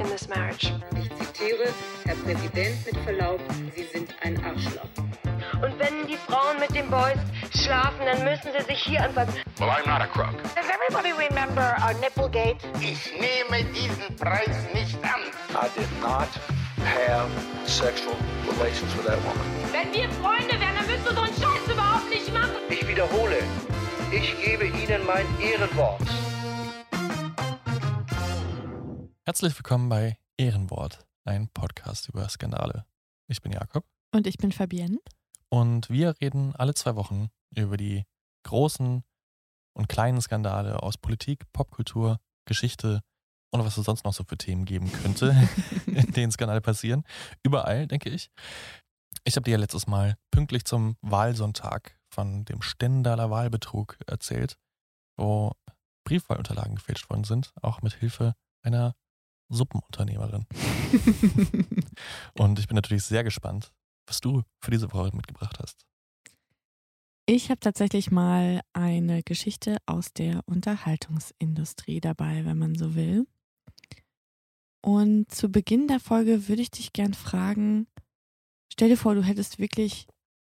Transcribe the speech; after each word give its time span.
in 0.00 0.08
this 0.08 0.28
marriage. 0.28 0.72
Ich 1.00 1.08
zitiere, 1.26 1.68
Herr 2.04 2.16
Präsident, 2.16 2.76
mit 2.86 2.96
Verlaub, 3.04 3.40
Sie 3.74 3.84
sind 3.84 4.14
ein 4.22 4.42
Arschloch. 4.44 4.88
Und 5.62 5.78
wenn 5.78 6.06
die 6.06 6.16
Frauen 6.16 6.58
mit 6.60 6.74
den 6.74 6.90
Boys 6.90 7.18
schlafen, 7.54 8.04
dann 8.04 8.24
müssen 8.24 8.50
sie 8.56 8.64
sich 8.64 8.82
hier 8.82 9.02
anfassen. 9.02 9.34
Well, 9.58 9.70
I'm 9.70 9.86
not 9.86 10.02
a 10.02 10.06
crook. 10.06 10.36
Does 10.54 10.66
everybody 10.68 11.12
remember 11.12 11.76
our 11.80 11.94
Nipplegate? 12.00 12.58
Ich 12.80 13.12
nehme 13.12 13.64
diesen 13.72 14.14
Preis 14.16 14.56
nicht 14.74 14.96
an. 15.02 15.20
I 15.54 15.68
did 15.78 15.88
not 16.00 16.28
have 16.84 17.30
sexual 17.66 18.16
relations 18.46 18.94
with 18.96 19.06
that 19.06 19.18
woman. 19.24 19.46
Wenn 19.72 19.92
wir 19.92 20.10
Freunde 20.20 20.60
wären, 20.60 20.74
dann 20.76 20.86
müsstest 20.86 21.10
du 21.10 21.14
so 21.14 21.20
einen 21.22 21.34
Scheiß 21.34 21.72
überhaupt 21.72 22.10
nicht 22.10 22.32
machen. 22.32 22.56
Ich 22.68 22.86
wiederhole, 22.86 23.38
ich 24.10 24.36
gebe 24.44 24.66
Ihnen 24.66 25.06
mein 25.06 25.26
Ehrenwort. 25.40 26.02
Herzlich 29.28 29.58
willkommen 29.58 29.88
bei 29.88 30.20
Ehrenwort, 30.36 31.04
ein 31.24 31.48
Podcast 31.48 32.08
über 32.08 32.28
Skandale. 32.28 32.86
Ich 33.26 33.42
bin 33.42 33.50
Jakob 33.50 33.84
Und 34.14 34.28
ich 34.28 34.38
bin 34.38 34.52
Fabienne. 34.52 34.98
und 35.48 35.90
wir 35.90 36.14
reden 36.20 36.54
alle 36.54 36.74
zwei 36.74 36.94
Wochen 36.94 37.30
über 37.52 37.76
die 37.76 38.04
großen 38.44 39.02
und 39.76 39.88
kleinen 39.88 40.20
Skandale 40.20 40.80
aus 40.80 40.96
Politik, 40.96 41.42
Popkultur, 41.52 42.20
Geschichte 42.44 43.00
und 43.52 43.64
was 43.64 43.76
es 43.76 43.84
sonst 43.84 44.04
noch 44.04 44.12
so 44.12 44.22
für 44.22 44.38
Themen 44.38 44.64
geben 44.64 44.92
könnte, 44.92 45.34
in 45.86 46.12
denen 46.12 46.30
Skandale 46.30 46.60
passieren. 46.60 47.02
Überall, 47.42 47.88
denke 47.88 48.10
ich. 48.10 48.30
Ich 49.24 49.34
habe 49.34 49.42
dir 49.42 49.52
ja 49.52 49.58
letztes 49.58 49.88
Mal 49.88 50.16
pünktlich 50.30 50.64
zum 50.66 50.96
Wahlsonntag 51.00 51.98
von 52.14 52.44
dem 52.44 52.62
Stendaler 52.62 53.28
Wahlbetrug 53.28 53.98
erzählt, 54.06 54.56
wo 55.16 55.50
Briefwahlunterlagen 56.04 56.76
gefälscht 56.76 57.10
worden 57.10 57.24
sind, 57.24 57.52
auch 57.60 57.82
mit 57.82 57.94
Hilfe 57.94 58.36
einer 58.62 58.94
Suppenunternehmerin. 59.48 60.46
Und 62.38 62.58
ich 62.58 62.66
bin 62.66 62.74
natürlich 62.74 63.04
sehr 63.04 63.24
gespannt, 63.24 63.72
was 64.06 64.20
du 64.20 64.42
für 64.60 64.70
diese 64.70 64.92
Woche 64.92 65.14
mitgebracht 65.14 65.58
hast. 65.60 65.86
Ich 67.28 67.50
habe 67.50 67.58
tatsächlich 67.58 68.12
mal 68.12 68.60
eine 68.72 69.22
Geschichte 69.24 69.78
aus 69.86 70.12
der 70.12 70.42
Unterhaltungsindustrie 70.46 72.00
dabei, 72.00 72.44
wenn 72.44 72.58
man 72.58 72.76
so 72.76 72.94
will. 72.94 73.26
Und 74.80 75.32
zu 75.34 75.48
Beginn 75.50 75.88
der 75.88 75.98
Folge 75.98 76.46
würde 76.46 76.62
ich 76.62 76.70
dich 76.70 76.92
gern 76.92 77.14
fragen, 77.14 77.88
stell 78.72 78.90
dir 78.90 78.96
vor, 78.96 79.16
du 79.16 79.24
hättest 79.24 79.58
wirklich 79.58 80.06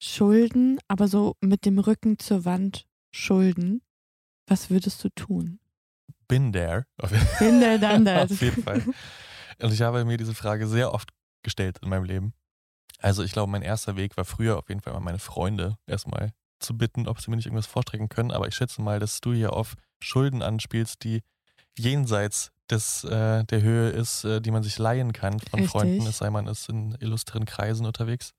Schulden, 0.03 0.81
aber 0.89 1.07
so 1.07 1.37
mit 1.41 1.65
dem 1.65 1.79
Rücken 1.79 2.19
zur 2.19 2.45
Wand 2.45 2.87
Schulden. 3.13 3.81
Was 4.49 4.69
würdest 4.69 5.03
du 5.05 5.09
tun? 5.11 5.61
Bin 6.29 6.53
there. 6.53 6.87
Bin 7.39 7.61
there, 7.61 7.79
done 7.79 8.05
that. 8.05 8.31
auf 8.31 8.41
jeden 8.41 8.63
Fall. 8.63 8.83
Und 9.61 9.73
ich 9.73 9.83
habe 9.83 10.05
mir 10.05 10.17
diese 10.17 10.35
Frage 10.35 10.67
sehr 10.67 10.93
oft 10.93 11.11
gestellt 11.43 11.79
in 11.83 11.89
meinem 11.89 12.05
Leben. 12.05 12.35
Also 12.99 13.23
ich 13.23 13.33
glaube, 13.33 13.51
mein 13.51 13.63
erster 13.63 13.97
Weg 13.97 14.17
war 14.17 14.25
früher 14.25 14.59
auf 14.59 14.69
jeden 14.69 14.81
Fall 14.81 14.93
mal 14.93 15.01
meine 15.01 15.19
Freunde 15.19 15.77
erstmal 15.87 16.33
zu 16.59 16.77
bitten, 16.77 17.07
ob 17.07 17.21
sie 17.21 17.31
mir 17.31 17.37
nicht 17.37 17.47
irgendwas 17.47 17.67
vorstrecken 17.67 18.09
können. 18.09 18.31
Aber 18.31 18.49
ich 18.49 18.55
schätze 18.55 18.81
mal, 18.83 18.99
dass 18.99 19.21
du 19.21 19.33
hier 19.33 19.53
auf 19.53 19.75
Schulden 20.01 20.43
anspielst, 20.43 21.05
die 21.05 21.23
jenseits 21.79 22.53
des, 22.71 23.05
äh, 23.05 23.45
der 23.45 23.63
Höhe 23.63 23.91
ist, 23.91 24.25
äh, 24.25 24.41
die 24.41 24.51
man 24.51 24.63
sich 24.63 24.79
leihen 24.79 25.13
kann 25.13 25.39
von 25.39 25.61
Richtig. 25.61 25.71
Freunden, 25.71 26.07
es 26.07 26.19
sei 26.19 26.31
man 26.31 26.47
ist 26.47 26.69
in 26.69 26.97
illustren 27.01 27.45
Kreisen 27.45 27.87
unterwegs. 27.87 28.33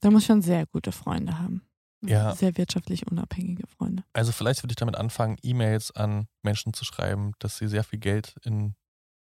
Da 0.00 0.10
muss 0.10 0.24
schon 0.24 0.42
sehr 0.42 0.66
gute 0.66 0.90
Freunde 0.90 1.38
haben. 1.38 1.62
Ja. 2.04 2.34
Sehr 2.34 2.56
wirtschaftlich 2.56 3.06
unabhängige 3.06 3.66
Freunde. 3.66 4.04
Also 4.12 4.32
vielleicht 4.32 4.62
würde 4.62 4.72
ich 4.72 4.76
damit 4.76 4.96
anfangen, 4.96 5.36
E-Mails 5.42 5.92
an 5.92 6.26
Menschen 6.42 6.72
zu 6.74 6.84
schreiben, 6.84 7.32
dass 7.38 7.58
sie 7.58 7.68
sehr 7.68 7.84
viel 7.84 8.00
Geld 8.00 8.34
in 8.44 8.74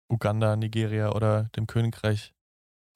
Uganda, 0.09 0.56
Nigeria 0.56 1.12
oder 1.12 1.50
dem 1.56 1.68
Königreich 1.68 2.34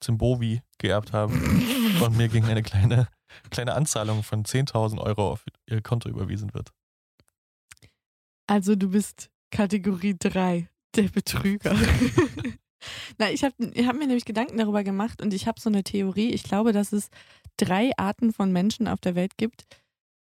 Zimbabwe 0.00 0.62
geerbt 0.78 1.12
haben 1.12 1.34
und 2.02 2.16
mir 2.16 2.28
gegen 2.28 2.46
eine 2.46 2.62
kleine, 2.62 3.08
kleine 3.50 3.74
Anzahlung 3.74 4.22
von 4.22 4.44
10.000 4.44 4.98
Euro 5.00 5.32
auf 5.32 5.44
ihr 5.66 5.82
Konto 5.82 6.08
überwiesen 6.08 6.54
wird. 6.54 6.72
Also 8.46 8.76
du 8.76 8.90
bist 8.90 9.30
Kategorie 9.50 10.16
3, 10.18 10.68
der 10.94 11.08
Betrüger. 11.08 11.76
Na, 13.18 13.30
ich 13.30 13.44
habe 13.44 13.54
ich 13.74 13.86
hab 13.86 13.96
mir 13.96 14.06
nämlich 14.06 14.24
Gedanken 14.24 14.58
darüber 14.58 14.84
gemacht 14.84 15.22
und 15.22 15.34
ich 15.34 15.46
habe 15.46 15.60
so 15.60 15.68
eine 15.68 15.84
Theorie. 15.84 16.30
Ich 16.30 16.42
glaube, 16.42 16.72
dass 16.72 16.92
es 16.92 17.10
drei 17.58 17.90
Arten 17.98 18.32
von 18.32 18.50
Menschen 18.52 18.88
auf 18.88 19.00
der 19.00 19.14
Welt 19.14 19.36
gibt, 19.36 19.64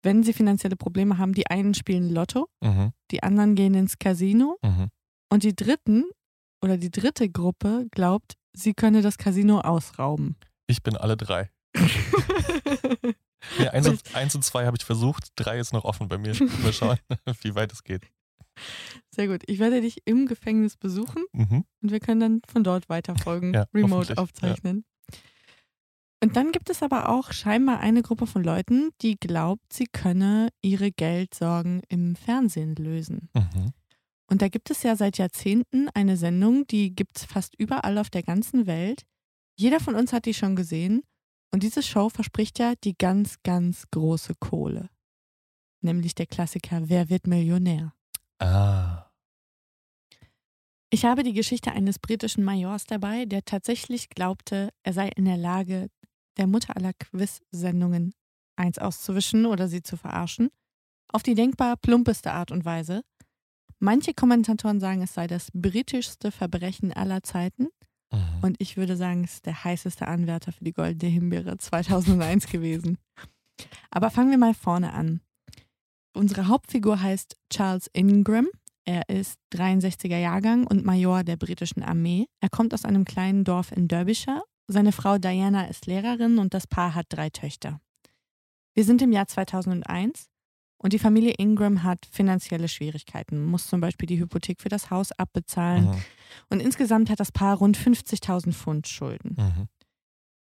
wenn 0.04 0.24
sie 0.24 0.34
finanzielle 0.34 0.76
Probleme 0.76 1.18
haben. 1.18 1.34
Die 1.34 1.48
einen 1.48 1.74
spielen 1.74 2.10
Lotto, 2.10 2.48
Mhm, 2.62 2.92
die 3.12 3.24
anderen 3.24 3.56
gehen 3.56 3.74
ins 3.74 3.98
Casino 4.00 4.58
mhm. 4.62 4.90
und 5.32 5.44
die 5.44 5.56
dritten 5.56 6.04
oder 6.64 6.78
die 6.78 6.92
dritte 6.92 7.30
Gruppe 7.30 7.88
glaubt, 7.92 8.34
sie 8.54 8.74
könne 8.74 9.02
das 9.02 9.18
Casino 9.18 9.60
ausrauben. 9.62 10.36
Ich 10.68 10.84
bin 10.84 10.98
alle 10.98 11.16
drei. 11.18 11.50
Ja, 13.60 13.70
eins, 13.70 13.88
und, 13.88 14.16
eins 14.16 14.36
und 14.36 14.44
zwei 14.44 14.66
habe 14.66 14.76
ich 14.78 14.84
versucht, 14.84 15.30
drei 15.36 15.60
ist 15.60 15.72
noch 15.72 15.86
offen 15.86 16.08
bei 16.10 16.18
mir. 16.18 16.34
Mal 16.64 16.74
schauen, 16.74 16.98
wie 17.44 17.56
weit 17.56 17.72
es 17.72 17.84
geht. 17.84 18.02
Sehr 19.12 19.28
gut. 19.28 19.44
Ich 19.46 19.60
werde 19.60 19.80
dich 19.80 20.00
im 20.06 20.26
Gefängnis 20.26 20.76
besuchen 20.76 21.24
Mhm. 21.34 21.64
und 21.82 21.92
wir 21.92 22.00
können 22.00 22.20
dann 22.20 22.42
von 22.48 22.64
dort 22.64 22.90
weiterfolgen, 22.90 23.54
Ja, 23.54 23.66
remote 23.74 24.18
aufzeichnen. 24.18 24.84
Und 26.24 26.36
dann 26.36 26.52
gibt 26.52 26.70
es 26.70 26.82
aber 26.82 27.10
auch 27.10 27.32
scheinbar 27.32 27.80
eine 27.80 28.02
Gruppe 28.02 28.26
von 28.26 28.44
Leuten, 28.44 28.90
die 29.02 29.18
glaubt, 29.20 29.72
sie 29.72 29.86
könne 29.86 30.50
ihre 30.62 30.92
Geldsorgen 30.92 31.82
im 31.90 32.16
Fernsehen 32.16 32.76
lösen. 32.76 33.30
Mhm. 33.36 33.74
Und 34.30 34.42
da 34.42 34.50
gibt 34.50 34.72
es 34.72 34.84
ja 34.84 34.96
seit 34.96 35.18
Jahrzehnten 35.18 35.90
eine 35.94 36.18
Sendung, 36.18 36.66
die 36.68 36.94
gibt 36.94 37.18
es 37.18 37.26
fast 37.26 37.56
überall 37.58 37.98
auf 37.98 38.10
der 38.10 38.24
ganzen 38.24 38.66
Welt. 38.66 39.04
Jeder 39.58 39.80
von 39.80 39.96
uns 39.96 40.12
hat 40.12 40.26
die 40.26 40.34
schon 40.34 40.56
gesehen. 40.56 41.04
Und 41.52 41.64
diese 41.64 41.82
Show 41.82 42.10
verspricht 42.10 42.60
ja 42.60 42.74
die 42.84 42.98
ganz, 42.98 43.42
ganz 43.44 43.86
große 43.92 44.34
Kohle. 44.40 44.90
Nämlich 45.82 46.14
der 46.14 46.26
Klassiker 46.26 46.90
Wer 46.90 47.10
wird 47.10 47.26
Millionär? 47.26 47.94
Ah. 48.40 49.06
Ich 50.90 51.06
habe 51.06 51.24
die 51.24 51.34
Geschichte 51.34 51.72
eines 51.72 52.00
britischen 52.00 52.44
Majors 52.44 52.86
dabei, 52.86 53.26
der 53.26 53.44
tatsächlich 53.44 54.10
glaubte, 54.10 54.70
er 54.84 54.94
sei 54.94 55.10
in 55.10 55.26
der 55.26 55.38
Lage, 55.38 55.90
der 56.38 56.48
Mutter 56.48 56.76
aller 56.76 56.94
Quiz-Sendungen 56.94 58.14
eins 58.56 58.78
auszuwischen 58.80 59.46
oder 59.46 59.68
sie 59.68 59.84
zu 59.84 59.98
verarschen. 59.98 60.50
Auf 61.10 61.24
die 61.24 61.36
denkbar 61.36 61.78
plumpeste 61.78 62.32
Art 62.32 62.52
und 62.52 62.66
Weise. 62.66 63.04
Manche 63.80 64.14
Kommentatoren 64.14 64.80
sagen, 64.80 65.02
es 65.02 65.14
sei 65.14 65.28
das 65.28 65.50
britischste 65.54 66.32
Verbrechen 66.32 66.92
aller 66.92 67.24
Zeiten. 67.24 67.68
Mhm. 68.12 68.40
Und 68.42 68.56
ich 68.60 68.78
würde 68.78 68.98
sagen, 68.98 69.24
es 69.24 69.36
ist 69.36 69.46
der 69.46 69.64
heißeste 69.64 70.08
Anwärter 70.08 70.52
für 70.52 70.64
die 70.64 70.74
Goldene 70.74 71.12
Himbeere 71.12 71.58
2001 71.58 72.48
gewesen. 72.52 72.98
Aber 73.92 74.10
fangen 74.10 74.32
wir 74.32 74.38
mal 74.38 74.54
vorne 74.54 74.94
an. 74.94 75.22
Unsere 76.14 76.48
Hauptfigur 76.48 77.02
heißt 77.02 77.38
Charles 77.52 77.90
Ingram. 77.94 78.48
Er 78.86 79.10
ist 79.10 79.40
63er 79.54 80.18
Jahrgang 80.18 80.66
und 80.66 80.86
Major 80.86 81.24
der 81.24 81.36
britischen 81.36 81.84
Armee. 81.84 82.28
Er 82.40 82.50
kommt 82.50 82.74
aus 82.74 82.86
einem 82.86 83.06
kleinen 83.06 83.44
Dorf 83.44 83.72
in 83.72 83.88
Derbyshire. 83.88 84.42
Seine 84.68 84.92
Frau 84.92 85.18
Diana 85.18 85.66
ist 85.68 85.86
Lehrerin 85.86 86.40
und 86.40 86.54
das 86.54 86.68
Paar 86.68 86.94
hat 86.94 87.06
drei 87.10 87.30
Töchter. 87.30 87.80
Wir 88.74 88.84
sind 88.84 89.02
im 89.02 89.12
Jahr 89.12 89.28
2001 89.28 90.28
und 90.78 90.94
die 90.94 91.00
Familie 91.00 91.34
Ingram 91.38 91.84
hat 91.84 92.06
finanzielle 92.12 92.68
Schwierigkeiten, 92.68 93.44
muss 93.46 93.68
zum 93.68 93.80
Beispiel 93.82 94.08
die 94.08 94.20
Hypothek 94.20 94.62
für 94.62 94.70
das 94.70 94.92
Haus 94.92 95.12
abbezahlen 95.14 95.86
Mhm. 95.86 95.96
und 96.50 96.60
insgesamt 96.60 97.10
hat 97.10 97.20
das 97.20 97.32
Paar 97.32 97.58
rund 97.58 97.78
50.000 97.78 98.54
Pfund 98.54 98.88
Schulden. 98.88 99.36
Mhm. 99.38 99.68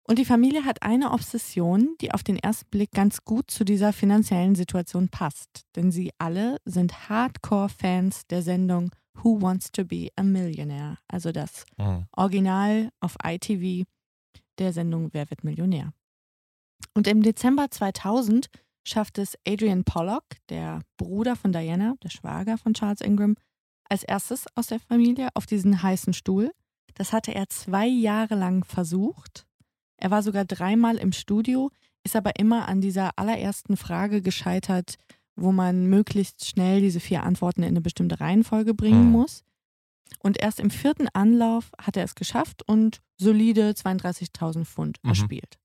Und 0.09 0.19
die 0.19 0.25
Familie 0.25 0.65
hat 0.65 0.83
eine 0.83 1.13
Obsession, 1.13 1.95
die 2.01 2.13
auf 2.13 2.23
den 2.23 2.37
ersten 2.37 2.69
Blick 2.71 2.91
ganz 2.93 3.25
gut 3.25 3.51
zu 3.51 3.65
dieser 3.65 3.93
finanziellen 3.93 4.55
Situation 4.57 5.09
passt. 5.09 5.63
Denn 5.77 5.93
sie 5.93 6.11
alle 6.19 6.57
sind 6.65 7.09
Hardcore-Fans 7.09 8.27
der 8.29 8.43
Sendung 8.43 8.91
Who 9.15 9.41
Wants 9.43 9.71
to 9.73 9.85
Be 9.85 10.09
a 10.17 10.23
Millionaire? 10.23 10.99
Also 11.09 11.31
das 11.33 11.65
Mhm. 11.79 12.07
Original 12.17 12.91
auf 13.01 13.17
ITV 13.25 13.85
der 14.59 14.73
Sendung 14.73 15.11
Wer 15.13 15.29
wird 15.31 15.45
Millionär? 15.45 15.93
Und 16.95 17.07
im 17.07 17.23
Dezember 17.23 17.71
2000 17.71 18.49
schafft 18.85 19.19
es 19.19 19.39
Adrian 19.47 19.85
Pollock, 19.85 20.25
der 20.49 20.81
Bruder 20.97 21.37
von 21.37 21.53
Diana, 21.53 21.95
der 22.03 22.11
Schwager 22.11 22.59
von 22.59 22.75
Charles 22.75 23.01
Ingram, 23.01 23.37
als 23.89 24.03
erstes 24.03 24.47
aus 24.55 24.67
der 24.69 24.81
Familie 24.81 25.29
auf 25.35 25.47
diesen 25.47 25.83
heißen 25.83 26.13
Stuhl. 26.13 26.53
Das 26.95 27.13
hatte 27.13 27.35
er 27.35 27.49
zwei 27.49 27.87
Jahre 27.87 28.35
lang 28.35 28.65
versucht. 28.65 29.47
Er 29.97 30.11
war 30.11 30.23
sogar 30.23 30.45
dreimal 30.45 30.97
im 30.97 31.13
Studio, 31.13 31.71
ist 32.05 32.17
aber 32.17 32.39
immer 32.39 32.69
an 32.69 32.81
dieser 32.81 33.17
allerersten 33.19 33.77
Frage 33.77 34.21
gescheitert, 34.21 34.97
wo 35.37 35.53
man 35.53 35.87
möglichst 35.87 36.45
schnell 36.47 36.81
diese 36.81 37.01
vier 37.01 37.23
Antworten 37.23 37.63
in 37.63 37.69
eine 37.69 37.81
bestimmte 37.81 38.21
Reihenfolge 38.21 38.75
bringen 38.75 39.07
Mhm. 39.07 39.13
muss. 39.13 39.45
Und 40.21 40.41
erst 40.41 40.61
im 40.61 40.71
vierten 40.71 41.09
Anlauf 41.13 41.71
hat 41.81 41.97
er 41.97 42.05
es 42.05 42.15
geschafft 42.15 42.63
und 42.69 43.01
solide 43.17 43.71
32.000 43.75 44.65
Pfund 44.67 44.99
Mhm. 45.03 45.11
erspielt. 45.11 45.59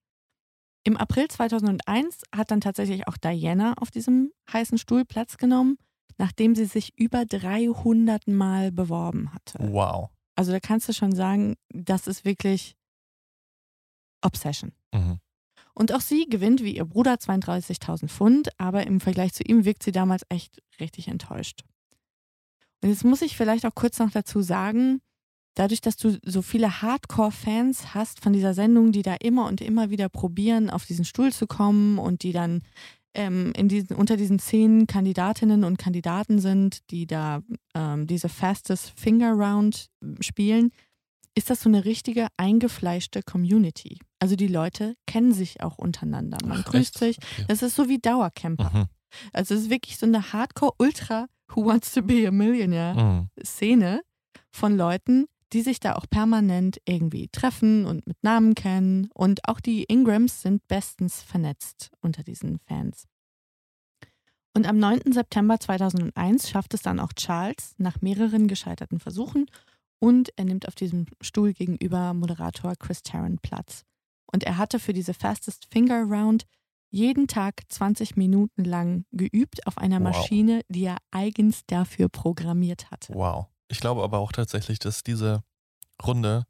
Im 0.83 0.95
April 0.97 1.27
2001 1.27 2.21
hat 2.33 2.49
dann 2.51 2.61
tatsächlich 2.61 3.07
auch 3.07 3.17
Diana 3.17 3.73
auf 3.73 3.91
diesem 3.91 4.31
heißen 4.51 4.77
Stuhl 4.77 5.03
Platz 5.05 5.37
genommen, 5.37 5.77
nachdem 6.17 6.55
sie 6.55 6.65
sich 6.65 6.97
über 6.97 7.25
300 7.25 8.27
Mal 8.27 8.71
beworben 8.71 9.33
hatte. 9.33 9.59
Wow. 9.71 10.09
Also 10.35 10.51
da 10.51 10.59
kannst 10.59 10.87
du 10.87 10.93
schon 10.93 11.13
sagen, 11.13 11.55
das 11.69 12.07
ist 12.07 12.23
wirklich 12.25 12.75
Obsession. 14.21 14.71
Mhm. 14.93 15.19
Und 15.73 15.93
auch 15.93 16.01
sie 16.01 16.25
gewinnt 16.27 16.63
wie 16.63 16.75
ihr 16.75 16.85
Bruder 16.85 17.15
32.000 17.19 18.07
Pfund, 18.09 18.49
aber 18.59 18.87
im 18.87 18.99
Vergleich 18.99 19.33
zu 19.33 19.43
ihm 19.43 19.63
wirkt 19.65 19.83
sie 19.83 19.91
damals 19.91 20.23
echt 20.29 20.61
richtig 20.79 21.07
enttäuscht. 21.07 21.63
Und 22.81 22.89
jetzt 22.89 23.03
muss 23.03 23.21
ich 23.21 23.35
vielleicht 23.35 23.65
auch 23.65 23.75
kurz 23.75 23.99
noch 23.99 24.11
dazu 24.11 24.41
sagen, 24.41 25.01
dadurch, 25.55 25.81
dass 25.81 25.97
du 25.97 26.17
so 26.23 26.41
viele 26.41 26.81
Hardcore-Fans 26.81 27.93
hast 27.93 28.21
von 28.21 28.33
dieser 28.33 28.53
Sendung, 28.53 28.91
die 28.91 29.01
da 29.01 29.15
immer 29.15 29.47
und 29.47 29.61
immer 29.61 29.89
wieder 29.89 30.09
probieren, 30.09 30.69
auf 30.69 30.85
diesen 30.85 31.05
Stuhl 31.05 31.31
zu 31.31 31.47
kommen 31.47 31.97
und 31.97 32.23
die 32.23 32.31
dann 32.31 32.61
ähm, 33.15 33.51
in 33.55 33.67
diesen, 33.67 33.95
unter 33.95 34.15
diesen 34.15 34.37
zehn 34.37 34.85
Kandidatinnen 34.85 35.63
und 35.63 35.77
Kandidaten 35.77 36.39
sind, 36.39 36.89
die 36.91 37.07
da 37.07 37.41
ähm, 37.73 38.05
diese 38.05 38.29
Fastest 38.29 38.93
Finger 38.95 39.31
Round 39.31 39.89
spielen, 40.19 40.71
ist 41.35 41.49
das 41.49 41.61
so 41.61 41.69
eine 41.69 41.85
richtige 41.85 42.27
eingefleischte 42.37 43.21
Community. 43.23 43.99
Also 44.19 44.35
die 44.35 44.47
Leute 44.47 44.95
kennen 45.05 45.33
sich 45.33 45.61
auch 45.61 45.77
untereinander. 45.77 46.37
Man 46.45 46.63
Ach, 46.65 46.71
grüßt 46.71 47.01
echt? 47.01 47.17
sich. 47.17 47.17
Okay. 47.17 47.45
Das 47.47 47.61
ist 47.61 47.75
so 47.75 47.89
wie 47.89 47.99
Dauercamper. 47.99 48.71
Mhm. 48.73 48.85
Also 49.33 49.55
es 49.55 49.61
ist 49.61 49.69
wirklich 49.69 49.97
so 49.97 50.05
eine 50.05 50.33
Hardcore-Ultra 50.33 51.27
Who 51.49 51.65
Wants 51.65 51.91
to 51.93 52.01
Be 52.01 52.27
a 52.27 52.31
Millionaire 52.31 52.93
Mhm. 52.95 53.29
Szene 53.43 54.01
von 54.51 54.75
Leuten, 54.77 55.27
die 55.53 55.61
sich 55.61 55.79
da 55.79 55.95
auch 55.95 56.05
permanent 56.09 56.81
irgendwie 56.85 57.29
treffen 57.29 57.85
und 57.85 58.05
mit 58.05 58.21
Namen 58.23 58.53
kennen. 58.53 59.09
Und 59.13 59.47
auch 59.47 59.59
die 59.59 59.83
Ingrams 59.85 60.41
sind 60.41 60.67
bestens 60.67 61.21
vernetzt 61.21 61.89
unter 62.01 62.23
diesen 62.23 62.59
Fans. 62.59 63.05
Und 64.53 64.67
am 64.67 64.79
9. 64.79 65.11
September 65.13 65.59
2001 65.59 66.49
schafft 66.49 66.73
es 66.73 66.81
dann 66.81 66.99
auch 66.99 67.13
Charles 67.13 67.75
nach 67.77 68.01
mehreren 68.01 68.47
gescheiterten 68.47 68.99
Versuchen 68.99 69.45
und 69.99 70.31
er 70.35 70.45
nimmt 70.45 70.67
auf 70.67 70.75
diesem 70.75 71.05
Stuhl 71.21 71.53
gegenüber 71.53 72.13
Moderator 72.13 72.75
Chris 72.75 73.03
Tarrant 73.03 73.41
Platz. 73.41 73.83
Und 74.31 74.43
er 74.43 74.57
hatte 74.57 74.79
für 74.79 74.93
diese 74.93 75.13
Fastest 75.13 75.67
Finger 75.71 76.03
Round 76.03 76.45
jeden 76.89 77.27
Tag 77.27 77.61
20 77.69 78.15
Minuten 78.15 78.63
lang 78.63 79.05
geübt 79.11 79.65
auf 79.67 79.77
einer 79.77 79.97
Wow. 79.97 80.03
Maschine, 80.15 80.61
die 80.69 80.85
er 80.85 80.97
eigens 81.11 81.61
dafür 81.67 82.09
programmiert 82.09 82.89
hatte. 82.91 83.13
Wow. 83.13 83.47
Ich 83.69 83.79
glaube 83.79 84.03
aber 84.03 84.19
auch 84.19 84.31
tatsächlich, 84.31 84.79
dass 84.79 85.03
diese 85.03 85.43
Runde 86.05 86.45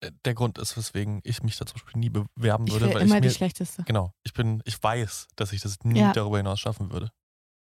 äh, 0.00 0.12
der 0.24 0.34
Grund 0.34 0.58
ist, 0.58 0.76
weswegen 0.76 1.20
ich 1.24 1.42
mich 1.42 1.56
da 1.56 1.66
zum 1.66 1.74
Beispiel 1.80 1.98
nie 1.98 2.10
bewerben 2.10 2.66
Ich 2.66 2.72
würde, 2.72 2.86
wäre 2.86 2.94
weil 3.00 3.02
immer 3.06 3.16
ich 3.16 3.22
die 3.22 3.28
mir, 3.28 3.34
schlechteste. 3.34 3.82
genau, 3.84 4.12
ich 4.22 4.32
bin, 4.32 4.62
ich 4.64 4.80
weiß, 4.82 5.26
dass 5.36 5.52
ich 5.52 5.60
das 5.60 5.78
nie 5.82 5.98
Ja. 6.00 6.12
darüber 6.12 6.36
hinaus 6.36 6.60
schaffen 6.60 6.92
würde. 6.92 7.10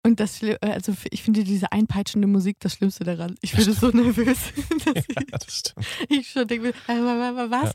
Und 0.05 0.19
das, 0.19 0.37
Schli- 0.39 0.57
also 0.61 0.93
ich 1.09 1.23
finde 1.23 1.43
diese 1.43 1.71
einpeitschende 1.71 2.27
Musik 2.27 2.57
das 2.59 2.73
Schlimmste 2.73 3.03
daran. 3.05 3.35
Ich 3.41 3.57
würde 3.57 3.73
so 3.73 3.89
nervös, 3.89 4.37
Ja, 4.95 5.37
das 5.39 5.57
stimmt. 5.59 5.85
ich, 6.09 6.19
ich 6.19 6.29
schon 6.29 6.47
denke, 6.47 6.69
äh, 6.69 6.73
wa- 6.89 7.35
wa- 7.35 7.49
was? 7.49 7.69
Ja, 7.71 7.73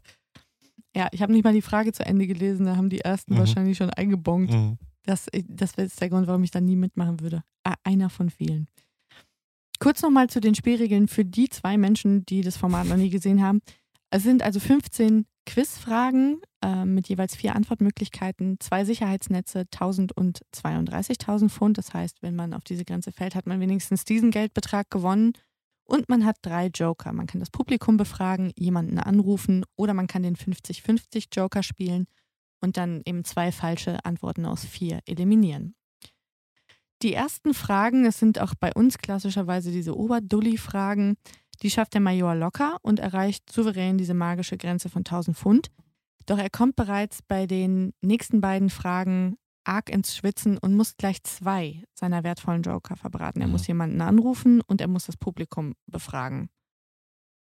ich 1.13 1.23
habe 1.23 1.33
nicht 1.33 1.45
mal 1.45 1.53
die 1.53 1.63
Frage 1.63 1.93
zu 1.93 2.05
Ende 2.05 2.27
gelesen, 2.27 2.67
da 2.67 2.77
haben 2.77 2.91
die 2.91 3.01
ersten 3.01 3.35
Mhm. 3.35 3.39
wahrscheinlich 3.39 3.79
schon 3.79 3.91
eingebongt. 3.91 4.51
Mhm. 4.53 4.79
Das, 5.05 5.27
das 5.49 5.77
wäre 5.77 5.87
jetzt 5.87 6.01
der 6.01 6.11
Grund, 6.11 6.27
warum 6.27 6.43
ich 6.45 6.51
da 6.51 6.61
nie 6.61 6.77
mitmachen 6.77 7.21
würde. 7.21 7.43
Ah, 7.65 7.75
Einer 7.85 8.11
von 8.11 8.31
vielen. 8.31 8.69
Kurz 9.79 10.03
nochmal 10.03 10.29
zu 10.29 10.41
den 10.41 10.55
Spielregeln 10.55 11.09
für 11.09 11.25
die 11.25 11.49
zwei 11.49 11.79
Menschen, 11.79 12.27
die 12.27 12.43
das 12.43 12.57
Format 12.59 12.87
noch 12.87 12.97
nie 12.97 13.09
gesehen 13.11 13.43
haben. 13.43 13.61
Es 14.11 14.23
sind 14.25 14.43
also 14.43 14.61
15 14.61 15.25
Quizfragen 15.47 16.41
äh, 16.63 16.85
mit 16.85 17.09
jeweils 17.09 17.35
vier 17.35 17.57
Antwortmöglichkeiten, 17.57 18.59
zwei 18.61 18.85
Sicherheitsnetze, 18.85 19.61
1000 19.73 20.13
und 20.13 20.41
32.000 20.55 21.49
Pfund. 21.49 21.79
Das 21.79 21.95
heißt, 21.95 22.21
wenn 22.23 22.37
man 22.37 22.53
auf 22.53 22.63
diese 22.65 22.85
Grenze 22.85 23.11
fällt, 23.13 23.35
hat 23.35 23.47
man 23.47 23.59
wenigstens 23.61 24.05
diesen 24.05 24.31
Geldbetrag 24.31 24.91
gewonnen. 24.91 25.33
Und 25.91 26.09
man 26.09 26.25
hat 26.25 26.37
drei 26.43 26.69
Joker. 26.69 27.13
Man 27.13 27.27
kann 27.27 27.41
das 27.41 27.51
Publikum 27.51 27.97
befragen, 27.97 28.53
jemanden 28.55 29.01
anrufen 29.01 29.65
oder 29.75 29.93
man 29.93 30.07
kann 30.07 30.23
den 30.23 30.37
50-50 30.37 31.27
Joker 31.33 31.65
spielen 31.65 32.07
und 32.61 32.77
dann 32.77 33.03
eben 33.07 33.25
zwei 33.25 33.51
falsche 33.51 34.05
Antworten 34.05 34.47
aus 34.47 34.65
vier 34.65 35.01
eliminieren. 35.05 35.75
Die 37.03 37.13
ersten 37.13 37.55
Fragen, 37.55 38.05
es 38.05 38.21
sind 38.21 38.39
auch 38.39 38.55
bei 38.55 38.73
uns 38.73 38.99
klassischerweise 38.99 39.73
diese 39.73 39.97
Oberdulli-Fragen, 39.97 41.17
die 41.61 41.71
schafft 41.71 41.95
der 41.95 42.01
Major 42.01 42.37
locker 42.37 42.77
und 42.83 43.01
erreicht 43.01 43.51
souverän 43.51 43.99
diese 43.99 44.15
magische 44.15 44.59
Grenze 44.59 44.91
von 44.91 45.01
1000 45.01 45.37
Pfund. 45.37 45.73
Doch 46.25 46.39
er 46.39 46.51
kommt 46.51 46.77
bereits 46.77 47.21
bei 47.21 47.47
den 47.47 47.95
nächsten 48.01 48.41
beiden 48.41 48.71
Fragen 48.71 49.39
arg 49.65 49.91
ins 49.91 50.17
Schwitzen 50.17 50.59
und 50.59 50.75
muss 50.75 50.97
gleich 50.97 51.23
zwei 51.23 51.85
seiner 51.95 52.25
wertvollen 52.25 52.63
Joker 52.63 52.97
verbraten. 52.97 53.41
Er 53.41 53.47
Mhm. 53.47 53.53
muss 53.53 53.67
jemanden 53.67 54.01
anrufen 54.01 54.61
und 54.67 54.81
er 54.81 54.89
muss 54.89 55.07
das 55.07 55.17
Publikum 55.17 55.75
befragen. 55.87 56.49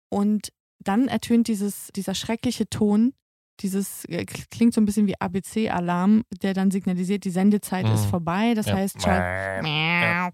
Und 0.10 0.50
dann 0.80 1.08
ertönt 1.08 1.48
dieses, 1.48 1.90
dieser 1.96 2.16
schreckliche 2.16 2.68
Ton, 2.70 3.14
dieses 3.60 4.06
äh, 4.06 4.26
klingt 4.26 4.74
so 4.74 4.82
ein 4.82 4.86
bisschen 4.86 5.08
wie 5.08 5.20
ABC-Alarm, 5.20 6.24
der 6.42 6.54
dann 6.54 6.72
signalisiert, 6.72 7.26
die 7.26 7.30
Sendezeit 7.32 7.86
Mhm. 7.86 7.94
ist 7.94 8.06
vorbei. 8.06 8.54
Das 8.54 8.68
Ja. 8.68 8.76
heißt, 8.76 8.98
Charles, 9.00 10.34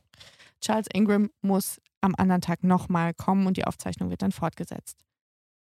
Charles 0.62 0.88
Ingram 0.94 1.29
muss 1.41 1.82
am 2.01 2.15
anderen 2.15 2.41
Tag 2.41 2.63
nochmal 2.63 3.13
kommen 3.13 3.48
und 3.48 3.58
die 3.58 3.65
Aufzeichnung 3.65 4.10
wird 4.10 4.22
dann 4.22 4.32
fortgesetzt. 4.32 5.03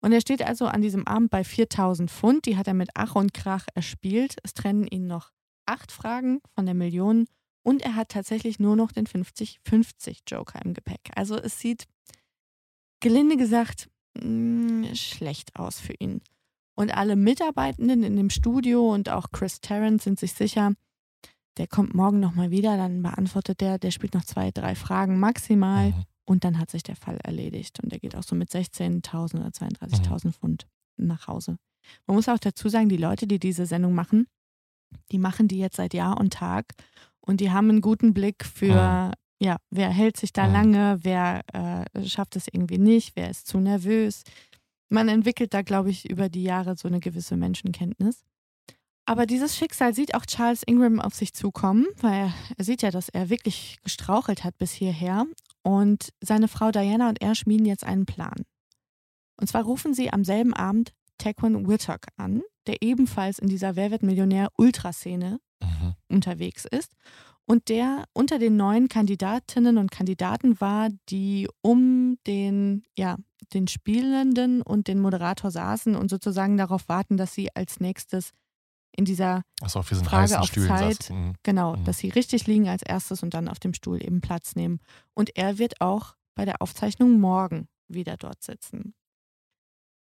Und 0.02 0.12
er 0.12 0.20
steht 0.20 0.42
also 0.42 0.66
an 0.66 0.82
diesem 0.82 1.06
Abend 1.06 1.30
bei 1.30 1.42
4000 1.44 2.10
Pfund. 2.10 2.44
Die 2.44 2.58
hat 2.58 2.68
er 2.68 2.74
mit 2.74 2.90
Ach 2.94 3.14
und 3.14 3.32
Krach 3.32 3.66
erspielt. 3.74 4.36
Es 4.42 4.52
trennen 4.52 4.86
ihn 4.86 5.06
noch 5.06 5.30
acht 5.66 5.92
Fragen 5.92 6.40
von 6.54 6.66
der 6.66 6.74
Million 6.74 7.26
und 7.62 7.82
er 7.82 7.94
hat 7.96 8.10
tatsächlich 8.10 8.58
nur 8.58 8.76
noch 8.76 8.92
den 8.92 9.06
50-50 9.06 10.18
Joker 10.26 10.62
im 10.64 10.74
Gepäck. 10.74 11.10
Also 11.16 11.36
es 11.36 11.58
sieht 11.58 11.86
gelinde 13.00 13.36
gesagt 13.36 13.88
mh, 14.20 14.94
schlecht 14.94 15.56
aus 15.56 15.80
für 15.80 15.94
ihn. 15.98 16.20
Und 16.76 16.92
alle 16.96 17.14
Mitarbeitenden 17.16 18.02
in 18.02 18.16
dem 18.16 18.30
Studio 18.30 18.92
und 18.92 19.08
auch 19.08 19.30
Chris 19.32 19.60
Tarrant 19.60 20.02
sind 20.02 20.18
sich 20.18 20.32
sicher, 20.32 20.72
der 21.56 21.68
kommt 21.68 21.94
morgen 21.94 22.18
nochmal 22.18 22.50
wieder, 22.50 22.76
dann 22.76 23.00
beantwortet 23.02 23.60
der, 23.60 23.78
der 23.78 23.92
spielt 23.92 24.14
noch 24.14 24.24
zwei, 24.24 24.50
drei 24.50 24.74
Fragen 24.74 25.20
maximal 25.20 25.90
Mhm. 25.90 26.02
und 26.24 26.42
dann 26.44 26.58
hat 26.58 26.70
sich 26.70 26.82
der 26.82 26.96
Fall 26.96 27.18
erledigt. 27.22 27.78
Und 27.80 27.92
der 27.92 28.00
geht 28.00 28.16
auch 28.16 28.24
so 28.24 28.34
mit 28.34 28.50
16.000 28.50 29.36
oder 29.36 29.50
32.000 29.50 30.32
Pfund 30.32 30.66
nach 30.96 31.28
Hause. 31.28 31.56
Man 32.06 32.16
muss 32.16 32.28
auch 32.28 32.38
dazu 32.38 32.68
sagen, 32.68 32.88
die 32.88 32.96
Leute, 32.96 33.28
die 33.28 33.38
diese 33.38 33.66
Sendung 33.66 33.94
machen, 33.94 34.26
die 35.12 35.18
machen 35.18 35.48
die 35.48 35.58
jetzt 35.58 35.76
seit 35.76 35.94
Jahr 35.94 36.18
und 36.18 36.32
Tag 36.34 36.74
und 37.20 37.40
die 37.40 37.50
haben 37.50 37.70
einen 37.70 37.80
guten 37.80 38.14
Blick 38.14 38.44
für, 38.44 39.12
ja, 39.40 39.56
wer 39.70 39.90
hält 39.90 40.16
sich 40.16 40.32
da 40.32 40.46
Mhm. 40.46 40.52
lange, 40.52 40.98
wer 41.02 41.42
äh, 41.52 42.06
schafft 42.06 42.36
es 42.36 42.46
irgendwie 42.50 42.78
nicht, 42.78 43.16
wer 43.16 43.30
ist 43.30 43.46
zu 43.46 43.58
nervös. 43.58 44.22
Man 44.88 45.08
entwickelt 45.08 45.54
da, 45.54 45.62
glaube 45.62 45.90
ich, 45.90 46.08
über 46.08 46.28
die 46.28 46.42
Jahre 46.42 46.76
so 46.76 46.88
eine 46.88 47.00
gewisse 47.00 47.36
Menschenkenntnis. 47.36 48.22
Aber 49.06 49.26
dieses 49.26 49.56
Schicksal 49.56 49.94
sieht 49.94 50.14
auch 50.14 50.24
Charles 50.24 50.62
Ingram 50.66 50.98
auf 50.98 51.14
sich 51.14 51.34
zukommen, 51.34 51.86
weil 52.00 52.32
er 52.56 52.64
sieht 52.64 52.80
ja, 52.80 52.90
dass 52.90 53.10
er 53.10 53.28
wirklich 53.28 53.76
gestrauchelt 53.82 54.44
hat 54.44 54.56
bis 54.56 54.72
hierher. 54.72 55.26
Und 55.62 56.10
seine 56.22 56.48
Frau 56.48 56.70
Diana 56.70 57.08
und 57.10 57.20
er 57.20 57.34
schmieden 57.34 57.66
jetzt 57.66 57.84
einen 57.84 58.06
Plan. 58.06 58.44
Und 59.38 59.48
zwar 59.48 59.64
rufen 59.64 59.92
sie 59.94 60.10
am 60.12 60.24
selben 60.24 60.54
Abend 60.54 60.92
Taekwon 61.18 61.68
Wittok 61.68 62.06
an, 62.16 62.42
der 62.66 62.82
ebenfalls 62.82 63.38
in 63.38 63.48
dieser 63.48 63.76
Wer 63.76 63.90
wird 63.90 64.02
Millionär 64.02 64.48
Ultraszene 64.56 65.38
Mhm. 65.62 65.94
unterwegs 66.08 66.64
ist 66.66 66.92
und 67.46 67.68
der 67.68 68.04
unter 68.12 68.38
den 68.38 68.56
neuen 68.56 68.88
Kandidatinnen 68.88 69.78
und 69.78 69.90
Kandidaten 69.90 70.60
war, 70.60 70.88
die 71.08 71.48
um 71.62 72.18
den, 72.26 72.82
ja, 72.96 73.16
den 73.52 73.68
Spielenden 73.68 74.62
und 74.62 74.88
den 74.88 75.00
Moderator 75.00 75.50
saßen 75.50 75.94
und 75.96 76.08
sozusagen 76.10 76.56
darauf 76.56 76.88
warten, 76.88 77.16
dass 77.16 77.34
sie 77.34 77.54
als 77.54 77.80
nächstes 77.80 78.30
in 78.96 79.04
dieser, 79.04 79.42
Achso, 79.60 79.80
auf 79.80 79.88
Frage 79.88 80.38
auf 80.38 80.46
Stühlen 80.48 80.68
Zeit. 80.68 81.10
Mhm. 81.10 81.34
genau, 81.42 81.76
Mhm. 81.76 81.84
dass 81.84 81.98
sie 81.98 82.10
richtig 82.10 82.46
liegen 82.46 82.68
als 82.68 82.82
erstes 82.82 83.22
und 83.22 83.34
dann 83.34 83.48
auf 83.48 83.58
dem 83.58 83.74
Stuhl 83.74 84.02
eben 84.02 84.20
Platz 84.20 84.54
nehmen. 84.54 84.80
Und 85.14 85.36
er 85.36 85.58
wird 85.58 85.80
auch 85.80 86.14
bei 86.34 86.44
der 86.44 86.62
Aufzeichnung 86.62 87.18
morgen 87.20 87.68
wieder 87.88 88.16
dort 88.16 88.42
sitzen. 88.42 88.94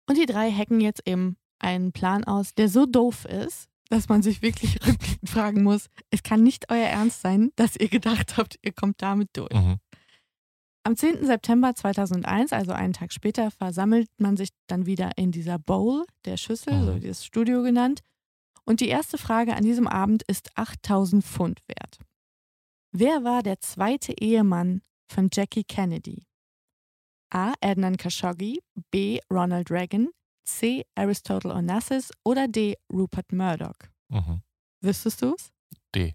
Und 0.09 0.17
die 0.17 0.27
drei 0.27 0.50
hacken 0.50 0.81
jetzt 0.81 1.03
eben 1.07 1.37
einen 1.59 1.93
Plan 1.93 2.25
aus, 2.25 2.55
der 2.55 2.69
so 2.69 2.87
doof 2.87 3.25
ist, 3.25 3.69
dass 3.91 4.09
man 4.09 4.23
sich 4.23 4.43
wirklich 4.43 4.75
rückblickend 4.87 5.29
fragen 5.31 5.62
muss, 5.62 5.87
es 6.11 6.23
kann 6.23 6.43
nicht 6.43 6.71
euer 6.71 6.87
Ernst 6.87 7.21
sein, 7.23 7.50
dass 7.57 7.77
ihr 7.77 7.88
gedacht 7.88 8.37
habt, 8.37 8.59
ihr 8.62 8.73
kommt 8.73 9.00
damit 9.03 9.31
durch. 9.35 9.53
Mhm. 9.53 9.77
Am 10.85 10.97
10. 10.97 11.27
September 11.27 11.75
2001, 11.75 12.53
also 12.53 12.73
einen 12.73 12.93
Tag 12.95 13.12
später, 13.12 13.50
versammelt 13.50 14.09
man 14.19 14.37
sich 14.37 14.50
dann 14.69 14.87
wieder 14.87 15.12
in 15.17 15.33
dieser 15.33 15.59
Bowl, 15.59 16.07
der 16.25 16.37
Schüssel, 16.37 16.75
Mhm. 16.81 16.87
so 16.87 16.95
dieses 16.99 17.25
Studio 17.25 17.62
genannt. 17.62 18.00
Und 18.65 18.81
die 18.81 18.88
erste 18.88 19.19
Frage 19.19 19.55
an 19.55 19.65
diesem 19.65 19.87
Abend 19.87 20.23
ist 20.29 20.50
8000 20.57 21.25
Pfund 21.25 21.61
wert. 21.67 21.99
Wer 22.93 23.25
war 23.25 23.43
der 23.43 23.61
zweite 23.61 24.12
Ehemann 24.19 24.83
von 25.11 25.29
Jackie 25.33 25.65
Kennedy? 25.65 26.27
A. 27.31 27.53
Adnan 27.61 27.97
Khashoggi, 27.99 28.61
B. 28.91 29.21
Ronald 29.31 29.71
Reagan, 29.71 30.09
C. 30.49 30.87
Aristotle 30.95 31.52
Onassis 31.55 32.11
oder 32.25 32.49
D. 32.49 32.76
Rupert 32.93 33.33
Murdoch? 33.33 33.76
Mhm. 34.09 34.43
Wüsstest 34.81 35.23
du 35.23 35.35
es? 35.35 35.52
D. 35.95 36.14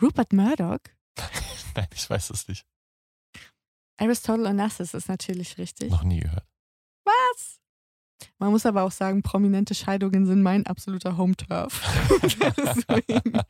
Rupert 0.00 0.32
Murdoch? 0.32 0.78
Nein, 1.74 1.88
ich 1.92 2.08
weiß 2.08 2.30
es 2.30 2.46
nicht. 2.48 2.64
Aristotle 3.96 4.48
Onassis 4.48 4.94
ist 4.94 5.08
natürlich 5.08 5.58
richtig. 5.58 5.90
Noch 5.90 6.04
nie 6.04 6.20
gehört. 6.20 6.46
Was? 7.04 7.60
Man 8.38 8.50
muss 8.50 8.66
aber 8.66 8.82
auch 8.82 8.90
sagen, 8.92 9.22
prominente 9.22 9.74
Scheidungen 9.74 10.26
sind 10.26 10.42
mein 10.42 10.66
absoluter 10.66 11.16
Home-Turf. 11.16 11.82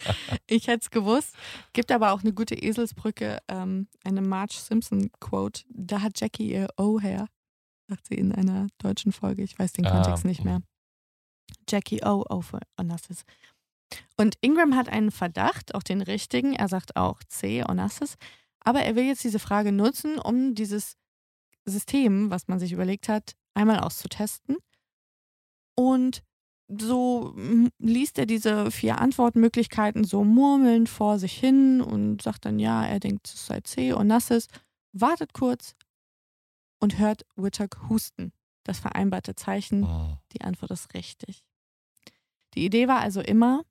Ich 0.46 0.68
hätte 0.68 0.82
es 0.82 0.90
gewusst. 0.90 1.34
Gibt 1.72 1.90
aber 1.90 2.12
auch 2.12 2.20
eine 2.20 2.32
gute 2.32 2.54
Eselsbrücke, 2.54 3.38
ähm, 3.48 3.88
eine 4.04 4.20
Marge 4.22 4.54
Simpson-Quote. 4.54 5.64
Da 5.68 6.00
hat 6.00 6.20
Jackie 6.20 6.50
ihr 6.52 6.68
O 6.76 7.00
her, 7.00 7.28
sagt 7.88 8.06
sie 8.06 8.14
in 8.14 8.32
einer 8.32 8.68
deutschen 8.78 9.12
Folge. 9.12 9.42
Ich 9.42 9.58
weiß 9.58 9.72
den 9.72 9.86
Ah, 9.86 9.90
Kontext 9.90 10.24
nicht 10.24 10.44
mhm. 10.44 10.50
mehr. 10.50 10.60
Jackie 11.68 12.04
O, 12.04 12.24
O 12.28 12.40
für 12.40 12.60
Onassis. 12.78 13.24
Und 14.16 14.36
Ingram 14.40 14.74
hat 14.74 14.88
einen 14.88 15.10
Verdacht, 15.10 15.74
auch 15.74 15.82
den 15.82 16.02
richtigen. 16.02 16.54
Er 16.54 16.68
sagt 16.68 16.96
auch 16.96 17.22
C, 17.28 17.64
Onassis. 17.64 18.16
Aber 18.60 18.80
er 18.80 18.96
will 18.96 19.04
jetzt 19.04 19.24
diese 19.24 19.38
Frage 19.38 19.72
nutzen, 19.72 20.18
um 20.18 20.54
dieses 20.54 20.96
System, 21.66 22.30
was 22.30 22.48
man 22.48 22.58
sich 22.58 22.72
überlegt 22.72 23.08
hat, 23.08 23.34
einmal 23.54 23.80
auszutesten. 23.80 24.56
Und 25.76 26.22
so 26.68 27.32
mm, 27.36 27.68
liest 27.78 28.18
er 28.18 28.26
diese 28.26 28.70
vier 28.70 29.00
Antwortmöglichkeiten 29.00 30.04
so 30.04 30.24
murmelnd 30.24 30.88
vor 30.88 31.18
sich 31.18 31.34
hin 31.38 31.80
und 31.80 32.22
sagt 32.22 32.46
dann, 32.46 32.58
ja, 32.58 32.84
er 32.86 33.00
denkt, 33.00 33.28
es 33.28 33.46
sei 33.46 33.60
C 33.60 33.92
und 33.92 34.06
Nasses, 34.06 34.48
wartet 34.92 35.34
kurz 35.34 35.74
und 36.84 36.98
hört 36.98 37.24
Whittock 37.36 37.88
husten. 37.88 38.32
Das 38.62 38.78
vereinbarte 38.78 39.34
Zeichen, 39.34 39.80
Mhm. 39.80 40.18
die 40.32 40.42
Antwort 40.42 40.70
ist 40.70 40.94
richtig. 40.94 41.42
Die 42.54 42.64
Idee 42.64 42.86
war 42.88 43.00
also 43.00 43.20
immer, 43.20 43.62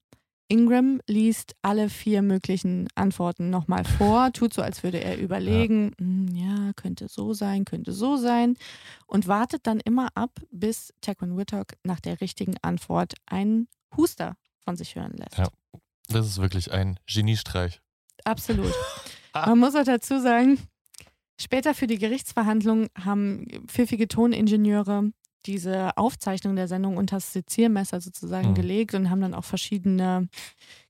Ingram 0.49 0.99
liest 1.07 1.55
alle 1.61 1.89
vier 1.89 2.21
möglichen 2.21 2.87
Antworten 2.95 3.49
nochmal 3.49 3.85
vor, 3.85 4.31
tut 4.33 4.53
so, 4.53 4.61
als 4.61 4.83
würde 4.83 4.99
er 5.01 5.17
überlegen, 5.17 5.93
"Hm, 5.97 6.27
ja, 6.35 6.73
könnte 6.75 7.07
so 7.07 7.33
sein, 7.33 7.63
könnte 7.65 7.91
so 7.93 8.17
sein 8.17 8.55
und 9.07 9.27
wartet 9.27 9.65
dann 9.65 9.79
immer 9.79 10.09
ab, 10.15 10.31
bis 10.51 10.93
Taquin 11.01 11.37
Whittock 11.37 11.73
nach 11.83 12.01
der 12.01 12.19
richtigen 12.19 12.55
Antwort 12.61 13.13
einen 13.25 13.67
Huster 13.95 14.35
von 14.59 14.75
sich 14.75 14.95
hören 14.95 15.13
lässt. 15.13 15.37
Ja. 15.37 15.47
Das 16.09 16.27
ist 16.27 16.39
wirklich 16.41 16.71
ein 16.71 16.99
Geniestreich. 17.07 17.79
Absolut. 18.25 18.73
Man 19.33 19.57
muss 19.59 19.75
auch 19.75 19.83
dazu 19.85 20.19
sagen, 20.19 20.59
später 21.43 21.73
für 21.73 21.87
die 21.87 21.99
Gerichtsverhandlung 21.99 22.87
haben 23.03 23.45
pfiffige 23.67 24.07
Toningenieure 24.07 25.11
diese 25.45 25.97
Aufzeichnung 25.97 26.55
der 26.55 26.67
Sendung 26.67 26.97
unter 26.97 27.17
das 27.17 27.33
Seziermesser 27.33 27.99
sozusagen 27.99 28.51
Mhm. 28.51 28.53
gelegt 28.55 28.93
und 28.93 29.09
haben 29.09 29.21
dann 29.21 29.33
auch 29.33 29.43
verschiedene 29.43 30.29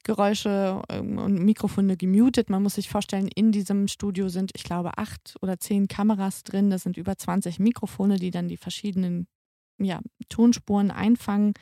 Geräusche 0.04 0.82
ähm, 0.90 1.18
und 1.18 1.44
Mikrofone 1.44 1.98
gemutet. 1.98 2.50
Man 2.50 2.62
muss 2.62 2.76
sich 2.76 2.90
vorstellen, 2.90 3.30
in 3.34 3.52
diesem 3.52 3.88
Studio 3.88 4.30
sind, 4.30 4.52
ich 4.56 4.64
glaube, 4.64 4.98
acht 4.98 5.36
oder 5.42 5.60
zehn 5.60 5.88
Kameras 5.88 6.44
drin. 6.44 6.70
Das 6.70 6.84
sind 6.84 6.98
über 6.98 7.18
20 7.18 7.60
Mikrofone, 7.60 8.18
die 8.18 8.32
dann 8.32 8.48
die 8.48 8.58
verschiedenen 8.58 9.28
ja, 9.80 10.02
Tonspuren 10.30 10.92
einfangen. 10.92 11.54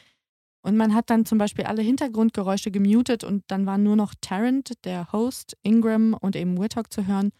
Und 0.63 0.75
man 0.77 0.93
hat 0.93 1.09
dann 1.09 1.25
zum 1.25 1.37
Beispiel 1.37 1.65
alle 1.65 1.81
Hintergrundgeräusche 1.81 2.71
gemutet 2.71 3.23
und 3.23 3.43
dann 3.47 3.65
war 3.65 3.77
nur 3.77 3.95
noch 3.95 4.13
Tarrant, 4.21 4.73
der 4.85 5.11
Host, 5.11 5.57
Ingram 5.63 6.13
und 6.13 6.35
eben 6.35 6.59
Whittock 6.59 6.91
zu 6.91 7.07
hören. 7.07 7.31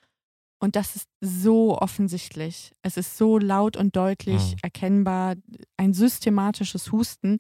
Und 0.64 0.76
das 0.76 0.96
ist 0.96 1.08
so 1.22 1.78
offensichtlich. 1.80 2.72
Es 2.84 2.96
ist 2.96 3.18
so 3.18 3.38
laut 3.40 3.76
und 3.78 3.96
deutlich 3.96 4.52
Mhm. 4.54 4.58
erkennbar, 4.62 5.36
ein 5.78 5.94
systematisches 5.94 6.92
Husten. 6.92 7.40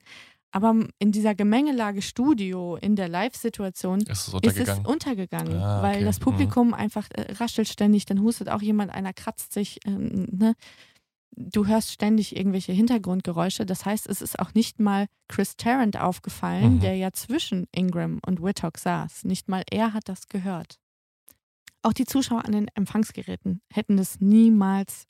Aber 0.53 0.75
in 0.99 1.11
dieser 1.13 1.33
Gemengelage 1.35 2.01
Studio, 2.01 2.75
in 2.75 2.95
der 2.97 3.07
Live-Situation, 3.07 3.99
Ist 4.01 4.09
es 4.09 4.17
ist 4.27 4.33
es 4.33 4.33
untergegangen? 4.33 4.85
untergegangen, 4.85 5.57
Ah, 5.61 5.81
weil 5.83 5.95
okay. 5.97 6.03
das 6.05 6.19
Mhm. 6.19 6.23
Publikum 6.23 6.73
einfach 6.73 7.07
äh, 7.11 7.31
raschelt 7.33 7.69
ständig, 7.69 8.05
dann 8.05 8.21
hustet 8.21 8.49
auch 8.49 8.61
jemand, 8.61 8.91
einer 8.91 9.13
kratzt 9.13 9.53
sich. 9.53 9.77
Äh, 9.85 9.91
ne? 9.91 10.55
Du 11.37 11.65
hörst 11.67 11.91
ständig 11.93 12.35
irgendwelche 12.35 12.73
Hintergrundgeräusche. 12.73 13.65
Das 13.65 13.85
heißt, 13.85 14.07
es 14.09 14.21
ist 14.21 14.39
auch 14.39 14.53
nicht 14.53 14.81
mal 14.81 15.05
Chris 15.29 15.55
Tarrant 15.55 15.97
aufgefallen, 15.97 16.75
Mhm. 16.75 16.79
der 16.81 16.95
ja 16.97 17.11
zwischen 17.13 17.67
Ingram 17.71 18.19
und 18.25 18.41
Whittock 18.43 18.77
saß. 18.77 19.23
Nicht 19.23 19.47
mal 19.47 19.63
er 19.71 19.93
hat 19.93 20.09
das 20.09 20.27
gehört. 20.27 20.79
Auch 21.83 21.93
die 21.93 22.05
Zuschauer 22.05 22.45
an 22.45 22.51
den 22.51 22.67
Empfangsgeräten 22.75 23.61
hätten 23.71 23.97
es 23.97 24.19
niemals 24.19 25.07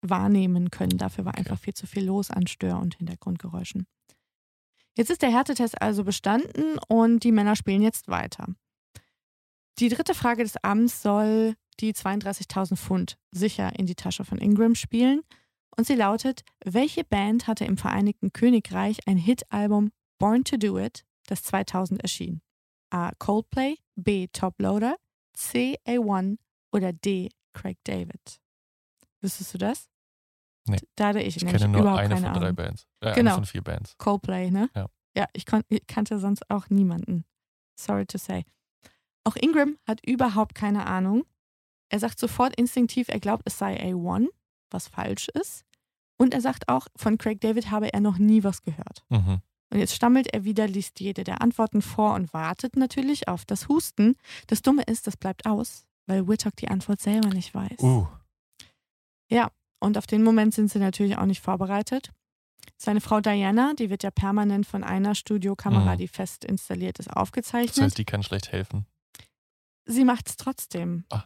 wahrnehmen 0.00 0.70
können. 0.70 0.96
Dafür 0.98 1.24
war 1.24 1.32
Okay. 1.32 1.40
einfach 1.40 1.58
viel 1.58 1.74
zu 1.74 1.86
viel 1.86 2.04
los 2.04 2.30
an 2.30 2.46
Stör- 2.46 2.80
und 2.80 2.96
Hintergrundgeräuschen. 2.96 3.86
Jetzt 4.96 5.10
ist 5.10 5.22
der 5.22 5.30
Härtetest 5.30 5.80
also 5.82 6.04
bestanden 6.04 6.78
und 6.88 7.24
die 7.24 7.32
Männer 7.32 7.56
spielen 7.56 7.82
jetzt 7.82 8.08
weiter. 8.08 8.46
Die 9.80 9.88
dritte 9.88 10.14
Frage 10.14 10.44
des 10.44 10.62
Abends 10.62 11.02
soll 11.02 11.54
die 11.80 11.92
32.000 11.92 12.76
Pfund 12.76 13.18
sicher 13.32 13.76
in 13.76 13.86
die 13.86 13.96
Tasche 13.96 14.24
von 14.24 14.38
Ingram 14.38 14.76
spielen. 14.76 15.22
Und 15.76 15.88
sie 15.88 15.96
lautet, 15.96 16.44
welche 16.64 17.02
Band 17.02 17.48
hatte 17.48 17.64
im 17.64 17.76
Vereinigten 17.76 18.32
Königreich 18.32 18.98
ein 19.08 19.16
Hitalbum 19.16 19.90
Born 20.18 20.44
to 20.44 20.56
Do 20.56 20.78
It, 20.78 21.04
das 21.26 21.42
2000 21.42 22.00
erschien? 22.00 22.40
A. 22.90 23.10
Coldplay, 23.18 23.78
B. 23.96 24.28
Top 24.28 24.54
Loader, 24.60 24.96
C. 25.34 25.78
A1 25.86 26.38
oder 26.72 26.92
D. 26.92 27.30
Craig 27.52 27.78
David? 27.84 28.40
Wüsstest 29.20 29.54
du 29.54 29.58
das? 29.58 29.88
Nee. 30.66 30.78
Da 30.96 31.08
hatte 31.08 31.20
ich, 31.20 31.36
Ich 31.36 31.44
kenne 31.46 31.68
nur 31.68 31.82
überhaupt 31.82 32.00
eine 32.00 32.14
keine 32.14 32.26
von 32.26 32.34
drei 32.34 32.46
Ahnung. 32.48 32.56
Bands. 32.56 32.86
Äh, 33.00 33.14
Genau. 33.14 33.30
Eine 33.32 33.34
von 33.38 33.44
vier 33.46 33.62
Bands. 33.62 33.96
Coldplay, 33.98 34.50
ne? 34.50 34.70
Ja. 34.74 34.86
Ja, 35.16 35.26
ich, 35.32 35.44
ich 35.68 35.86
kannte 35.86 36.18
sonst 36.18 36.50
auch 36.50 36.70
niemanden. 36.70 37.24
Sorry 37.78 38.06
to 38.06 38.18
say. 38.18 38.44
Auch 39.24 39.36
Ingram 39.36 39.78
hat 39.86 40.04
überhaupt 40.04 40.54
keine 40.54 40.86
Ahnung. 40.86 41.24
Er 41.90 42.00
sagt 42.00 42.18
sofort 42.18 42.56
instinktiv, 42.56 43.08
er 43.08 43.20
glaubt, 43.20 43.42
es 43.46 43.58
sei 43.58 43.80
A1, 43.80 44.28
was 44.70 44.88
falsch 44.88 45.28
ist. 45.28 45.64
Und 46.16 46.34
er 46.34 46.40
sagt 46.40 46.68
auch, 46.68 46.88
von 46.96 47.18
Craig 47.18 47.40
David 47.40 47.70
habe 47.70 47.92
er 47.92 48.00
noch 48.00 48.18
nie 48.18 48.42
was 48.42 48.62
gehört. 48.62 49.04
Mhm. 49.10 49.40
Und 49.74 49.80
jetzt 49.80 49.94
stammelt 49.94 50.32
er 50.32 50.44
wieder, 50.44 50.68
liest 50.68 51.00
jede 51.00 51.24
der 51.24 51.40
Antworten 51.42 51.82
vor 51.82 52.14
und 52.14 52.32
wartet 52.32 52.76
natürlich 52.76 53.26
auf 53.26 53.44
das 53.44 53.68
Husten. 53.68 54.14
Das 54.46 54.62
Dumme 54.62 54.84
ist, 54.84 55.08
das 55.08 55.16
bleibt 55.16 55.46
aus, 55.46 55.84
weil 56.06 56.28
Whitlock 56.28 56.54
die 56.56 56.68
Antwort 56.68 57.00
selber 57.00 57.28
nicht 57.28 57.52
weiß. 57.54 57.80
Uh. 57.80 58.06
Und 59.80 59.98
auf 59.98 60.06
den 60.06 60.22
Moment 60.22 60.54
sind 60.54 60.70
sie 60.70 60.78
natürlich 60.78 61.18
auch 61.18 61.26
nicht 61.26 61.42
vorbereitet. 61.42 62.10
Seine 62.78 63.02
Frau 63.02 63.20
Diana, 63.20 63.74
die 63.74 63.90
wird 63.90 64.02
ja 64.02 64.10
permanent 64.10 64.64
von 64.66 64.82
einer 64.82 65.14
Studiokamera, 65.14 65.94
Mhm. 65.94 65.98
die 65.98 66.08
fest 66.08 66.44
installiert 66.44 66.98
ist, 67.00 67.08
Das 67.08 67.16
aufgezeichnet. 67.16 67.84
heißt, 67.84 67.98
die 67.98 68.06
kann 68.06 68.22
schlecht 68.22 68.50
helfen. 68.52 68.86
sie 69.84 70.04
macht 70.04 70.28
es 70.30 70.36
trotzdem. 70.36 71.04
Ah. 71.10 71.24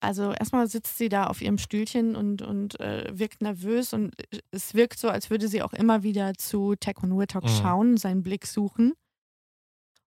Also 0.00 0.32
erstmal 0.32 0.68
sitzt 0.68 0.96
sie 0.96 1.08
da 1.08 1.26
auf 1.26 1.40
ihrem 1.42 1.58
Stühlchen 1.58 2.14
und, 2.14 2.42
und 2.42 2.78
äh, 2.78 3.10
wirkt 3.12 3.42
nervös 3.42 3.92
und 3.92 4.14
es 4.52 4.74
wirkt 4.74 4.98
so, 4.98 5.08
als 5.08 5.28
würde 5.28 5.48
sie 5.48 5.60
auch 5.62 5.72
immer 5.72 6.02
wieder 6.04 6.34
zu 6.34 6.74
Taekwon 6.76 7.18
Wittok 7.18 7.44
Mhm. 7.44 7.48
schauen, 7.48 7.96
seinen 7.96 8.22
Blick 8.22 8.46
suchen. 8.46 8.92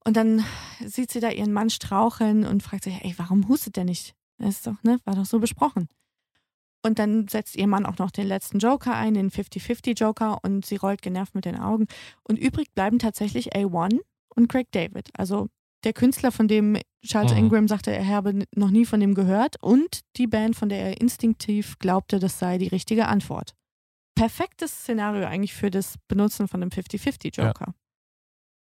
Und 0.06 0.18
dann 0.18 0.44
sieht 0.84 1.12
sie 1.12 1.20
da 1.20 1.30
ihren 1.30 1.54
Mann 1.54 1.70
straucheln 1.70 2.46
und 2.46 2.64
fragt 2.64 2.86
sich, 2.86 3.04
ey, 3.04 3.14
warum 3.18 3.48
hustet 3.50 3.76
der 3.76 3.84
nicht? 3.84 4.16
Das 4.38 4.56
ist 4.56 4.68
doch, 4.68 4.82
ne, 4.84 5.00
war 5.06 5.16
doch 5.16 5.26
so 5.26 5.40
besprochen. 5.40 5.88
Und 6.84 6.98
dann 6.98 7.28
setzt 7.28 7.56
ihr 7.56 7.68
Mann 7.68 7.86
auch 7.86 8.00
noch 8.00 8.10
den 8.10 8.26
letzten 8.28 8.58
Joker 8.58 8.96
ein, 8.96 9.14
den 9.14 9.30
50-50 9.30 10.00
Joker 10.00 10.40
und 10.44 10.66
sie 10.66 10.78
rollt 10.78 11.04
genervt 11.04 11.36
mit 11.36 11.46
den 11.46 11.60
Augen. 11.60 11.86
Und 12.24 12.40
übrig 12.40 12.74
bleiben 12.74 12.98
tatsächlich 12.98 13.56
A1 13.56 14.00
und 14.36 14.48
Craig 14.48 14.72
David. 14.72 15.10
Also 15.14 15.50
der 15.84 15.94
Künstler, 15.94 16.32
von 16.32 16.48
dem 16.48 16.78
Charles 17.06 17.32
Mhm. 17.32 17.38
Ingram 17.38 17.68
sagte, 17.68 17.92
er 17.92 18.08
habe 18.08 18.46
noch 18.56 18.70
nie 18.70 18.86
von 18.86 19.00
dem 19.00 19.16
gehört 19.16 19.62
und 19.62 20.02
die 20.18 20.28
Band, 20.28 20.56
von 20.56 20.70
der 20.70 20.80
er 20.80 21.02
instinktiv 21.02 21.78
glaubte, 21.80 22.20
das 22.20 22.38
sei 22.40 22.58
die 22.58 22.68
richtige 22.68 23.08
Antwort. 23.08 23.56
Perfektes 24.16 24.72
Szenario 24.72 25.26
eigentlich 25.26 25.54
für 25.54 25.72
das 25.72 25.96
Benutzen 26.08 26.48
von 26.48 26.62
einem 26.62 26.70
50-50 26.72 27.36
Joker. 27.36 27.74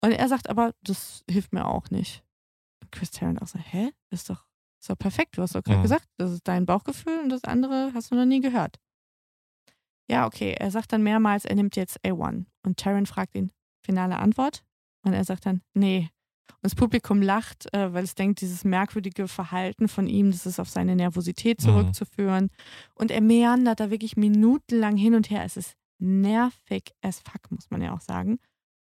Und 0.05 0.13
er 0.13 0.29
sagt 0.29 0.49
aber, 0.49 0.75
das 0.83 1.25
hilft 1.29 1.53
mir 1.53 1.67
auch 1.67 1.91
nicht. 1.91 2.23
Und 2.83 2.93
Chris 2.93 3.11
Tarrant 3.11 3.43
auch 3.43 3.49
so, 3.49 3.59
hä? 3.59 3.91
Das 4.11 4.21
ist 4.21 4.31
doch, 4.31 4.47
ist 4.81 4.89
doch 4.89 4.99
perfekt. 4.99 5.37
Du 5.37 5.43
hast 5.43 5.57
doch 5.57 5.63
gerade 5.65 5.79
Mhm. 5.79 5.83
gesagt, 5.83 6.07
das 6.19 6.31
ist 6.31 6.47
dein 6.47 6.67
Bauchgefühl 6.67 7.19
und 7.21 7.31
das 7.31 7.43
andere 7.45 7.91
hast 7.95 8.13
du 8.13 8.15
noch 8.15 8.25
nie 8.27 8.41
gehört. 8.41 8.77
Ja, 10.11 10.27
okay. 10.27 10.53
Er 10.59 10.71
sagt 10.71 10.93
dann 10.93 11.03
mehrmals, 11.03 11.45
er 11.45 11.55
nimmt 11.57 11.75
jetzt 11.77 11.99
A1. 12.05 12.47
Und 12.65 12.79
Tarrant 12.79 13.09
fragt 13.09 13.35
ihn, 13.35 13.51
finale 13.85 14.19
Antwort? 14.19 14.65
Und 15.05 15.13
er 15.15 15.25
sagt 15.25 15.47
dann, 15.47 15.63
nee. 15.75 16.11
Und 16.51 16.59
das 16.63 16.75
Publikum 16.75 17.23
lacht, 17.23 17.73
äh, 17.75 17.93
weil 17.93 18.05
es 18.05 18.15
denkt, 18.15 18.41
dieses 18.41 18.65
merkwürdige 18.65 19.29
Verhalten 19.29 19.89
von 19.89 20.07
ihm, 20.07 20.31
das 20.31 20.47
ist 20.47 20.59
auf 20.61 20.69
seine 20.69 20.97
Nervosität 20.97 21.61
Mhm. 21.61 21.65
zurückzuführen. 21.65 22.51
Und 22.95 23.11
er 23.11 23.21
meandert 23.21 23.81
da 23.81 23.91
wirklich 23.91 24.17
minutenlang 24.17 24.97
hin 24.97 25.15
und 25.15 25.31
her. 25.31 25.45
Es 25.45 25.57
ist 25.57 25.75
nervig 26.01 26.93
as 27.03 27.21
fuck, 27.21 27.51
muss 27.51 27.71
man 27.71 27.83
ja 27.83 27.93
auch 27.95 28.01
sagen. 28.01 28.39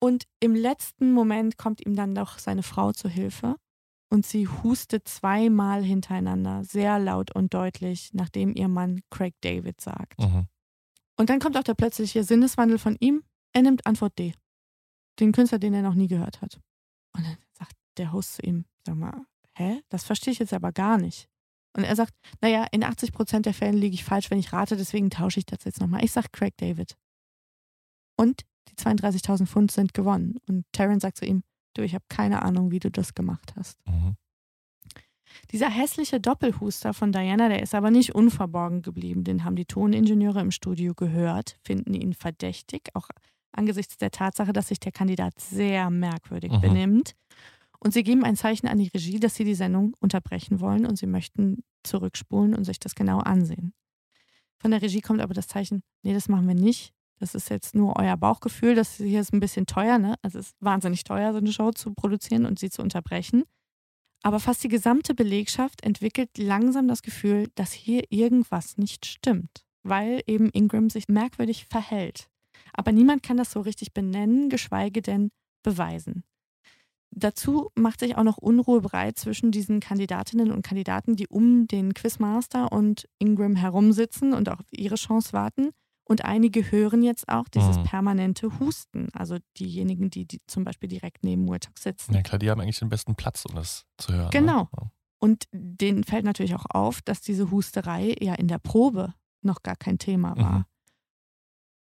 Und 0.01 0.25
im 0.41 0.55
letzten 0.55 1.13
Moment 1.13 1.59
kommt 1.59 1.85
ihm 1.85 1.95
dann 1.95 2.15
doch 2.15 2.39
seine 2.39 2.63
Frau 2.63 2.93
zu 2.93 3.09
Hilfe 3.09 3.57
und 4.11 4.25
sie 4.25 4.49
hustet 4.49 5.07
zweimal 5.07 5.83
hintereinander, 5.85 6.65
sehr 6.65 6.99
laut 6.99 7.35
und 7.35 7.53
deutlich, 7.53 8.11
nachdem 8.15 8.55
ihr 8.55 8.69
Mann 8.69 9.01
Craig 9.11 9.35
David 9.43 9.81
sagt. 9.81 10.19
Mhm. 10.19 10.47
Und 11.19 11.29
dann 11.29 11.39
kommt 11.39 11.57
auch 11.59 11.63
der 11.65 11.75
plötzliche 11.75 12.25
Sinneswandel 12.25 12.79
von 12.79 12.97
ihm. 13.01 13.23
Er 13.53 13.63
nimmt 13.63 13.87
Antwort 13.87 14.19
D. 14.19 14.33
Den 15.19 15.33
Künstler, 15.33 15.59
den 15.59 15.75
er 15.75 15.83
noch 15.83 15.95
nie 15.95 16.09
gehört 16.09 16.41
hat. 16.41 16.59
Und 17.17 17.25
dann 17.25 17.37
sagt 17.53 17.77
der 17.97 18.13
Host 18.13 18.35
zu 18.35 18.43
ihm, 18.43 18.65
sag 18.87 18.97
mal, 18.97 19.27
hä? 19.55 19.81
Das 19.89 20.05
verstehe 20.05 20.33
ich 20.33 20.39
jetzt 20.39 20.53
aber 20.53 20.73
gar 20.73 20.99
nicht. 20.99 21.29
Und 21.77 21.85
er 21.85 21.95
sagt, 21.95 22.15
naja, 22.41 22.67
in 22.73 22.83
80 22.83 23.13
Prozent 23.13 23.47
der 23.47 23.55
Fälle 23.55 23.79
liege 23.79 23.95
ich 23.95 24.05
falsch, 24.05 24.31
wenn 24.31 24.39
ich 24.39 24.53
rate, 24.53 24.77
deswegen 24.77 25.11
tausche 25.11 25.39
ich 25.39 25.47
das 25.47 25.65
jetzt 25.65 25.81
nochmal. 25.81 26.05
Ich 26.05 26.13
sag 26.13 26.33
Craig 26.33 26.57
David. 26.57 26.97
Und 28.17 28.45
die 28.69 28.75
32.000 28.75 29.47
Pfund 29.47 29.71
sind 29.71 29.95
gewonnen. 29.95 30.39
Und 30.49 30.65
Taryn 30.73 31.01
sagt 31.01 31.19
zu 31.19 31.25
ihm, 31.25 31.43
du, 31.75 31.83
ich 31.83 31.95
habe 31.95 32.05
keine 32.09 32.43
Ahnung, 32.43 32.71
wie 32.71 32.81
du 32.81 32.91
das 32.91 33.15
gemacht 33.15 33.55
hast. 33.57 33.79
Mhm. 33.87 34.17
Dieser 35.53 35.71
hässliche 35.71 36.21
Doppelhuster 36.21 36.93
von 36.93 37.13
Diana, 37.13 37.49
der 37.49 37.63
ist 37.63 37.75
aber 37.75 37.91
nicht 37.93 38.15
unverborgen 38.15 38.83
geblieben. 38.83 39.23
Den 39.23 39.45
haben 39.45 39.55
die 39.55 39.65
Toningenieure 39.65 40.41
im 40.41 40.51
Studio 40.51 40.93
gehört, 40.95 41.57
finden 41.63 41.95
ihn 41.95 42.15
verdächtig, 42.15 42.89
auch 42.95 43.09
angesichts 43.53 43.97
der 43.97 44.11
Tatsache, 44.11 44.53
dass 44.53 44.69
sich 44.69 44.81
der 44.81 44.93
Kandidat 44.93 45.39
sehr 45.41 45.91
merkwürdig 45.91 46.53
Mhm. 46.53 46.61
benimmt. 46.61 47.15
Und 47.79 47.95
sie 47.95 48.03
geben 48.03 48.25
ein 48.25 48.37
Zeichen 48.37 48.67
an 48.69 48.79
die 48.79 48.89
Regie, 48.89 49.19
dass 49.21 49.35
sie 49.35 49.45
die 49.45 49.55
Sendung 49.55 49.95
unterbrechen 50.01 50.61
wollen 50.61 50.85
und 50.85 50.97
sie 50.97 51.07
möchten 51.07 51.63
zurückspulen 51.83 52.55
und 52.55 52.65
sich 52.65 52.79
das 52.79 52.95
genau 52.95 53.19
ansehen. 53.21 53.73
Von 54.59 54.71
der 54.71 54.83
Regie 54.83 55.01
kommt 55.01 55.21
aber 55.23 55.33
das 55.33 55.49
Zeichen, 55.49 55.83
nee, 56.03 56.13
das 56.13 56.29
machen 56.29 56.47
wir 56.47 56.55
nicht. 56.55 56.93
Das 57.19 57.35
ist 57.35 57.49
jetzt 57.51 57.75
nur 57.75 57.97
euer 57.99 58.17
Bauchgefühl. 58.17 58.75
Das 58.75 58.97
hier 58.97 59.21
ist 59.21 59.33
ein 59.33 59.41
bisschen 59.41 59.67
teuer, 59.67 59.99
ne? 59.99 60.17
Also 60.23 60.39
es 60.39 60.49
ist 60.49 60.57
wahnsinnig 60.61 61.05
teuer, 61.05 61.33
so 61.33 61.39
eine 61.39 61.53
Show 61.53 61.71
zu 61.71 61.93
produzieren 61.95 62.45
und 62.47 62.59
sie 62.59 62.71
zu 62.71 62.83
unterbrechen. 62.83 63.45
Aber 64.23 64.41
fast 64.41 64.63
die 64.63 64.69
gesamte 64.69 65.15
Belegschaft 65.15 65.83
entwickelt 65.83 66.31
langsam 66.37 66.89
das 66.89 67.01
Gefühl, 67.03 67.49
dass 67.55 67.73
hier 67.73 68.05
irgendwas 68.11 68.77
nicht 68.77 69.07
stimmt, 69.07 69.65
weil 69.83 70.23
eben 70.27 70.51
Ingram 70.51 70.91
sich 70.91 71.09
merkwürdig 71.09 71.65
verhält. 71.65 72.29
Aber 72.73 72.93
niemand 72.93 73.23
kann 73.23 73.37
das 73.37 73.53
so 73.53 73.61
richtig 73.61 73.93
benennen, 73.93 74.49
geschweige 74.49 75.03
denn 75.03 75.31
beweisen. 75.63 76.25
Dazu 77.13 77.71
macht 77.75 78.01
sich 78.01 78.17
auch 78.17 78.23
noch 78.23 78.39
Unruhe 78.39 78.81
breit 78.83 79.19
zwischen 79.19 79.51
diesen 79.51 79.81
Kandidatinnen 79.81 80.53
und 80.53 80.63
Kandidaten, 80.63 81.17
die 81.17 81.27
um 81.27 81.67
den 81.67 81.93
Quizmaster 81.93 82.71
und 82.71 83.09
Ingram 83.19 83.57
herumsitzen 83.57 84.33
und 84.33 84.49
auch 84.49 84.61
auf 84.61 84.67
ihre 84.71 84.95
Chance 84.95 85.33
warten. 85.33 85.71
Und 86.05 86.25
einige 86.25 86.71
hören 86.71 87.03
jetzt 87.03 87.29
auch 87.29 87.49
dieses 87.49 87.79
Mhm. 87.79 87.83
permanente 87.85 88.59
Husten, 88.61 89.09
also 89.13 89.39
diejenigen, 89.59 90.11
die, 90.11 90.25
die 90.27 90.41
zum 90.47 90.65
Beispiel 90.65 90.89
direkt 90.89 91.23
neben 91.25 91.45
Murtok 91.45 91.79
sitzen. 91.79 92.15
Ja 92.15 92.23
klar, 92.23 92.39
die 92.39 92.51
haben 92.51 92.61
eigentlich 92.61 92.79
den 92.79 92.89
besten 92.89 93.15
Platz, 93.17 93.45
um 93.45 93.55
das 93.55 93.87
zu 93.99 94.13
hören. 94.13 94.31
Genau. 94.31 94.69
Ne? 94.81 94.91
Und 95.19 95.45
denen 95.53 96.05
fällt 96.05 96.25
natürlich 96.25 96.55
auch 96.55 96.67
auf, 96.71 97.03
dass 97.03 97.21
diese 97.21 97.51
Husterei 97.51 98.15
ja 98.21 98.35
in 98.35 98.49
der 98.49 98.59
Probe 98.59 99.15
noch 99.43 99.63
gar 99.63 99.77
kein 99.77 99.99
Thema 99.99 100.37
war. 100.37 100.59
Mhm. 100.61 100.65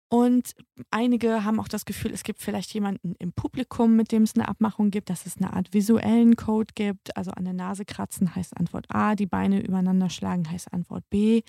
Und 0.10 0.56
einige 0.89 1.43
haben 1.43 1.60
auch 1.60 1.67
das 1.67 1.84
Gefühl, 1.84 2.13
es 2.13 2.24
gibt 2.24 2.41
vielleicht 2.41 2.74
jemanden 2.74 3.15
im 3.20 3.34
Publikum, 3.34 3.96
mit 3.98 4.12
dem 4.13 4.24
es 4.24 4.36
eine 4.36 4.48
Abmachung 4.48 4.89
gibt, 4.89 5.10
dass 5.10 5.26
es 5.26 5.38
eine 5.38 5.52
Art 5.52 5.74
visuellen 5.74 6.38
Code 6.38 6.74
gibt. 6.76 7.17
Also 7.17 7.32
an 7.32 7.43
der 7.43 7.54
Nase 7.54 7.84
kratzen 7.84 8.34
heißt 8.34 8.56
Antwort 8.56 8.86
A, 8.89 9.15
die 9.15 9.26
Beine 9.26 9.62
übereinander 9.62 10.10
schlagen 10.10 10.50
heißt 10.50 10.72
Antwort 10.72 11.04
B. 11.10 11.41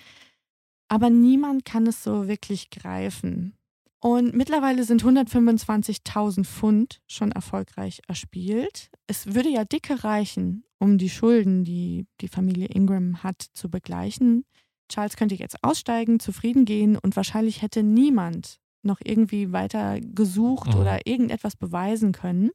Aber 0.89 1.09
niemand 1.09 1.63
kann 1.63 1.87
es 1.87 2.03
so 2.03 2.27
wirklich 2.27 2.69
greifen. 2.69 3.53
Und 4.01 4.33
mittlerweile 4.33 4.83
sind 4.85 5.03
125.000 5.03 6.45
Pfund 6.45 7.01
schon 7.05 7.31
erfolgreich 7.31 8.01
erspielt. 8.07 8.89
Es 9.07 9.33
würde 9.35 9.49
ja 9.49 9.65
dicke 9.65 10.03
reichen, 10.03 10.63
um 10.79 10.97
die 10.97 11.09
Schulden, 11.09 11.65
die 11.65 12.07
die 12.21 12.29
Familie 12.29 12.67
Ingram 12.67 13.23
hat, 13.23 13.41
zu 13.53 13.69
begleichen. 13.69 14.45
Charles 14.89 15.15
könnte 15.15 15.35
jetzt 15.35 15.63
aussteigen, 15.63 16.19
zufrieden 16.19 16.65
gehen 16.65 16.97
und 16.97 17.15
wahrscheinlich 17.15 17.61
hätte 17.61 17.83
niemand 17.83 18.59
noch 18.81 18.99
irgendwie 19.03 19.51
weiter 19.51 19.99
gesucht 20.01 20.73
Mhm. 20.73 20.79
oder 20.79 21.07
irgendetwas 21.07 21.55
beweisen 21.55 22.11
können. 22.11 22.51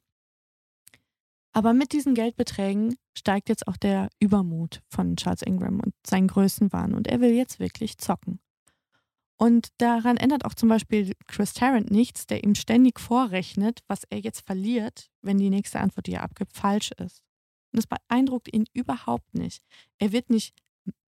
Aber 1.53 1.73
mit 1.73 1.93
diesen 1.93 2.15
Geldbeträgen 2.15 2.97
steigt 3.17 3.49
jetzt 3.49 3.69
auch 3.69 3.77
der 3.77 4.09
Übermut 4.19 4.83
von 4.89 5.17
Charles 5.17 5.43
Ingram 5.43 5.81
und 5.81 5.95
sein 6.05 6.27
Größenwahn 6.27 6.95
und 6.95 7.07
er 7.07 7.21
will 7.21 7.31
jetzt 7.31 7.61
wirklich 7.61 7.99
zocken. 7.99 8.41
Und 9.37 9.69
daran 9.79 10.17
ändert 10.17 10.45
auch 10.45 10.55
zum 10.55 10.69
Beispiel 10.69 11.13
Chris 11.27 11.53
Tarrant 11.55 11.91
nichts, 11.91 12.27
der 12.27 12.45
ihm 12.45 12.55
ständig 12.55 12.99
vorrechnet, 13.01 13.81
was 13.89 14.03
er 14.11 14.19
jetzt 14.19 14.41
verliert, 14.47 15.11
wenn 15.23 15.39
die 15.39 15.51
nächste 15.51 15.81
Antwort, 15.81 16.07
die 16.07 16.13
er 16.15 16.23
abgibt, 16.23 16.53
falsch 16.57 16.93
ist. 16.99 17.23
Und 17.73 17.79
das 17.79 17.87
beeindruckt 17.87 18.53
ihn 18.53 18.65
überhaupt 18.73 19.35
nicht. 19.35 19.65
Er 19.99 20.13
wird 20.13 20.31
nicht 20.31 20.57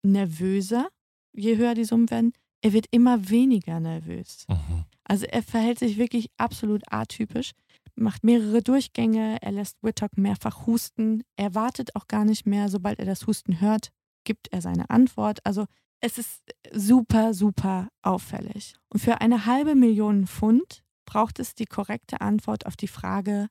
nervöser, 0.03 0.89
je 1.37 1.57
höher 1.57 1.75
die 1.75 1.85
Summen 1.85 2.11
werden, 2.11 2.33
er 2.63 2.73
wird 2.73 2.87
immer 2.91 3.29
weniger 3.29 3.81
nervös. 3.81 4.47
Mhm. 4.49 4.85
Also 5.05 5.27
er 5.27 5.43
verhält 5.43 5.79
sich 5.79 5.99
wirklich 5.99 6.29
absolut 6.37 6.83
atypisch, 6.91 7.53
macht 7.95 8.25
mehrere 8.25 8.63
Durchgänge, 8.63 9.39
er 9.41 9.53
lässt 9.53 9.83
Whittock 9.83 10.17
mehrfach 10.17 10.67
husten, 10.67 11.23
er 11.37 11.55
wartet 11.55 11.95
auch 11.95 12.09
gar 12.09 12.25
nicht 12.25 12.47
mehr, 12.47 12.69
sobald 12.69 12.99
er 12.99 13.07
das 13.07 13.27
Husten 13.27 13.61
hört, 13.61 13.91
gibt 14.25 14.49
er 14.53 14.61
seine 14.61 14.91
Antwort. 14.91 15.45
Also 15.45 15.67
es 16.01 16.19
ist 16.19 16.43
super, 16.73 17.35
super 17.35 17.89
auffällig. 18.03 18.75
Und 18.89 19.01
für 19.01 19.21
eine 19.21 19.47
halbe 19.47 19.75
Million 19.75 20.27
Pfund 20.27 20.83
braucht 21.07 21.39
es 21.39 21.55
die 21.55 21.67
korrekte 21.67 22.21
Antwort 22.21 22.67
auf 22.67 22.77
die 22.77 22.89
Frage, 22.89 23.49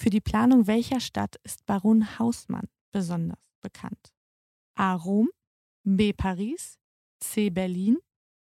für 0.00 0.10
die 0.10 0.20
Planung 0.20 0.66
welcher 0.66 1.00
Stadt 1.00 1.36
ist 1.44 1.66
Baron 1.66 2.18
Hausmann 2.18 2.68
besonders 2.90 3.38
bekannt? 3.60 4.14
A. 4.74 4.94
Rom, 4.94 5.28
B. 5.84 6.14
Paris, 6.14 6.79
C. 7.20 7.50
Berlin 7.50 7.98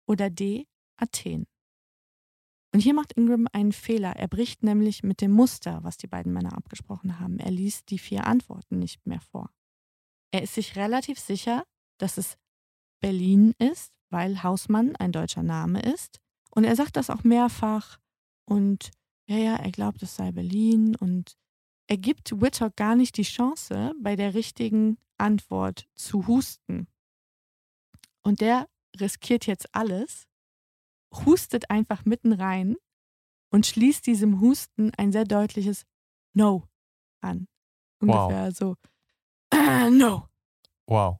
oder 0.06 0.30
D. 0.30 0.66
Athen. 0.96 1.46
Und 2.72 2.80
hier 2.80 2.94
macht 2.94 3.12
Ingram 3.14 3.46
einen 3.52 3.72
Fehler. 3.72 4.14
Er 4.16 4.28
bricht 4.28 4.62
nämlich 4.62 5.02
mit 5.02 5.20
dem 5.20 5.32
Muster, 5.32 5.82
was 5.82 5.96
die 5.96 6.06
beiden 6.06 6.32
Männer 6.32 6.56
abgesprochen 6.56 7.18
haben. 7.18 7.38
Er 7.38 7.50
liest 7.50 7.90
die 7.90 7.98
vier 7.98 8.26
Antworten 8.26 8.78
nicht 8.78 9.06
mehr 9.06 9.20
vor. 9.20 9.50
Er 10.30 10.42
ist 10.42 10.54
sich 10.54 10.76
relativ 10.76 11.18
sicher, 11.18 11.64
dass 11.98 12.16
es 12.16 12.36
Berlin 13.00 13.54
ist, 13.58 13.92
weil 14.10 14.42
Hausmann 14.42 14.94
ein 14.96 15.10
deutscher 15.10 15.42
Name 15.42 15.82
ist. 15.82 16.20
Und 16.50 16.64
er 16.64 16.76
sagt 16.76 16.96
das 16.96 17.10
auch 17.10 17.24
mehrfach. 17.24 17.98
Und 18.44 18.90
ja, 19.26 19.36
ja, 19.36 19.56
er 19.56 19.72
glaubt, 19.72 20.02
es 20.02 20.14
sei 20.14 20.30
Berlin. 20.30 20.94
Und 20.94 21.36
er 21.88 21.96
gibt 21.96 22.40
Whitlock 22.40 22.76
gar 22.76 22.94
nicht 22.94 23.16
die 23.16 23.22
Chance, 23.22 23.92
bei 24.00 24.14
der 24.14 24.34
richtigen 24.34 24.96
Antwort 25.18 25.88
zu 25.94 26.26
husten. 26.28 26.86
Und 28.22 28.40
der 28.40 28.66
riskiert 28.98 29.46
jetzt 29.46 29.74
alles, 29.74 30.24
hustet 31.24 31.70
einfach 31.70 32.04
mitten 32.04 32.32
rein 32.32 32.76
und 33.52 33.66
schließt 33.66 34.06
diesem 34.06 34.40
Husten 34.40 34.92
ein 34.96 35.12
sehr 35.12 35.24
deutliches 35.24 35.84
No 36.34 36.64
an. 37.22 37.46
Ungefähr 38.00 38.52
so, 38.52 38.76
No. 39.90 40.26
Wow. 40.86 41.18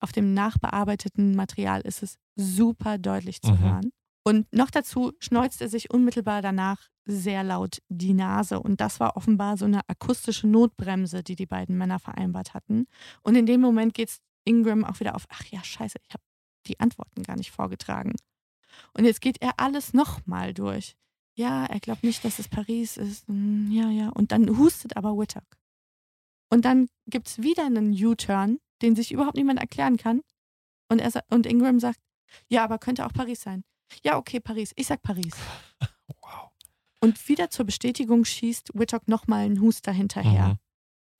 Auf 0.00 0.12
dem 0.12 0.34
nachbearbeiteten 0.34 1.34
Material 1.34 1.80
ist 1.82 2.02
es 2.02 2.16
super 2.36 2.98
deutlich 2.98 3.40
zu 3.40 3.52
Mhm. 3.52 3.58
hören. 3.60 3.90
Und 4.24 4.52
noch 4.52 4.70
dazu 4.70 5.12
schneuzt 5.18 5.60
er 5.62 5.68
sich 5.68 5.90
unmittelbar 5.92 6.42
danach 6.42 6.88
sehr 7.04 7.42
laut 7.42 7.78
die 7.88 8.14
Nase. 8.14 8.60
Und 8.60 8.80
das 8.80 9.00
war 9.00 9.16
offenbar 9.16 9.56
so 9.56 9.64
eine 9.64 9.80
akustische 9.88 10.46
Notbremse, 10.46 11.22
die 11.24 11.34
die 11.34 11.46
beiden 11.46 11.76
Männer 11.76 11.98
vereinbart 11.98 12.54
hatten. 12.54 12.86
Und 13.22 13.34
in 13.34 13.46
dem 13.46 13.60
Moment 13.60 13.94
geht 13.94 14.18
Ingram 14.44 14.84
auch 14.84 15.00
wieder 15.00 15.16
auf, 15.16 15.24
ach 15.28 15.44
ja, 15.46 15.62
scheiße, 15.64 15.98
ich 16.02 16.14
habe 16.14 16.22
die 16.66 16.80
Antworten 16.80 17.22
gar 17.22 17.36
nicht 17.36 17.50
vorgetragen. 17.50 18.14
Und 18.94 19.04
jetzt 19.04 19.20
geht 19.20 19.40
er 19.40 19.58
alles 19.58 19.92
nochmal 19.92 20.54
durch. 20.54 20.96
Ja, 21.34 21.64
er 21.66 21.80
glaubt 21.80 22.02
nicht, 22.04 22.24
dass 22.24 22.38
es 22.38 22.48
Paris 22.48 22.96
ist. 22.96 23.26
Hm, 23.28 23.70
Ja, 23.70 23.90
ja. 23.90 24.08
Und 24.10 24.32
dann 24.32 24.58
hustet 24.58 24.96
aber 24.96 25.16
Whittock. 25.16 25.44
Und 26.50 26.64
dann 26.64 26.88
gibt 27.06 27.28
es 27.28 27.42
wieder 27.42 27.64
einen 27.64 27.92
U-Turn, 27.92 28.58
den 28.82 28.94
sich 28.94 29.12
überhaupt 29.12 29.36
niemand 29.36 29.58
erklären 29.60 29.96
kann. 29.96 30.20
Und, 30.90 30.98
er, 31.00 31.10
und 31.30 31.46
Ingram 31.46 31.80
sagt, 31.80 31.98
ja, 32.48 32.64
aber 32.64 32.78
könnte 32.78 33.06
auch 33.06 33.12
Paris 33.12 33.40
sein. 33.40 33.64
Ja, 34.04 34.18
okay, 34.18 34.40
Paris. 34.40 34.72
Ich 34.76 34.86
sag 34.86 35.02
Paris. 35.02 35.34
Wow. 36.20 36.50
Und 37.00 37.28
wieder 37.28 37.48
zur 37.50 37.64
Bestätigung 37.64 38.24
schießt 38.24 38.70
Whittock 38.74 39.08
nochmal 39.08 39.46
einen 39.46 39.60
Huster 39.60 39.92
hinterher. 39.92 40.48
Mhm. 40.48 40.58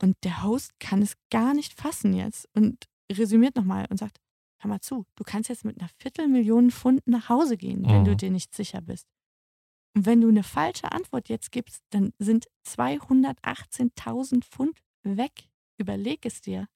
Und 0.03 0.17
der 0.25 0.43
Host 0.43 0.79
kann 0.79 1.01
es 1.01 1.15
gar 1.31 1.55
nicht 1.55 1.73
fassen 1.73 2.13
jetzt 2.13 2.47
und 2.55 2.85
resümiert 3.11 3.57
nochmal 3.57 3.87
und 3.89 3.97
sagt, 3.97 4.19
hör 4.63 4.69
mal 4.69 4.81
zu, 4.81 5.05
du 5.17 5.25
kannst 5.25 5.49
jetzt 5.49 5.65
mit 5.65 5.79
einer 5.81 5.89
Viertelmillion 5.99 6.71
Pfund 6.71 7.07
nach 7.07 7.29
Hause 7.29 7.57
gehen, 7.57 7.85
wenn 7.87 8.01
Mhm. 8.01 8.05
du 8.05 8.17
dir 8.17 8.31
nicht 8.31 8.55
sicher 8.55 8.81
bist. 8.81 9.07
Und 9.95 10.07
wenn 10.07 10.21
du 10.21 10.29
eine 10.29 10.43
falsche 10.43 10.91
Antwort 10.93 11.29
jetzt 11.29 11.53
gibst, 11.53 11.83
dann 11.91 12.13
sind 12.19 12.47
218.000 12.67 14.45
Pfund 14.45 14.79
weg. 15.03 15.49
Überleg 15.79 16.25
es 16.25 16.41
dir. 16.41 16.67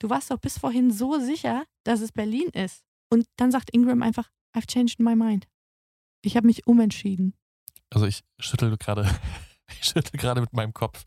Du 0.00 0.10
warst 0.10 0.30
doch 0.30 0.38
bis 0.38 0.58
vorhin 0.58 0.90
so 0.90 1.18
sicher, 1.18 1.64
dass 1.84 2.00
es 2.00 2.12
Berlin 2.12 2.48
ist. 2.50 2.84
Und 3.10 3.26
dann 3.36 3.50
sagt 3.50 3.70
Ingram 3.70 4.02
einfach, 4.02 4.30
I've 4.54 4.66
changed 4.66 4.98
my 5.00 5.14
mind. 5.14 5.46
Ich 6.22 6.36
habe 6.36 6.46
mich 6.46 6.66
umentschieden. 6.66 7.34
Also 7.90 8.06
ich 8.06 8.22
schüttel 8.38 8.76
gerade, 8.76 9.02
ich 9.70 9.84
schüttel 9.84 10.18
gerade 10.18 10.40
mit 10.40 10.52
meinem 10.52 10.74
Kopf. 10.74 11.04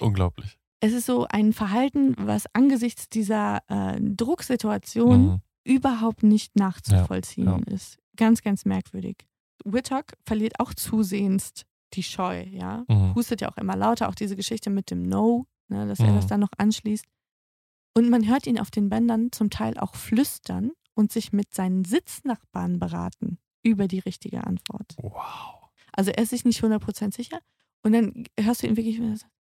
Unglaublich. 0.00 0.58
Es 0.84 0.92
ist 0.92 1.06
so 1.06 1.26
ein 1.28 1.52
Verhalten, 1.52 2.14
was 2.18 2.44
angesichts 2.54 3.08
dieser 3.08 3.60
äh, 3.68 4.00
Drucksituation 4.00 5.22
Mhm. 5.26 5.40
überhaupt 5.64 6.22
nicht 6.24 6.56
nachzuvollziehen 6.56 7.46
Ja, 7.46 7.58
ist. 7.72 7.98
Ganz, 8.16 8.42
ganz 8.42 8.64
merkwürdig. 8.64 9.16
Whittock 9.64 10.06
verliert 10.26 10.58
auch 10.58 10.74
zusehends 10.74 11.52
die 11.94 12.02
Scheu, 12.02 12.42
ja. 12.50 12.84
Mhm. 12.88 13.14
Hustet 13.14 13.42
ja 13.42 13.50
auch 13.50 13.56
immer 13.58 13.76
lauter, 13.76 14.08
auch 14.08 14.14
diese 14.16 14.34
Geschichte 14.34 14.70
mit 14.70 14.90
dem 14.90 15.02
No, 15.02 15.46
ne, 15.68 15.86
dass 15.86 16.00
er 16.00 16.10
Mhm. 16.10 16.16
das 16.16 16.26
dann 16.26 16.40
noch 16.40 16.50
anschließt. 16.58 17.04
Und 17.94 18.10
man 18.10 18.26
hört 18.26 18.46
ihn 18.48 18.58
auf 18.58 18.70
den 18.72 18.88
Bändern 18.88 19.30
zum 19.30 19.50
Teil 19.50 19.78
auch 19.78 19.94
flüstern 19.94 20.72
und 20.94 21.12
sich 21.12 21.32
mit 21.32 21.54
seinen 21.54 21.84
Sitznachbarn 21.84 22.78
beraten 22.80 23.38
über 23.62 23.86
die 23.86 24.00
richtige 24.00 24.44
Antwort. 24.44 24.96
Wow. 25.00 25.70
Also 25.92 26.10
er 26.10 26.22
ist 26.24 26.30
sich 26.30 26.44
nicht 26.44 26.60
100% 26.62 27.14
sicher 27.14 27.38
und 27.84 27.92
dann 27.92 28.24
hörst 28.40 28.62
du 28.62 28.66
ihn 28.66 28.76
wirklich, 28.76 28.98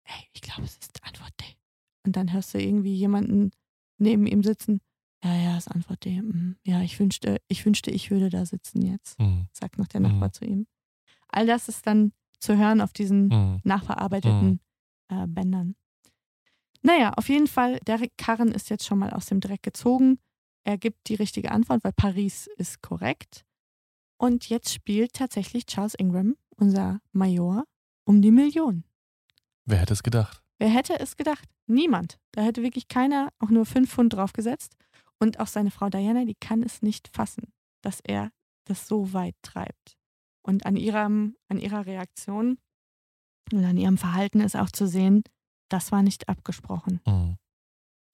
hey, 0.04 0.26
ich 0.34 0.42
glaube, 0.42 0.64
es 0.64 0.78
ist 0.78 1.04
Antwort 1.04 1.34
D. 1.40 1.46
Und 2.06 2.16
dann 2.16 2.32
hörst 2.34 2.54
du 2.54 2.60
irgendwie 2.62 2.94
jemanden 2.96 3.52
neben 3.98 4.26
ihm 4.28 4.44
sitzen, 4.44 4.82
ja, 5.24 5.34
ja, 5.36 5.58
es 5.58 5.68
ist 5.68 5.72
Antwort 5.74 6.04
D. 6.04 6.22
Mhm. 6.22 6.58
Ja, 6.66 6.82
ich 6.82 7.00
wünschte, 7.00 7.42
ich 7.48 7.66
wünschte, 7.66 7.92
ich 7.92 8.12
würde 8.12 8.30
da 8.30 8.46
sitzen 8.46 8.82
jetzt, 8.82 9.18
Mhm. 9.20 9.48
sagt 9.54 9.78
noch 9.78 9.88
der 9.88 10.02
Mhm. 10.02 10.08
Nachbar 10.08 10.34
zu 10.34 10.44
ihm. 10.46 10.68
All 11.30 11.48
das 11.48 11.70
ist 11.70 11.88
dann 11.88 12.12
zu 12.40 12.58
hören 12.58 12.82
auf 12.82 12.92
diesen 12.92 13.28
Mhm. 13.28 13.62
nachverarbeiteten 13.64 14.60
äh, 15.10 15.28
Bändern. 15.28 15.76
Naja, 16.82 17.14
auf 17.16 17.30
jeden 17.30 17.48
Fall, 17.48 17.80
der 17.88 18.00
Karren 18.18 18.52
ist 18.52 18.70
jetzt 18.70 18.86
schon 18.86 19.00
mal 19.00 19.12
aus 19.12 19.28
dem 19.28 19.40
Dreck 19.40 19.64
gezogen. 19.64 20.20
Er 20.66 20.78
gibt 20.78 21.08
die 21.08 21.16
richtige 21.16 21.52
Antwort, 21.52 21.84
weil 21.84 21.94
Paris 21.94 22.48
ist 22.58 22.82
korrekt. 22.82 23.46
Und 24.18 24.50
jetzt 24.50 24.74
spielt 24.74 25.14
tatsächlich 25.14 25.66
Charles 25.66 25.94
Ingram, 25.96 26.36
unser 26.58 27.00
Major, 27.12 27.64
um 28.06 28.22
die 28.22 28.32
Million. 28.32 28.84
Wer 29.66 29.80
hätte 29.80 29.94
es 29.94 30.04
gedacht? 30.04 30.42
Wer 30.60 30.70
hätte 30.70 31.00
es 31.00 31.16
gedacht? 31.18 31.48
Niemand. 31.68 32.18
Da 32.32 32.42
hätte 32.42 32.64
wirklich 32.64 32.88
keiner 32.88 33.30
auch 33.40 33.50
nur 33.50 33.66
fünf 33.66 33.92
Pfund 33.92 34.14
draufgesetzt. 34.14 34.76
Und 35.20 35.40
auch 35.40 35.48
seine 35.48 35.72
Frau 35.72 35.90
Diana, 35.90 36.26
die 36.26 36.36
kann 36.36 36.64
es 36.64 36.82
nicht 36.82 37.10
fassen, 37.14 37.54
dass 37.82 38.00
er 38.02 38.32
das 38.66 38.88
so 38.88 39.14
weit 39.14 39.36
treibt. 39.42 39.98
Und 40.46 40.66
an, 40.66 40.76
ihrem, 40.76 41.36
an 41.50 41.60
ihrer 41.60 41.86
Reaktion 41.86 42.58
und 43.52 43.64
an 43.64 43.78
ihrem 43.78 43.98
Verhalten 43.98 44.42
ist 44.42 44.56
auch 44.56 44.70
zu 44.72 44.88
sehen, 44.88 45.24
das 45.70 45.92
war 45.92 46.02
nicht 46.04 46.28
abgesprochen. 46.30 47.00
Mhm. 47.08 47.38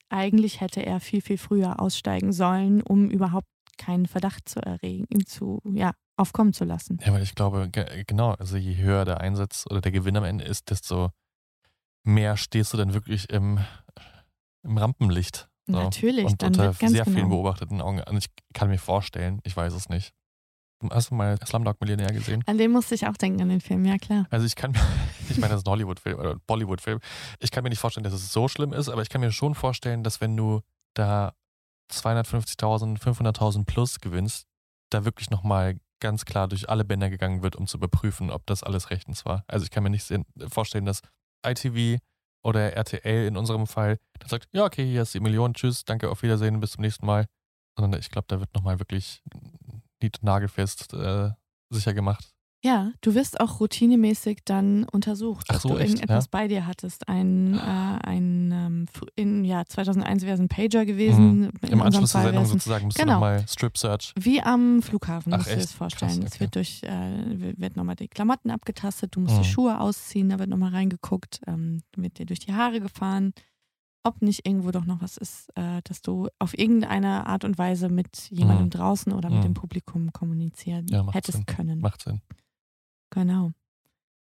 Eigentlich 0.09 0.61
hätte 0.61 0.83
er 0.85 0.99
viel, 0.99 1.21
viel 1.21 1.37
früher 1.37 1.79
aussteigen 1.79 2.31
sollen, 2.33 2.81
um 2.81 3.09
überhaupt 3.09 3.47
keinen 3.77 4.07
Verdacht 4.07 4.49
zu 4.49 4.59
erregen, 4.59 5.25
zu, 5.25 5.61
ja, 5.65 5.93
aufkommen 6.17 6.53
zu 6.53 6.65
lassen. 6.65 6.99
Ja, 7.05 7.13
weil 7.13 7.23
ich 7.23 7.35
glaube, 7.35 7.69
ge- 7.69 8.03
genau, 8.05 8.31
also 8.33 8.57
je 8.57 8.75
höher 8.77 9.05
der 9.05 9.21
Einsatz 9.21 9.65
oder 9.69 9.81
der 9.81 9.91
Gewinn 9.91 10.17
am 10.17 10.23
Ende 10.23 10.43
ist, 10.45 10.69
desto 10.69 11.11
mehr 12.03 12.37
stehst 12.37 12.73
du 12.73 12.77
dann 12.77 12.93
wirklich 12.93 13.29
im, 13.29 13.59
im 14.63 14.77
Rampenlicht. 14.77 15.49
So. 15.67 15.73
Natürlich, 15.73 16.25
Und 16.25 16.41
dann 16.41 16.49
unter 16.49 16.73
sehr 16.73 17.05
vielen 17.05 17.15
genau. 17.15 17.29
beobachteten 17.29 17.81
Augen. 17.81 18.01
Und 18.01 18.17
ich 18.17 18.27
kann 18.53 18.69
mir 18.69 18.79
vorstellen, 18.79 19.39
ich 19.43 19.55
weiß 19.55 19.73
es 19.73 19.89
nicht. 19.89 20.13
Hast 20.89 21.11
du 21.11 21.15
mal 21.15 21.37
Slumdog 21.45 21.79
Millionär 21.81 22.11
gesehen? 22.11 22.41
An 22.47 22.57
den 22.57 22.71
musste 22.71 22.95
ich 22.95 23.05
auch 23.05 23.17
denken, 23.17 23.41
an 23.41 23.49
den 23.49 23.61
Film, 23.61 23.83
ja 23.85 23.97
klar. 23.97 24.25
Also 24.29 24.45
ich 24.45 24.55
kann 24.55 24.71
mir, 24.71 24.79
ich 25.29 25.37
meine, 25.37 25.51
das 25.51 25.61
ist 25.61 25.67
ein 25.67 25.71
Hollywood-Film 25.71 26.17
oder 26.17 26.31
ein 26.31 26.41
Bollywood-Film. 26.47 26.99
Ich 27.39 27.51
kann 27.51 27.63
mir 27.63 27.69
nicht 27.69 27.79
vorstellen, 27.79 28.05
dass 28.05 28.13
es 28.13 28.31
so 28.31 28.47
schlimm 28.47 28.73
ist, 28.73 28.89
aber 28.89 29.01
ich 29.01 29.09
kann 29.09 29.21
mir 29.21 29.31
schon 29.31 29.55
vorstellen, 29.55 30.03
dass 30.03 30.21
wenn 30.21 30.35
du 30.35 30.61
da 30.93 31.33
250.000, 31.91 32.99
500.000 32.99 33.65
plus 33.65 33.99
gewinnst, 33.99 34.47
da 34.89 35.05
wirklich 35.05 35.29
nochmal 35.29 35.77
ganz 35.99 36.25
klar 36.25 36.47
durch 36.47 36.69
alle 36.69 36.85
Bänder 36.85 37.09
gegangen 37.09 37.43
wird, 37.43 37.55
um 37.55 37.67
zu 37.67 37.77
überprüfen, 37.77 38.31
ob 38.31 38.45
das 38.45 38.63
alles 38.63 38.89
rechtens 38.89 39.25
war. 39.25 39.43
Also 39.47 39.65
ich 39.65 39.71
kann 39.71 39.83
mir 39.83 39.89
nicht 39.89 40.11
vorstellen, 40.47 40.85
dass 40.85 41.01
ITV 41.45 41.99
oder 42.43 42.73
RTL 42.73 43.27
in 43.27 43.37
unserem 43.37 43.67
Fall 43.67 43.97
dann 44.19 44.29
sagt, 44.29 44.47
ja, 44.51 44.65
okay, 44.65 44.85
hier 44.85 45.01
ist 45.03 45.13
die 45.13 45.19
Million, 45.19 45.53
tschüss, 45.53 45.85
danke, 45.85 46.09
auf 46.09 46.23
Wiedersehen, 46.23 46.59
bis 46.59 46.71
zum 46.71 46.81
nächsten 46.81 47.05
Mal. 47.05 47.25
Sondern 47.77 47.99
ich 47.99 48.09
glaube, 48.09 48.25
da 48.27 48.39
wird 48.39 48.53
nochmal 48.53 48.79
wirklich 48.79 49.23
nied- 50.01 50.21
nagelfest 50.21 50.93
äh, 50.93 51.31
sicher 51.69 51.93
gemacht. 51.93 52.33
Ja, 52.61 52.91
du 52.99 53.15
wirst 53.15 53.39
auch 53.39 53.61
routinemäßig 53.61 54.39
dann 54.43 54.83
untersucht, 54.83 55.45
Ach 55.49 55.55
ob 55.55 55.61
so, 55.61 55.69
du 55.69 55.77
echt, 55.77 55.91
irgendetwas 55.93 56.25
ja? 56.25 56.29
bei 56.29 56.47
dir 56.49 56.67
hattest. 56.67 57.07
Ein, 57.07 57.57
äh, 57.57 57.61
ein 57.61 58.51
ähm, 58.51 58.85
in, 59.15 59.45
ja, 59.45 59.65
2001 59.65 60.23
wäre 60.23 60.33
es 60.33 60.41
ein 60.41 60.49
Pager 60.49 60.85
gewesen. 60.85 61.39
Mhm. 61.61 61.69
Im 61.69 61.81
Anschluss 61.81 62.11
Fall 62.11 62.25
Sendung 62.25 62.45
sozusagen 62.45 62.85
musst 62.85 62.97
genau. 62.97 63.11
du 63.11 63.13
nochmal 63.13 63.45
Strip 63.47 63.77
Search. 63.77 64.13
Wie 64.19 64.41
am 64.41 64.81
Flughafen, 64.81 65.31
Ach, 65.33 65.37
musst 65.37 65.51
du 65.51 65.55
dir 65.55 65.61
das 65.61 65.71
vorstellen. 65.71 66.19
Krass, 66.19 66.33
Es 66.33 66.39
wird 66.41 66.55
durch, 66.55 66.83
äh, 66.83 67.55
wird 67.57 67.77
nochmal 67.77 67.95
die 67.95 68.09
Klamotten 68.09 68.51
abgetastet, 68.51 69.15
du 69.15 69.21
musst 69.21 69.37
Mhm. 69.37 69.41
die 69.43 69.47
Schuhe 69.47 69.79
ausziehen, 69.79 70.27
da 70.27 70.37
wird 70.37 70.49
nochmal 70.49 70.71
reingeguckt, 70.71 71.39
ähm, 71.47 71.81
wird 71.95 72.19
dir 72.19 72.25
durch 72.25 72.39
die 72.39 72.53
Haare 72.53 72.81
gefahren, 72.81 73.31
ob 74.03 74.21
nicht 74.21 74.45
irgendwo 74.45 74.71
doch 74.71 74.83
noch 74.85 75.01
was 75.01 75.15
ist, 75.15 75.47
äh, 75.55 75.79
dass 75.85 76.01
du 76.01 76.27
auf 76.39 76.57
irgendeine 76.57 77.25
Art 77.25 77.45
und 77.45 77.57
Weise 77.57 77.87
mit 77.87 78.29
jemandem 78.31 78.65
Mhm. 78.65 78.69
draußen 78.71 79.13
oder 79.13 79.29
mit 79.29 79.39
Mhm. 79.39 79.43
dem 79.43 79.53
Publikum 79.53 80.11
kommunizieren 80.11 80.87
Ja, 80.89 81.09
hättest 81.13 81.37
Sinn. 81.37 81.45
können. 81.45 81.79
Macht 81.79 82.01
Sinn. 82.03 82.19
Genau. 83.19 83.51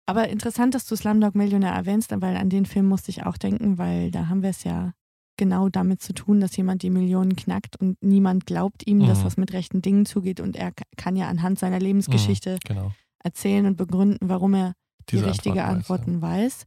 Aber 0.06 0.28
interessant, 0.28 0.74
dass 0.74 0.84
du 0.86 0.96
Slumdog 0.96 1.34
Millionär 1.34 1.72
erwähnst, 1.72 2.10
weil 2.20 2.36
an 2.36 2.50
den 2.50 2.66
Film 2.66 2.86
musste 2.86 3.10
ich 3.10 3.24
auch 3.24 3.36
denken, 3.36 3.78
weil 3.78 4.10
da 4.10 4.28
haben 4.28 4.42
wir 4.42 4.50
es 4.50 4.64
ja 4.64 4.92
genau 5.38 5.68
damit 5.68 6.02
zu 6.02 6.12
tun, 6.12 6.40
dass 6.40 6.56
jemand 6.56 6.82
die 6.82 6.90
Millionen 6.90 7.36
knackt 7.36 7.76
und 7.80 7.96
niemand 8.02 8.44
glaubt 8.46 8.86
ihm, 8.86 9.06
dass 9.06 9.20
Mhm. 9.20 9.24
was 9.24 9.36
mit 9.36 9.52
rechten 9.52 9.80
Dingen 9.80 10.04
zugeht 10.04 10.40
und 10.40 10.56
er 10.56 10.72
kann 10.96 11.16
ja 11.16 11.28
anhand 11.28 11.58
seiner 11.58 11.78
Lebensgeschichte 11.78 12.58
Genau. 12.66 12.92
erzählen 13.24 13.64
und 13.66 13.76
begründen, 13.76 14.18
warum 14.28 14.54
er 14.54 14.74
die 15.08 15.16
Diese 15.16 15.26
richtige 15.26 15.64
Antworten 15.64 16.20
weiß, 16.20 16.66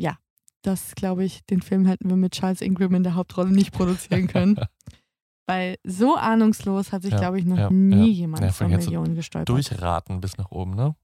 Ja, 0.00 0.18
das 0.62 0.94
glaube 0.94 1.24
ich, 1.24 1.44
den 1.46 1.62
Film 1.62 1.86
hätten 1.86 2.08
wir 2.08 2.16
mit 2.16 2.32
Charles 2.32 2.60
Ingram 2.60 2.94
in 2.94 3.02
der 3.02 3.14
Hauptrolle 3.16 3.50
nicht 3.50 3.72
produzieren 3.72 4.26
können. 4.28 4.56
Weil 5.48 5.76
so 5.84 6.16
ahnungslos 6.16 6.90
hat 6.92 7.02
sich, 7.02 7.12
Ja, 7.12 7.18
glaube 7.18 7.38
ich, 7.38 7.44
noch 7.44 7.56
ja, 7.58 7.70
nie 7.70 8.08
ja. 8.08 8.12
jemand 8.12 8.42
Ja, 8.42 8.50
von 8.52 8.68
Millionen 8.70 9.14
gestolpert. 9.14 9.48
Durchraten 9.48 10.20
bis 10.20 10.36
nach 10.38 10.50
oben, 10.50 10.74
ne? 10.74 10.96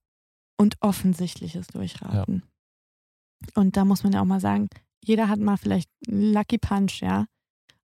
Und 0.63 0.77
offensichtliches 0.81 1.67
Durchraten. 1.67 2.45
Und 3.55 3.77
da 3.77 3.85
muss 3.85 4.05
man 4.05 4.13
ja 4.13 4.23
auch 4.23 4.27
mal 4.27 4.41
sagen, 4.41 4.69
jeder 5.05 5.29
hat 5.29 5.41
mal 5.41 5.57
vielleicht 5.57 5.91
einen 6.07 6.33
Lucky 6.33 6.59
Punch, 6.59 7.01
ja. 7.01 7.27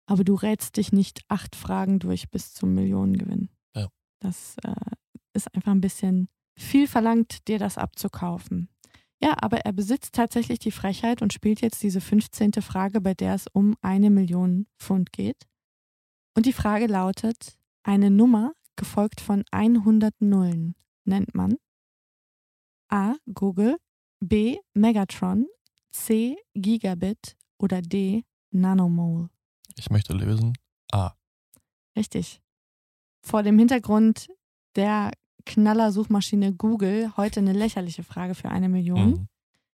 Aber 0.06 0.22
du 0.22 0.36
rätst 0.36 0.76
dich 0.76 0.92
nicht 0.92 1.22
acht 1.28 1.56
Fragen 1.56 1.98
durch 1.98 2.30
bis 2.30 2.54
zum 2.54 2.74
Millionengewinn. 2.74 3.50
Ja. 3.74 3.88
Das 4.20 4.56
äh, 4.62 4.74
ist 5.34 5.52
einfach 5.54 5.72
ein 5.72 5.80
bisschen 5.80 6.28
viel 6.56 6.86
verlangt, 6.86 7.48
dir 7.48 7.58
das 7.58 7.76
abzukaufen. 7.76 8.68
Ja, 9.20 9.34
aber 9.40 9.58
er 9.62 9.72
besitzt 9.72 10.14
tatsächlich 10.14 10.60
die 10.60 10.70
Frechheit 10.70 11.20
und 11.20 11.32
spielt 11.32 11.60
jetzt 11.60 11.82
diese 11.82 12.00
15. 12.00 12.52
Frage, 12.62 13.00
bei 13.00 13.14
der 13.14 13.34
es 13.34 13.48
um 13.52 13.74
eine 13.82 14.10
Million 14.10 14.68
Pfund 14.78 15.12
geht. 15.12 15.48
Und 16.36 16.46
die 16.46 16.52
Frage 16.52 16.86
lautet, 16.86 17.58
eine 17.82 18.12
Nummer 18.12 18.52
gefolgt 18.76 19.20
von 19.20 19.44
100 19.50 20.14
Nullen 20.20 20.76
nennt 21.04 21.34
man 21.34 21.56
A. 22.88 23.14
Google, 23.32 23.76
B. 24.20 24.58
Megatron, 24.74 25.46
C. 25.90 26.36
Gigabit 26.54 27.36
oder 27.58 27.82
D. 27.82 28.24
Nanomole. 28.50 29.28
Ich 29.76 29.90
möchte 29.90 30.12
lösen. 30.14 30.54
A. 30.92 31.12
Richtig. 31.96 32.40
Vor 33.22 33.42
dem 33.42 33.58
Hintergrund 33.58 34.28
der 34.76 35.12
Knallersuchmaschine 35.44 36.52
Google 36.54 37.12
heute 37.16 37.40
eine 37.40 37.52
lächerliche 37.52 38.02
Frage 38.02 38.34
für 38.34 38.48
eine 38.50 38.68
Million, 38.68 39.10
Mhm. 39.10 39.28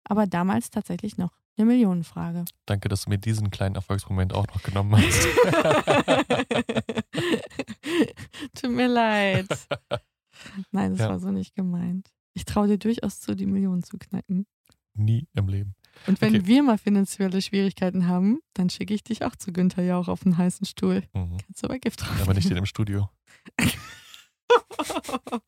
aber 0.04 0.26
damals 0.26 0.70
tatsächlich 0.70 1.16
noch 1.18 1.32
eine 1.56 1.66
Millionenfrage. 1.66 2.44
Danke, 2.66 2.88
dass 2.88 3.04
du 3.04 3.10
mir 3.10 3.18
diesen 3.18 3.50
kleinen 3.50 3.74
Erfolgsmoment 3.74 4.32
auch 4.32 4.46
noch 4.48 4.62
genommen 4.62 4.96
hast. 4.96 5.28
Tut 8.54 8.70
mir 8.70 8.88
leid. 8.88 9.46
Nein, 10.70 10.92
das 10.92 11.00
Ja. 11.00 11.08
war 11.10 11.18
so 11.18 11.30
nicht 11.30 11.54
gemeint. 11.54 12.10
Ich 12.38 12.44
traue 12.44 12.68
dir 12.68 12.78
durchaus 12.78 13.18
zu, 13.18 13.34
die 13.34 13.46
Millionen 13.46 13.82
zu 13.82 13.98
knacken. 13.98 14.46
Nie 14.94 15.26
im 15.34 15.48
Leben. 15.48 15.74
Und 16.06 16.20
wenn 16.20 16.36
Okay. 16.36 16.46
wir 16.46 16.62
mal 16.62 16.78
finanzielle 16.78 17.42
Schwierigkeiten 17.42 18.06
haben, 18.06 18.38
dann 18.54 18.70
schicke 18.70 18.94
ich 18.94 19.02
dich 19.02 19.24
auch 19.24 19.34
zu 19.34 19.52
Günther 19.52 19.82
Jauch 19.82 20.06
auf 20.06 20.24
einen 20.24 20.38
heißen 20.38 20.64
Stuhl. 20.64 21.02
Mhm. 21.14 21.38
Kannst 21.44 21.64
du 21.64 21.66
aber 21.66 21.80
Gift 21.80 22.02
drauf. 22.02 22.22
Aber 22.22 22.34
nicht 22.34 22.48
in 22.48 22.54
dem 22.54 22.66
Studio. 22.66 23.10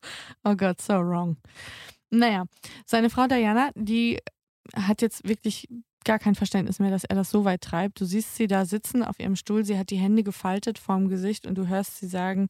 oh 0.43 0.55
Gott, 0.57 0.81
so 0.81 0.95
wrong. 0.95 1.37
Naja, 2.09 2.43
seine 2.85 3.09
Frau 3.09 3.27
Diana, 3.27 3.71
die 3.75 4.19
hat 4.75 5.01
jetzt 5.01 5.25
wirklich 5.25 5.69
gar 6.03 6.19
kein 6.19 6.35
Verständnis 6.35 6.79
mehr, 6.79 6.91
dass 6.91 7.05
er 7.05 7.15
das 7.15 7.29
so 7.29 7.45
weit 7.45 7.61
treibt. 7.61 8.01
Du 8.01 8.05
siehst 8.05 8.35
sie 8.35 8.47
da 8.47 8.65
sitzen 8.65 9.03
auf 9.03 9.17
ihrem 9.17 9.37
Stuhl, 9.37 9.63
sie 9.63 9.77
hat 9.77 9.91
die 9.91 9.97
Hände 9.97 10.23
gefaltet 10.23 10.77
vorm 10.77 11.07
Gesicht 11.07 11.47
und 11.47 11.55
du 11.55 11.67
hörst 11.67 11.97
sie 11.97 12.07
sagen, 12.07 12.49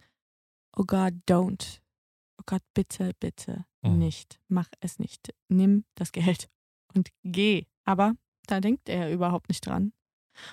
oh 0.76 0.86
Gott, 0.86 1.14
don't. 1.30 1.81
Oh 2.42 2.44
Gott, 2.48 2.64
bitte, 2.74 3.12
bitte 3.20 3.66
Mhm. 3.84 4.00
nicht. 4.00 4.40
Mach 4.48 4.68
es 4.80 4.98
nicht. 5.00 5.34
Nimm 5.48 5.86
das 5.96 6.12
Geld 6.12 6.50
und 6.94 7.10
geh. 7.24 7.66
Aber 7.86 8.14
da 8.48 8.60
denkt 8.60 8.90
er 8.90 9.12
überhaupt 9.12 9.50
nicht 9.50 9.66
dran. 9.66 9.94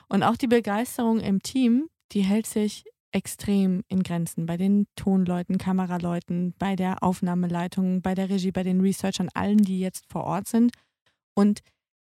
Und 0.09 0.22
auch 0.22 0.37
die 0.37 0.46
Begeisterung 0.48 1.20
im 1.20 1.42
Team, 1.42 1.88
die 2.12 2.22
hält 2.22 2.46
sich 2.46 2.85
extrem 3.11 3.85
in 3.88 4.03
Grenzen. 4.03 4.44
Bei 4.44 4.57
den 4.59 4.87
Tonleuten, 4.96 5.57
Kameraleuten, 5.57 6.55
bei 6.59 6.77
der 6.77 7.03
Aufnahmeleitung, 7.03 8.03
bei 8.03 8.14
der 8.14 8.29
Regie, 8.29 8.53
bei 8.53 8.62
den 8.62 8.81
Researchern, 8.83 9.31
allen, 9.33 9.59
die 9.59 9.81
jetzt 9.81 10.05
vor 10.11 10.24
Ort 10.24 10.46
sind. 10.46 10.72
Und 11.35 11.61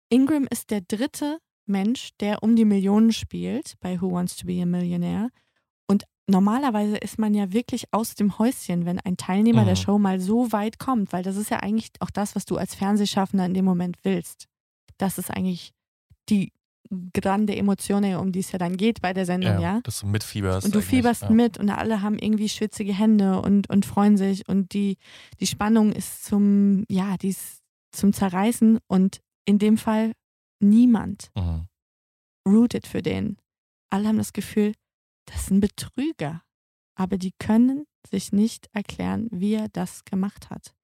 Ingram 0.08 0.46
ist 0.50 0.70
der 0.70 0.80
dritte 0.80 1.38
Mensch, 1.66 2.10
der 2.20 2.42
um 2.42 2.56
die 2.56 2.64
Millionen 2.64 3.12
spielt 3.12 3.74
bei 3.80 4.00
Who 4.00 4.12
Wants 4.12 4.36
to 4.36 4.46
Be 4.46 4.62
a 4.62 4.66
Millionaire. 4.66 5.28
Normalerweise 6.28 6.96
ist 6.96 7.18
man 7.18 7.34
ja 7.34 7.52
wirklich 7.52 7.92
aus 7.92 8.14
dem 8.16 8.38
Häuschen, 8.38 8.84
wenn 8.84 8.98
ein 9.00 9.16
Teilnehmer 9.16 9.64
der 9.64 9.74
Mhm. 9.74 9.80
Show 9.80 9.98
mal 9.98 10.18
so 10.20 10.50
weit 10.52 10.78
kommt, 10.78 11.12
weil 11.12 11.22
das 11.22 11.36
ist 11.36 11.50
ja 11.50 11.58
eigentlich 11.60 11.90
auch 12.00 12.10
das, 12.10 12.34
was 12.34 12.44
du 12.46 12.56
als 12.56 12.74
Fernsehschaffender 12.74 13.46
in 13.46 13.54
dem 13.54 13.64
Moment 13.64 13.96
willst. 14.02 14.46
Das 14.98 15.18
ist 15.18 15.30
eigentlich 15.30 15.72
die 16.28 16.52
grande 17.12 17.54
Emotione, 17.56 18.18
um 18.20 18.32
die 18.32 18.40
es 18.40 18.52
ja 18.52 18.58
dann 18.58 18.76
geht 18.76 19.02
bei 19.02 19.12
der 19.12 19.26
Sendung, 19.26 19.60
ja? 19.60 19.80
Dass 19.82 20.00
du 20.00 20.06
mitfieberst. 20.06 20.66
Und 20.66 20.74
du 20.74 20.80
fieberst 20.82 21.22
ja. 21.22 21.30
mit 21.30 21.58
und 21.58 21.68
alle 21.70 22.02
haben 22.02 22.18
irgendwie 22.18 22.48
schwitzige 22.48 22.92
Hände 22.94 23.40
und, 23.42 23.68
und 23.70 23.86
freuen 23.86 24.16
sich 24.16 24.48
und 24.48 24.72
die, 24.72 24.96
die 25.40 25.46
Spannung 25.46 25.92
ist 25.92 26.24
zum, 26.24 26.84
ja, 26.88 27.16
die 27.16 27.28
ist 27.30 27.60
zum 27.92 28.12
Zerreißen 28.12 28.78
und 28.88 29.20
in 29.46 29.58
dem 29.58 29.78
Fall 29.78 30.12
niemand 30.60 31.30
Mhm. 31.36 31.66
rootet 32.48 32.86
für 32.86 33.02
den. 33.02 33.36
Alle 33.90 34.08
haben 34.08 34.18
das 34.18 34.32
Gefühl, 34.32 34.72
das 35.26 35.42
ist 35.42 35.50
ein 35.50 35.60
Betrüger. 35.60 36.42
Aber 36.96 37.18
die 37.18 37.32
können 37.38 37.84
sich 38.10 38.32
nicht 38.32 38.68
erklären, 38.72 39.28
wie 39.30 39.54
er 39.54 39.68
das 39.68 40.04
gemacht 40.04 40.50
hat. 40.50 40.74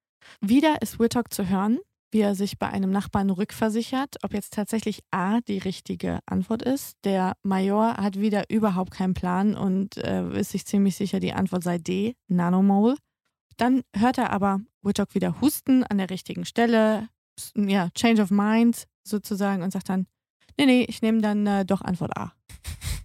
Wieder 0.40 0.83
ist 0.83 0.98
Whitlock 0.98 1.33
zu 1.33 1.48
hören, 1.48 1.78
wie 2.12 2.20
er 2.20 2.35
sich 2.35 2.59
bei 2.59 2.68
einem 2.68 2.90
Nachbarn 2.90 3.31
rückversichert, 3.31 4.16
ob 4.22 4.35
jetzt 4.35 4.52
tatsächlich 4.52 5.02
A 5.11 5.40
die 5.40 5.59
richtige 5.59 6.20
Antwort 6.26 6.62
ist. 6.62 6.96
Der 7.05 7.33
Major 7.42 7.96
hat 7.96 8.20
wieder 8.20 8.50
überhaupt 8.50 8.92
keinen 8.92 9.14
Plan 9.14 9.55
und 9.55 9.96
äh, 9.96 10.38
ist 10.38 10.50
sich 10.50 10.66
ziemlich 10.66 10.94
sicher, 10.96 11.20
die 11.20 11.33
Antwort 11.33 11.64
sei 11.64 11.78
D, 11.78 12.14
Nanomole. 12.28 12.96
Dann 13.57 13.83
hört 13.96 14.18
er 14.18 14.31
aber 14.31 14.61
Whitlock 14.83 15.14
wieder 15.14 15.40
husten 15.40 15.85
an 15.85 15.98
der 15.98 16.11
richtigen 16.11 16.44
Stelle, 16.44 17.09
ja, 17.57 17.88
Change 17.90 18.22
of 18.22 18.31
Mind 18.31 18.87
sozusagen 19.05 19.62
und 19.62 19.72
sagt 19.72 19.88
dann, 19.88 20.07
nee, 20.59 20.66
nee, 20.66 20.85
ich 20.87 21.00
nehme 21.00 21.22
dann 21.22 21.46
äh, 21.46 21.64
doch 21.64 21.81
Antwort 21.81 22.16
A. 22.16 22.35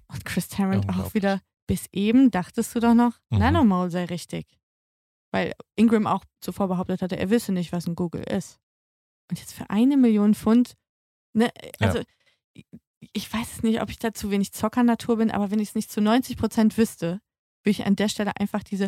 Und 0.09 0.23
Chris 0.25 0.47
Tarrant 0.47 0.87
auch 0.89 1.13
wieder, 1.13 1.41
bis 1.67 1.87
eben 1.91 2.31
dachtest 2.31 2.73
du 2.75 2.79
doch 2.79 2.93
noch, 2.93 3.13
Mhm. 3.29 3.39
Nanomole 3.39 3.89
sei 3.91 4.05
richtig. 4.05 4.45
Weil 5.31 5.53
Ingram 5.75 6.07
auch 6.07 6.23
zuvor 6.41 6.67
behauptet 6.69 7.01
hatte, 7.01 7.17
er 7.17 7.29
wisse 7.29 7.51
nicht, 7.51 7.71
was 7.73 7.87
ein 7.87 7.95
Google 7.95 8.23
ist. 8.23 8.59
Und 9.29 9.39
jetzt 9.39 9.53
für 9.53 9.69
eine 9.69 9.97
Million 9.97 10.33
Pfund, 10.35 10.75
ne, 11.33 11.51
Ja. 11.81 11.87
also 11.87 12.01
ich- 12.53 12.65
ich 13.13 13.31
weiß 13.31 13.57
es 13.57 13.63
nicht, 13.63 13.81
ob 13.81 13.89
ich 13.89 13.99
da 13.99 14.13
zu 14.13 14.31
wenig 14.31 14.53
Zockernatur 14.53 15.17
bin, 15.17 15.29
aber 15.31 15.51
wenn 15.51 15.59
ich 15.59 15.69
es 15.69 15.75
nicht 15.75 15.91
zu 15.91 15.99
90 16.01 16.37
Prozent 16.37 16.77
wüsste, 16.77 17.19
würde 17.63 17.71
ich 17.71 17.85
an 17.85 17.95
der 17.97 18.07
Stelle 18.07 18.31
einfach 18.37 18.63
diese 18.63 18.87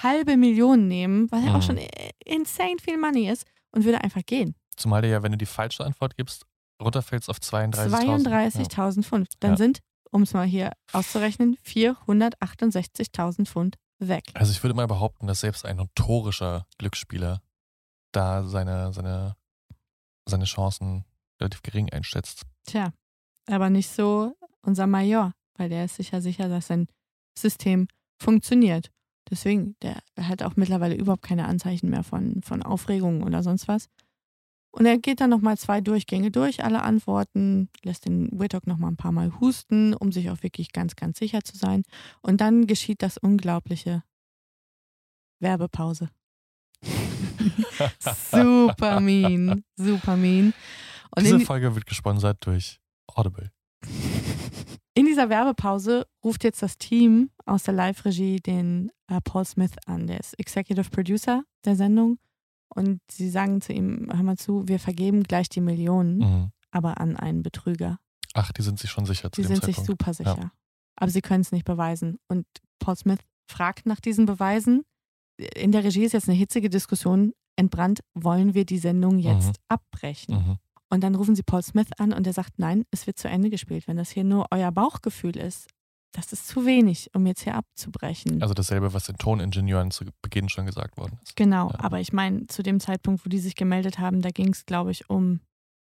halbe 0.00 0.36
Million 0.36 0.88
nehmen, 0.88 1.30
weil 1.30 1.44
ja 1.44 1.52
auch 1.52 1.58
Mhm. 1.58 1.62
schon 1.62 1.80
insane 2.24 2.76
viel 2.82 2.96
Money 2.96 3.28
ist 3.30 3.44
und 3.70 3.84
würde 3.84 4.00
einfach 4.02 4.24
gehen. 4.24 4.54
Zumal 4.76 5.02
du 5.02 5.08
ja, 5.08 5.22
wenn 5.22 5.30
du 5.32 5.38
die 5.38 5.46
falsche 5.46 5.84
Antwort 5.84 6.16
gibst, 6.16 6.46
runterfällst 6.82 7.28
auf 7.28 7.38
32.000. 7.38 8.24
32.000 8.26 9.06
Pfund. 9.06 9.28
Dann 9.40 9.52
Ja. 9.52 9.56
sind, 9.58 9.80
um 10.14 10.22
es 10.22 10.32
mal 10.32 10.46
hier 10.46 10.72
auszurechnen, 10.92 11.56
468.000 11.66 13.46
Pfund 13.46 13.76
weg. 13.98 14.30
Also 14.34 14.52
ich 14.52 14.62
würde 14.62 14.74
mal 14.74 14.86
behaupten, 14.86 15.26
dass 15.26 15.40
selbst 15.40 15.66
ein 15.66 15.76
notorischer 15.76 16.66
Glücksspieler 16.78 17.42
da 18.12 18.44
seine, 18.44 18.92
seine, 18.92 19.34
seine 20.28 20.44
Chancen 20.44 21.04
relativ 21.40 21.62
gering 21.62 21.90
einschätzt. 21.90 22.42
Tja, 22.64 22.92
aber 23.48 23.70
nicht 23.70 23.90
so 23.90 24.36
unser 24.62 24.86
Major, 24.86 25.32
weil 25.56 25.68
der 25.68 25.84
ist 25.86 25.96
sicher 25.96 26.20
sicher, 26.20 26.48
dass 26.48 26.68
sein 26.68 26.86
System 27.36 27.88
funktioniert. 28.16 28.92
Deswegen, 29.30 29.74
der 29.82 30.00
hat 30.16 30.44
auch 30.44 30.54
mittlerweile 30.54 30.94
überhaupt 30.94 31.22
keine 31.22 31.46
Anzeichen 31.46 31.90
mehr 31.90 32.04
von, 32.04 32.40
von 32.42 32.62
Aufregung 32.62 33.24
oder 33.24 33.42
sonst 33.42 33.66
was. 33.66 33.88
Und 34.74 34.86
er 34.86 34.98
geht 34.98 35.20
dann 35.20 35.30
nochmal 35.30 35.56
zwei 35.56 35.80
Durchgänge 35.80 36.32
durch, 36.32 36.64
alle 36.64 36.82
Antworten, 36.82 37.68
lässt 37.84 38.06
den 38.06 38.28
Whitlock 38.32 38.66
nochmal 38.66 38.90
ein 38.90 38.96
paar 38.96 39.12
Mal 39.12 39.38
husten, 39.38 39.94
um 39.94 40.10
sich 40.10 40.30
auch 40.30 40.42
wirklich 40.42 40.72
ganz, 40.72 40.96
ganz 40.96 41.20
sicher 41.20 41.44
zu 41.44 41.56
sein. 41.56 41.84
Und 42.22 42.40
dann 42.40 42.66
geschieht 42.66 43.00
das 43.00 43.16
Unglaubliche. 43.16 44.02
Werbepause. 45.38 46.10
super 48.32 48.98
mean, 48.98 49.62
super 49.76 50.16
mean. 50.16 50.52
Und 51.14 51.24
Diese 51.24 51.38
Folge 51.38 51.72
wird 51.76 51.86
gesponsert 51.86 52.44
durch 52.44 52.80
Audible. 53.06 53.52
In 54.96 55.06
dieser 55.06 55.28
Werbepause 55.28 56.08
ruft 56.24 56.42
jetzt 56.42 56.62
das 56.62 56.78
Team 56.78 57.30
aus 57.46 57.62
der 57.62 57.74
Live-Regie 57.74 58.40
den 58.40 58.90
äh, 59.06 59.20
Paul 59.22 59.44
Smith 59.44 59.72
an, 59.86 60.08
der 60.08 60.18
ist 60.18 60.36
Executive 60.38 60.90
Producer 60.90 61.44
der 61.64 61.76
Sendung. 61.76 62.18
Und 62.74 63.00
sie 63.10 63.28
sagen 63.30 63.60
zu 63.60 63.72
ihm, 63.72 64.08
hör 64.12 64.22
mal 64.22 64.36
zu, 64.36 64.66
wir 64.68 64.78
vergeben 64.78 65.22
gleich 65.22 65.48
die 65.48 65.60
Millionen, 65.60 66.18
Mhm. 66.18 66.50
aber 66.70 67.00
an 67.00 67.16
einen 67.16 67.42
Betrüger. 67.42 67.98
Ach, 68.34 68.50
die 68.52 68.62
sind 68.62 68.78
sich 68.80 68.90
schon 68.90 69.06
sicher 69.06 69.30
zu 69.30 69.40
dem 69.42 69.46
sind 69.48 69.64
sich 69.64 69.76
Zeitpunkt. 69.76 69.86
super 70.02 70.14
sicher. 70.14 70.50
Aber 70.96 71.10
sie 71.10 71.20
können 71.20 71.42
es 71.42 71.52
nicht 71.52 71.64
beweisen. 71.64 72.18
Und 72.28 72.46
Paul 72.80 72.96
Smith 72.96 73.20
fragt 73.48 73.86
nach 73.86 74.00
diesen 74.00 74.26
Beweisen. 74.26 74.82
In 75.56 75.72
der 75.72 75.84
Regie 75.84 76.04
ist 76.04 76.12
jetzt 76.12 76.28
eine 76.28 76.36
hitzige 76.38 76.68
Diskussion 76.70 77.32
entbrannt, 77.56 78.00
wollen 78.14 78.54
wir 78.54 78.64
die 78.64 78.78
Sendung 78.78 79.18
jetzt 79.18 79.48
Mhm. 79.48 79.64
abbrechen? 79.68 80.34
Mhm. 80.34 80.56
Und 80.90 81.00
dann 81.02 81.14
rufen 81.14 81.34
sie 81.34 81.42
Paul 81.42 81.62
Smith 81.62 81.88
an 81.98 82.12
und 82.12 82.26
er 82.26 82.32
sagt, 82.32 82.58
nein, 82.58 82.84
es 82.90 83.06
wird 83.06 83.18
zu 83.18 83.28
Ende 83.28 83.50
gespielt. 83.50 83.86
Wenn 83.88 83.96
das 83.96 84.10
hier 84.10 84.22
nur 84.24 84.46
euer 84.50 84.70
Bauchgefühl 84.70 85.36
ist, 85.36 85.68
das 86.14 86.32
ist 86.32 86.48
zu 86.48 86.64
wenig, 86.64 87.10
um 87.14 87.26
jetzt 87.26 87.42
hier 87.42 87.54
abzubrechen. 87.56 88.40
Also 88.40 88.54
dasselbe, 88.54 88.94
was 88.94 89.04
den 89.04 89.16
Toningenieuren 89.18 89.90
zu 89.90 90.04
Beginn 90.22 90.48
schon 90.48 90.64
gesagt 90.66 90.96
worden 90.96 91.18
ist. 91.22 91.36
genau, 91.36 91.70
ja. 91.70 91.80
aber 91.80 92.00
ich 92.00 92.12
meine, 92.12 92.46
zu 92.46 92.62
dem 92.62 92.80
Zeitpunkt, 92.80 93.24
wo 93.24 93.28
die 93.28 93.38
sich 93.40 93.54
gemeldet 93.56 93.98
haben, 93.98 94.22
da 94.22 94.30
ging 94.30 94.48
es, 94.50 94.64
glaube 94.64 94.90
ich, 94.92 95.10
um 95.10 95.40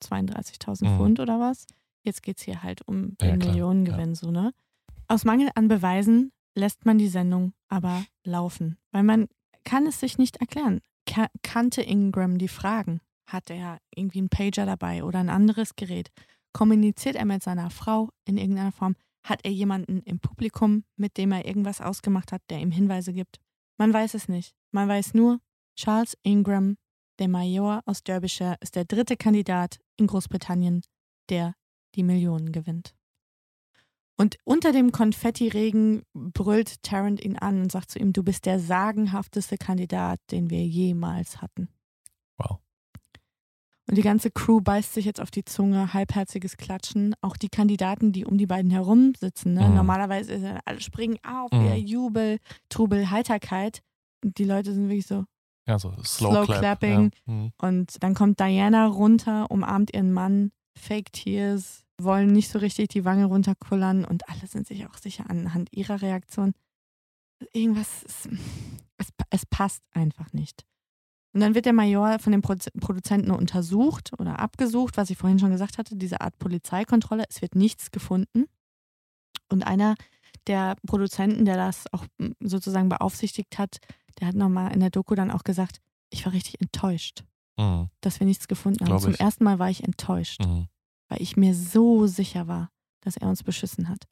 32.000 0.04 0.88
Mhm. 0.88 0.96
Pfund 0.96 1.20
oder 1.20 1.38
was. 1.40 1.66
Jetzt 2.04 2.22
geht 2.22 2.38
es 2.38 2.42
hier 2.44 2.62
halt 2.62 2.82
um 2.88 3.16
Ja, 3.20 3.28
den 3.28 3.38
klar, 3.38 3.52
Millionengewinn, 3.52 4.14
so, 4.14 4.30
ne? 4.30 4.52
Aus 5.08 5.24
Mangel 5.24 5.50
an 5.54 5.68
Beweisen 5.68 6.32
lässt 6.54 6.84
man 6.86 6.98
die 6.98 7.08
Sendung 7.08 7.52
aber 7.68 8.04
laufen, 8.24 8.76
weil 8.90 9.02
man 9.04 9.28
kann 9.64 9.86
es 9.86 10.00
sich 10.00 10.18
nicht 10.18 10.38
erklären. 10.38 10.80
Ka 11.06 11.26
kannte 11.42 11.82
Ingram 11.82 12.38
die 12.38 12.48
Fragen? 12.48 13.00
Hat 13.26 13.50
er 13.50 13.78
irgendwie 13.94 14.18
einen 14.18 14.28
Pager 14.28 14.66
dabei 14.66 15.04
oder 15.04 15.18
ein 15.20 15.30
anderes 15.30 15.74
Gerät? 15.76 16.10
Kommuniziert 16.52 17.16
er 17.16 17.24
mit 17.24 17.42
seiner 17.42 17.70
Frau 17.70 18.10
in 18.24 18.36
irgendeiner 18.36 18.72
Form? 18.72 18.94
Hat 19.24 19.40
er 19.44 19.52
jemanden 19.52 20.02
im 20.02 20.18
Publikum, 20.18 20.84
mit 20.96 21.16
dem 21.16 21.32
er 21.32 21.46
irgendwas 21.46 21.80
ausgemacht 21.80 22.32
hat, 22.32 22.42
der 22.50 22.60
ihm 22.60 22.70
Hinweise 22.70 23.12
gibt? 23.12 23.40
Man 23.78 23.92
weiß 23.92 24.14
es 24.14 24.28
nicht. 24.28 24.54
Man 24.72 24.88
weiß 24.88 25.14
nur, 25.14 25.40
Charles 25.76 26.16
Ingram, 26.22 26.76
der 27.18 27.28
Major 27.28 27.82
aus 27.86 28.02
Derbyshire, 28.02 28.56
ist 28.60 28.74
der 28.76 28.84
dritte 28.84 29.16
Kandidat 29.16 29.78
in 29.96 30.06
Großbritannien, 30.06 30.82
der 31.28 31.54
die 31.94 32.02
Millionen 32.02 32.52
gewinnt. 32.52 32.94
Und 34.16 34.36
unter 34.44 34.72
dem 34.72 34.92
Konfettiregen 34.92 36.02
brüllt 36.12 36.82
Tarrant 36.82 37.20
ihn 37.24 37.38
an 37.38 37.62
und 37.62 37.72
sagt 37.72 37.90
zu 37.90 37.98
ihm, 37.98 38.12
du 38.12 38.22
bist 38.22 38.46
der 38.46 38.60
sagenhafteste 38.60 39.56
Kandidat, 39.56 40.20
den 40.30 40.50
wir 40.50 40.64
jemals 40.64 41.40
hatten. 41.40 41.68
Wow. 42.38 42.60
Und 43.92 43.96
die 43.98 44.02
ganze 44.02 44.30
Crew 44.30 44.62
beißt 44.62 44.94
sich 44.94 45.04
jetzt 45.04 45.20
auf 45.20 45.30
die 45.30 45.44
Zunge, 45.44 45.92
halbherziges 45.92 46.56
Klatschen. 46.56 47.14
Auch 47.20 47.36
die 47.36 47.50
Kandidaten, 47.50 48.10
die 48.10 48.24
um 48.24 48.38
die 48.38 48.46
beiden 48.46 48.70
herum 48.70 49.12
sitzen. 49.20 49.52
Ne? 49.52 49.68
Mhm. 49.68 49.74
Normalerweise 49.74 50.60
alle 50.64 50.80
springen 50.80 51.18
auf, 51.22 51.52
Mhm. 51.52 51.74
Jubel, 51.74 52.38
Trubel, 52.70 53.10
Heiterkeit. 53.10 53.82
Und 54.24 54.38
die 54.38 54.44
Leute 54.44 54.72
sind 54.72 54.88
wirklich 54.88 55.06
so. 55.06 55.26
Ja, 55.68 55.78
so 55.78 55.90
Slow, 56.04 56.30
Slow 56.32 56.46
Clap, 56.46 56.58
Clapping. 56.60 57.10
Ja. 57.26 57.34
Mhm. 57.34 57.52
Und 57.60 58.02
dann 58.02 58.14
kommt 58.14 58.40
Diana 58.40 58.86
runter, 58.86 59.50
umarmt 59.50 59.92
ihren 59.92 60.14
Mann, 60.14 60.52
Fake 60.74 61.12
Tears, 61.12 61.84
wollen 62.00 62.28
nicht 62.28 62.48
so 62.48 62.60
richtig 62.60 62.88
die 62.88 63.04
Wange 63.04 63.26
runterkullern 63.26 64.06
und 64.06 64.26
alle 64.30 64.46
sind 64.46 64.66
sich 64.66 64.86
auch 64.86 64.96
sicher 64.96 65.28
anhand 65.28 65.70
ihrer 65.70 66.00
Reaktion. 66.00 66.54
Irgendwas, 67.52 68.04
ist, 68.04 68.28
es, 68.96 69.08
es 69.28 69.44
passt 69.44 69.82
einfach 69.92 70.32
nicht. 70.32 70.64
Und 71.34 71.40
dann 71.40 71.54
wird 71.54 71.64
der 71.64 71.72
Major 71.72 72.18
von 72.18 72.32
den 72.32 72.42
Produzenten 72.42 73.30
untersucht 73.30 74.12
oder 74.18 74.38
abgesucht, 74.38 74.96
was 74.98 75.08
ich 75.10 75.16
vorhin 75.16 75.38
schon 75.38 75.50
gesagt 75.50 75.78
hatte, 75.78 75.96
diese 75.96 76.20
Art 76.20 76.38
Polizeikontrolle. 76.38 77.24
Es 77.28 77.40
wird 77.40 77.54
nichts 77.54 77.90
gefunden. 77.90 78.44
Und 79.48 79.62
einer 79.66 79.94
der 80.46 80.76
Produzenten, 80.86 81.44
der 81.44 81.56
das 81.56 81.84
auch 81.92 82.04
mm, 82.18 82.32
sozusagen 82.40 82.88
beaufsichtigt 82.88 83.58
hat, 83.58 83.78
der 84.20 84.28
hat 84.28 84.34
nochmal 84.34 84.72
in 84.74 84.80
der 84.80 84.90
Doku 84.90 85.14
dann 85.14 85.30
auch 85.30 85.44
gesagt, 85.44 85.78
ich 86.10 86.26
war 86.26 86.32
richtig 86.32 86.60
enttäuscht, 86.60 87.24
Mhm. 87.58 87.88
dass 88.00 88.18
wir 88.20 88.26
nichts 88.26 88.48
gefunden 88.48 88.86
haben. 88.86 88.98
Zum 88.98 89.14
ersten 89.14 89.44
Mal 89.44 89.58
war 89.58 89.70
ich 89.70 89.84
enttäuscht, 89.84 90.40
Mhm. 90.44 90.68
weil 91.08 91.22
ich 91.22 91.36
mir 91.36 91.54
so 91.54 92.06
sicher 92.06 92.46
war, 92.48 92.70
dass 93.00 93.16
er 93.16 93.28
uns 93.28 93.42
beschissen 93.42 93.88
hat. 93.88 94.04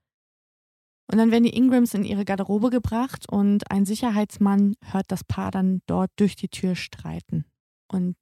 Und 1.10 1.18
dann 1.18 1.30
werden 1.30 1.44
die 1.44 1.56
Ingrams 1.56 1.94
in 1.94 2.04
ihre 2.04 2.24
Garderobe 2.24 2.70
gebracht 2.70 3.28
und 3.28 3.70
ein 3.70 3.84
Sicherheitsmann 3.84 4.74
hört 4.84 5.06
das 5.08 5.24
Paar 5.24 5.50
dann 5.50 5.82
dort 5.86 6.10
durch 6.16 6.36
die 6.36 6.48
Tür 6.48 6.76
streiten. 6.76 7.44
Und 7.90 8.14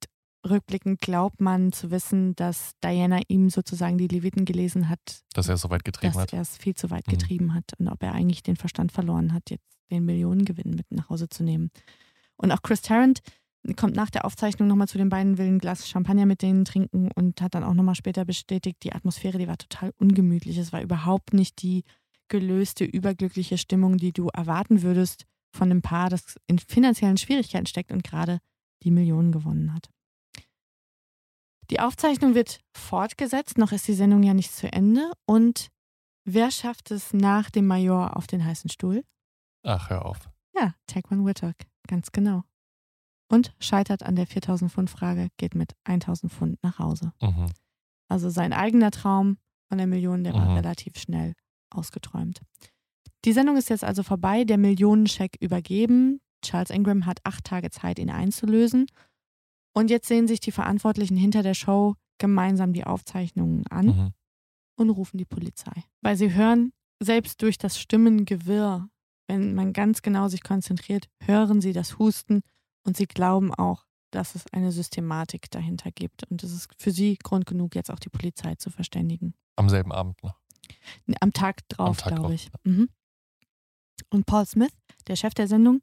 rückblickend 0.49 0.99
glaubt 1.01 1.39
man 1.41 1.71
zu 1.71 1.91
wissen, 1.91 2.35
dass 2.35 2.71
Diana 2.83 3.19
ihm 3.27 3.49
sozusagen 3.49 3.97
die 3.97 4.07
Leviten 4.07 4.45
gelesen 4.45 4.89
hat, 4.89 4.99
Dass 5.33 5.49
er 5.49 5.55
es 5.55 5.61
so 5.61 5.69
weit 5.69 5.83
getrieben 5.83 6.13
dass 6.13 6.21
hat. 6.23 6.33
er 6.33 6.41
es 6.41 6.57
viel 6.57 6.73
zu 6.75 6.89
weit 6.89 7.05
Mhm. 7.07 7.11
getrieben 7.11 7.53
hat 7.53 7.65
und 7.77 7.89
ob 7.89 8.01
er 8.01 8.13
eigentlich 8.13 8.41
den 8.41 8.55
Verstand 8.55 8.91
verloren 8.91 9.33
hat, 9.33 9.49
jetzt 9.51 9.67
den 9.91 10.05
Millionengewinn 10.05 10.71
mit 10.71 10.89
nach 10.91 11.09
Hause 11.09 11.29
zu 11.29 11.43
nehmen. 11.43 11.69
Und 12.37 12.51
auch 12.51 12.61
Chris 12.63 12.81
Tarrant 12.81 13.19
kommt 13.75 13.95
nach 13.95 14.09
der 14.09 14.23
Aufzeichnung 14.25 14.67
nochmal 14.69 14.87
zu 14.87 14.97
den 14.97 15.09
beiden, 15.09 15.37
will 15.37 15.47
ein 15.47 15.59
Glas 15.59 15.87
Champagner 15.87 16.25
mit 16.25 16.41
denen 16.41 16.63
trinken 16.63 17.09
und 17.13 17.41
hat 17.41 17.53
dann 17.53 17.63
auch 17.65 17.73
nochmal 17.73 17.95
später 17.95 18.23
bestätigt, 18.23 18.77
die 18.83 18.93
Atmosphäre, 18.93 19.37
die 19.37 19.47
war 19.47 19.57
total 19.57 19.91
ungemütlich. 19.99 20.57
Es 20.57 20.71
war 20.71 20.81
überhaupt 20.81 21.33
nicht 21.33 21.61
die 21.61 21.83
gelöste, 22.29 22.85
überglückliche 22.85 23.57
Stimmung, 23.57 23.97
die 23.97 24.11
du 24.13 24.27
erwarten 24.29 24.81
würdest 24.81 25.25
von 25.55 25.69
einem 25.71 25.81
Paar, 25.81 26.09
das 26.09 26.37
in 26.47 26.59
finanziellen 26.59 27.17
Schwierigkeiten 27.17 27.65
steckt 27.65 27.91
und 27.91 28.03
gerade 28.03 28.39
die 28.83 28.91
Millionen 28.91 29.31
gewonnen 29.31 29.73
hat. 29.73 29.89
Die 31.69 31.79
Aufzeichnung 31.79 32.33
wird 32.33 32.61
fortgesetzt, 32.75 33.57
noch 33.57 33.71
ist 33.71 33.87
die 33.87 33.93
Sendung 33.93 34.23
ja 34.23 34.33
nicht 34.33 34.51
zu 34.53 34.71
Ende. 34.71 35.11
Und 35.27 35.67
wer 36.25 36.49
schafft 36.51 36.89
es 36.91 37.13
nach 37.13 37.49
dem 37.51 37.67
Major 37.67 38.17
auf 38.17 38.25
den 38.27 38.43
heißen 38.43 38.69
Stuhl? 38.69 39.03
Ach, 39.63 39.89
hör 39.89 40.05
auf. 40.05 40.29
Ja, 40.55 40.73
Taekwon 40.87 41.25
Whittock, 41.25 41.55
ganz 41.87 42.11
genau. 42.11 42.43
Und 43.31 43.53
scheitert 43.59 44.01
an 44.01 44.15
der 44.15 44.25
4000 44.25 44.71
Pfund 44.71 44.89
Frage, 44.89 45.29
geht 45.37 45.53
mit 45.53 45.73
1000 45.83 46.31
Pfund 46.31 46.57
nach 46.63 46.79
Hause. 46.79 47.13
Mhm. 47.21 47.51
Also 48.07 48.29
sein 48.31 48.53
eigener 48.53 48.89
Traum 48.89 49.37
von 49.67 49.77
der 49.77 49.85
Million, 49.85 50.23
der 50.23 50.33
war 50.33 50.45
Mhm. 50.49 50.55
relativ 50.55 50.97
schnell 50.97 51.35
ausgeträumt. 51.71 52.41
Die 53.25 53.33
Sendung 53.33 53.57
ist 53.57 53.69
jetzt 53.69 53.83
also 53.83 54.03
vorbei, 54.03 54.43
der 54.45 54.57
Millionenscheck 54.57 55.37
übergeben. 55.41 56.21
Charles 56.43 56.69
Ingram 56.69 57.05
hat 57.05 57.19
acht 57.25 57.43
Tage 57.43 57.69
Zeit, 57.69 57.99
ihn 57.99 58.09
einzulösen. 58.09 58.85
Und 59.73 59.89
jetzt 59.89 60.07
sehen 60.07 60.27
sich 60.27 60.39
die 60.39 60.51
Verantwortlichen 60.53 61.17
hinter 61.17 61.43
der 61.43 61.53
Show 61.53 61.95
gemeinsam 62.17 62.73
die 62.73 62.85
Aufzeichnungen 62.85 63.67
an 63.67 63.85
Mhm. 63.85 64.13
und 64.77 64.89
rufen 64.89 65.17
die 65.17 65.25
Polizei. 65.25 65.83
Weil 66.01 66.15
sie 66.17 66.33
hören, 66.33 66.71
selbst 67.01 67.41
durch 67.41 67.57
das 67.57 67.79
Stimmengewirr, 67.79 68.89
wenn 69.27 69.53
man 69.53 69.73
ganz 69.73 70.01
genau 70.01 70.27
sich 70.27 70.43
konzentriert, 70.43 71.07
hören 71.21 71.61
sie 71.61 71.71
das 71.73 71.99
Husten 71.99 72.41
und 72.85 72.97
sie 72.97 73.05
glauben 73.05 73.53
auch, 73.53 73.85
dass 74.11 74.33
es 74.35 74.47
eine 74.51 74.71
Systematik 74.71 75.51
dahinter 75.51 75.91
gibt. 75.91 76.23
Und 76.29 76.43
es 76.43 76.51
ist 76.51 76.69
für 76.77 76.91
sie 76.91 77.17
Grund 77.17 77.45
genug, 77.45 77.75
jetzt 77.75 77.91
auch 77.91 77.99
die 77.99 78.09
Polizei 78.09 78.55
zu 78.55 78.69
verständigen. 78.69 79.33
Am 79.55 79.69
selben 79.69 79.91
Abend 79.91 80.21
noch. 80.23 80.39
Am 81.19 81.33
Tag 81.33 81.67
drauf, 81.69 82.03
glaube 82.03 82.33
ich. 82.33 82.49
Mhm. 82.63 82.89
Und 84.09 84.25
Paul 84.25 84.45
Smith, 84.45 84.73
der 85.07 85.15
Chef 85.15 85.33
der 85.33 85.47
Sendung, 85.47 85.81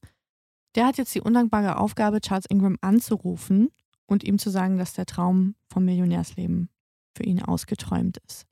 der 0.75 0.87
hat 0.87 0.99
jetzt 0.99 1.15
die 1.15 1.21
undankbare 1.21 1.79
Aufgabe, 1.79 2.21
Charles 2.21 2.47
Ingram 2.47 2.77
anzurufen 2.81 3.69
und 4.07 4.25
ihm 4.25 4.39
zu 4.39 4.51
sagen, 4.51 4.79
dass 4.79 4.93
der 4.93 5.07
Traum 5.07 5.55
vom 5.73 5.85
Millionärsleben 5.85 6.69
für 7.17 7.25
ihn 7.25 7.43
ausgeträumt 7.43 8.19
ist. 8.27 8.47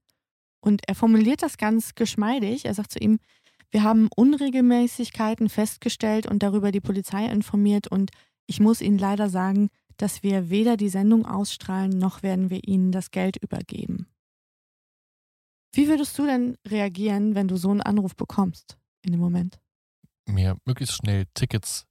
Und 0.60 0.82
er 0.88 0.94
formuliert 0.94 1.42
das 1.42 1.58
ganz 1.58 1.94
geschmeidig. 1.94 2.64
Er 2.64 2.74
sagt 2.74 2.92
zu 2.92 2.98
ihm, 2.98 3.18
wir 3.70 3.82
haben 3.82 4.08
Unregelmäßigkeiten 4.14 5.48
festgestellt 5.48 6.26
und 6.26 6.42
darüber 6.42 6.72
die 6.72 6.80
Polizei 6.80 7.26
informiert 7.26 7.88
und 7.88 8.10
ich 8.46 8.60
muss 8.60 8.80
Ihnen 8.80 8.98
leider 8.98 9.28
sagen, 9.28 9.68
dass 9.96 10.22
wir 10.22 10.48
weder 10.48 10.76
die 10.76 10.88
Sendung 10.88 11.26
ausstrahlen, 11.26 11.98
noch 11.98 12.22
werden 12.22 12.50
wir 12.50 12.66
Ihnen 12.66 12.92
das 12.92 13.10
Geld 13.10 13.36
übergeben. 13.36 14.06
Wie 15.74 15.88
würdest 15.88 16.16
du 16.18 16.26
denn 16.26 16.56
reagieren, 16.66 17.34
wenn 17.34 17.48
du 17.48 17.56
so 17.56 17.70
einen 17.70 17.80
Anruf 17.82 18.14
bekommst 18.16 18.78
in 19.02 19.12
dem 19.12 19.20
Moment? 19.20 19.58
Mir 20.26 20.56
möglichst 20.64 20.94
schnell 20.96 21.26
Tickets 21.34 21.86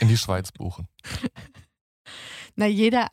in 0.00 0.08
die 0.08 0.16
Schweiz 0.16 0.52
buchen. 0.52 0.86
Na, 2.54 2.66
jeder, 2.66 3.08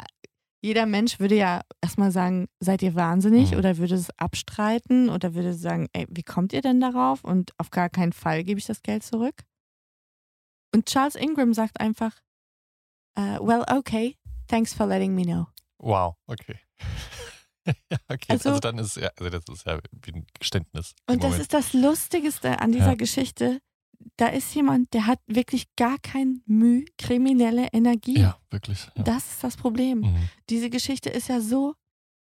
jeder 0.61 0.85
Mensch 0.85 1.19
würde 1.19 1.35
ja 1.35 1.61
erstmal 1.81 2.11
sagen, 2.11 2.47
seid 2.59 2.81
ihr 2.81 2.95
wahnsinnig 2.95 3.51
Mhm. 3.51 3.57
oder 3.57 3.77
würde 3.77 3.95
es 3.95 4.09
abstreiten 4.17 5.09
oder 5.09 5.33
würde 5.33 5.53
sagen, 5.53 5.87
ey, 5.93 6.05
wie 6.09 6.23
kommt 6.23 6.53
ihr 6.53 6.61
denn 6.61 6.79
darauf? 6.79 7.23
Und 7.23 7.51
auf 7.57 7.69
gar 7.71 7.89
keinen 7.89 8.13
Fall 8.13 8.43
gebe 8.43 8.59
ich 8.59 8.65
das 8.65 8.81
Geld 8.81 9.03
zurück. 9.03 9.43
Und 10.73 10.85
Charles 10.87 11.15
Ingram 11.15 11.53
sagt 11.53 11.79
einfach, 11.79 12.13
äh, 13.15 13.39
well, 13.39 13.63
okay, 13.69 14.17
thanks 14.47 14.73
for 14.73 14.87
letting 14.87 15.13
me 15.15 15.23
know. 15.23 15.47
Wow, 15.79 16.15
okay. 16.27 16.59
Ja, 17.65 17.97
okay. 18.09 18.25
Also- 18.29 18.49
Also, 18.49 18.59
dann 18.59 18.77
ist 18.77 18.97
ja, 18.97 19.09
also 19.17 19.29
das 19.29 19.43
ist 19.49 19.65
ja 19.65 19.79
wie 20.05 20.11
ein 20.11 20.25
Geständnis. 20.39 20.93
Und 21.07 21.17
das 21.23 21.31
Moment. 21.31 21.41
ist 21.41 21.53
das 21.53 21.73
Lustigste 21.73 22.59
an 22.59 22.71
dieser 22.71 22.87
Ja. 22.89 22.95
Geschichte. 22.95 23.59
Da 24.17 24.27
ist 24.27 24.53
jemand, 24.53 24.93
der 24.93 25.07
hat 25.07 25.19
wirklich 25.27 25.65
gar 25.77 25.97
kein 25.99 26.41
Mühe, 26.45 26.83
kriminelle 26.97 27.69
Energie. 27.71 28.19
Ja, 28.19 28.37
wirklich. 28.49 28.87
Ja. 28.95 29.03
Das 29.03 29.25
ist 29.31 29.43
das 29.43 29.55
Problem. 29.55 29.99
Mhm. 30.01 30.29
Diese 30.49 30.69
Geschichte 30.69 31.09
ist 31.09 31.29
ja 31.29 31.39
so 31.39 31.75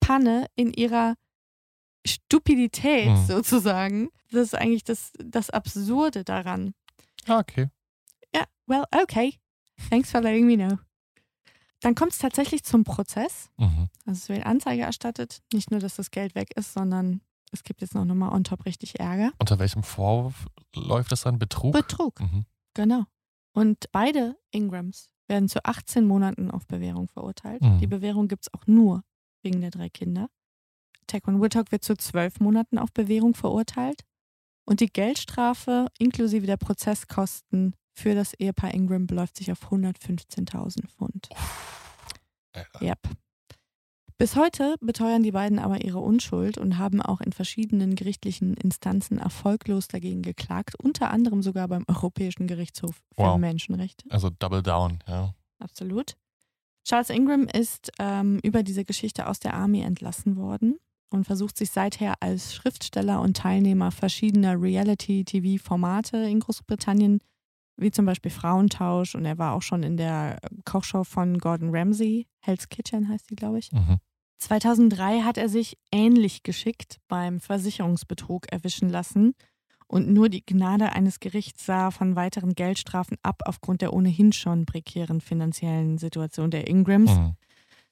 Panne 0.01 0.47
in 0.55 0.73
ihrer 0.73 1.15
Stupidität 2.05 3.07
Mhm. 3.09 3.25
sozusagen. 3.25 4.09
Das 4.31 4.41
ist 4.43 4.55
eigentlich 4.55 4.83
das, 4.83 5.11
das 5.23 5.49
Absurde 5.49 6.23
daran. 6.23 6.73
Ah, 7.27 7.39
okay. 7.39 7.69
Ja, 8.35 8.43
well, 8.67 8.83
okay. 9.01 9.35
Thanks 9.89 10.11
for 10.11 10.21
letting 10.21 10.45
me 10.47 10.55
know. 10.57 10.77
Dann 11.81 11.95
kommt 11.95 12.11
es 12.11 12.17
tatsächlich 12.17 12.63
zum 12.63 12.83
Prozess. 12.83 13.49
Mhm. 13.57 13.89
Also 14.05 14.17
es 14.19 14.29
wird 14.29 14.45
Anzeige 14.45 14.81
erstattet. 14.83 15.41
Nicht 15.53 15.71
nur, 15.71 15.79
dass 15.79 15.95
das 15.95 16.11
Geld 16.11 16.35
weg 16.35 16.51
ist, 16.57 16.73
sondern 16.73 17.21
es 17.51 17.63
gibt 17.63 17.81
jetzt 17.81 17.95
noch 17.95 18.05
nochmal 18.05 18.33
on 18.33 18.43
top 18.43 18.65
richtig 18.65 18.99
Ärger. 18.99 19.31
Unter 19.39 19.59
welchem 19.59 19.83
Vorwurf 19.83 20.45
läuft 20.75 21.11
das 21.11 21.21
dann? 21.21 21.39
Betrug? 21.39 21.73
Betrug, 21.73 22.19
Mhm. 22.19 22.45
genau. 22.73 23.05
Und 23.53 23.85
beide 23.91 24.37
Ingrams 24.51 25.09
werden 25.27 25.47
zu 25.49 25.63
18 25.63 26.05
Monaten 26.05 26.51
auf 26.51 26.67
Bewährung 26.67 27.07
verurteilt. 27.07 27.61
Mhm. 27.61 27.79
Die 27.79 27.87
Bewährung 27.87 28.27
gibt 28.27 28.43
es 28.47 28.53
auch 28.53 28.67
nur 28.67 29.03
wegen 29.41 29.61
der 29.61 29.71
drei 29.71 29.89
Kinder. 29.89 30.29
Taekwon 31.07 31.41
Whittock 31.41 31.71
wird 31.71 31.83
zu 31.83 31.95
zwölf 31.95 32.39
Monaten 32.39 32.77
auf 32.77 32.91
Bewährung 32.93 33.33
verurteilt. 33.33 34.01
Und 34.65 34.79
die 34.81 34.87
Geldstrafe 34.91 35.87
inklusive 35.97 36.45
der 36.45 36.57
Prozesskosten 36.57 37.75
für 37.99 38.15
das 38.15 38.33
Ehepaar 38.33 38.73
Ingram 38.73 39.07
beläuft 39.07 39.37
sich 39.37 39.51
auf 39.51 39.71
115.000 39.71 40.87
Pfund. 40.87 41.29
Alter. 42.53 42.81
Yep. 42.81 42.99
Bis 44.17 44.35
heute 44.35 44.75
beteuern 44.81 45.23
die 45.23 45.31
beiden 45.31 45.59
aber 45.59 45.81
ihre 45.85 45.99
Unschuld 45.99 46.57
und 46.57 46.77
haben 46.77 47.01
auch 47.01 47.21
in 47.21 47.31
verschiedenen 47.31 47.95
gerichtlichen 47.95 48.53
Instanzen 48.55 49.17
erfolglos 49.17 49.87
dagegen 49.87 50.21
geklagt, 50.23 50.75
unter 50.81 51.09
anderem 51.09 51.41
sogar 51.41 51.69
beim 51.69 51.85
Europäischen 51.87 52.45
Gerichtshof 52.47 52.95
für 53.15 53.23
Wow. 53.23 53.37
Menschenrechte. 53.37 54.05
Also 54.09 54.29
Double 54.29 54.61
Down, 54.61 54.99
ja. 55.07 55.33
Absolut. 55.59 56.15
Charles 56.85 57.09
Ingram 57.09 57.43
ist 57.43 57.91
ähm, 57.99 58.39
über 58.43 58.63
diese 58.63 58.83
Geschichte 58.83 59.27
aus 59.27 59.39
der 59.39 59.53
Army 59.53 59.81
entlassen 59.81 60.35
worden 60.35 60.79
und 61.11 61.25
versucht 61.25 61.57
sich 61.57 61.71
seither 61.71 62.15
als 62.19 62.53
Schriftsteller 62.53 63.21
und 63.21 63.37
Teilnehmer 63.37 63.91
verschiedener 63.91 64.61
Reality-TV-Formate 64.61 66.17
in 66.17 66.39
Großbritannien 66.41 67.19
wie 67.79 67.91
zum 67.91 68.05
Beispiel 68.05 68.31
Frauentausch 68.31 69.15
und 69.15 69.25
er 69.25 69.37
war 69.37 69.53
auch 69.53 69.61
schon 69.61 69.83
in 69.83 69.97
der 69.97 70.39
Kochshow 70.65 71.03
von 71.03 71.37
Gordon 71.37 71.69
Ramsay, 71.71 72.27
Hell's 72.39 72.69
Kitchen 72.69 73.09
heißt 73.09 73.29
die, 73.29 73.35
glaube 73.35 73.59
ich. 73.59 73.71
Mhm. 73.71 73.97
2003 74.39 75.21
hat 75.21 75.37
er 75.37 75.49
sich 75.49 75.77
ähnlich 75.91 76.43
geschickt 76.43 76.99
beim 77.07 77.39
Versicherungsbetrug 77.39 78.51
erwischen 78.51 78.89
lassen 78.89 79.33
und 79.87 80.07
nur 80.07 80.29
die 80.29 80.45
Gnade 80.45 80.93
eines 80.93 81.19
Gerichts 81.19 81.65
sah 81.65 81.91
von 81.91 82.15
weiteren 82.15 82.53
Geldstrafen 82.53 83.17
ab 83.23 83.41
aufgrund 83.45 83.81
der 83.81 83.91
ohnehin 83.93 84.31
schon 84.31 84.65
prekären 84.65 85.19
finanziellen 85.19 85.97
Situation 85.97 86.51
der 86.51 86.67
Ingrams. 86.67 87.11
Mhm. 87.11 87.35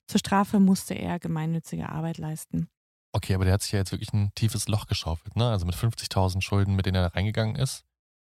Zur 0.06 0.20
Strafe 0.20 0.60
musste 0.60 0.94
er 0.94 1.20
gemeinnützige 1.20 1.90
Arbeit 1.90 2.18
leisten. 2.18 2.70
Okay, 3.12 3.34
aber 3.34 3.46
der 3.46 3.56
hat 3.56 3.64
sich 3.64 3.72
ja 3.72 3.80
jetzt 3.80 3.92
wirklich 3.92 4.14
ein 4.14 4.32
tiefes 4.36 4.68
Loch 4.68 4.86
geschaufelt, 4.86 5.36
ne? 5.36 5.50
Also 5.50 5.66
mit 5.66 5.76
50.000 5.76 6.42
Schulden, 6.42 6.76
mit 6.76 6.86
denen 6.86 6.96
er 6.96 7.10
da 7.10 7.16
reingegangen 7.16 7.56
ist. 7.56 7.84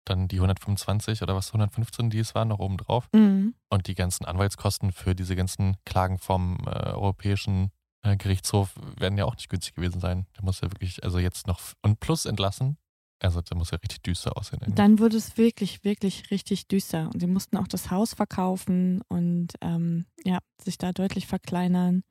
Dann 0.05 0.27
die 0.27 0.37
125 0.37 1.21
oder 1.21 1.35
was, 1.35 1.49
115, 1.49 2.09
die 2.09 2.19
es 2.19 2.33
waren, 2.35 2.47
noch 2.47 2.59
oben 2.59 2.77
drauf. 2.77 3.07
Mhm. 3.13 3.53
Und 3.69 3.87
die 3.87 3.95
ganzen 3.95 4.25
Anwaltskosten 4.25 4.91
für 4.91 5.13
diese 5.13 5.35
ganzen 5.35 5.77
Klagen 5.85 6.17
vom 6.17 6.57
äh, 6.65 6.91
Europäischen 6.91 7.71
äh, 8.01 8.17
Gerichtshof 8.17 8.73
werden 8.97 9.17
ja 9.17 9.25
auch 9.25 9.35
nicht 9.35 9.49
günstig 9.49 9.75
gewesen 9.75 9.99
sein. 9.99 10.25
Der 10.37 10.43
muss 10.43 10.61
ja 10.61 10.71
wirklich, 10.71 11.03
also 11.03 11.19
jetzt 11.19 11.47
noch 11.47 11.59
und 11.81 11.99
plus 11.99 12.25
entlassen. 12.25 12.77
Also 13.21 13.41
der 13.41 13.57
muss 13.57 13.71
ja 13.71 13.77
richtig 13.77 14.01
düster 14.01 14.37
aussehen. 14.37 14.59
irgendwie. 14.61 14.75
Dann 14.75 14.99
wurde 14.99 15.17
es 15.17 15.37
wirklich, 15.37 15.83
wirklich 15.83 16.31
richtig 16.31 16.67
düster. 16.67 17.09
Und 17.13 17.19
sie 17.19 17.27
mussten 17.27 17.57
auch 17.57 17.67
das 17.67 17.91
Haus 17.91 18.13
verkaufen 18.13 19.01
und 19.09 19.49
ähm, 19.61 20.05
ja, 20.23 20.39
sich 20.61 20.77
da 20.77 20.93
deutlich 20.93 21.27
verkleinern. 21.27 22.03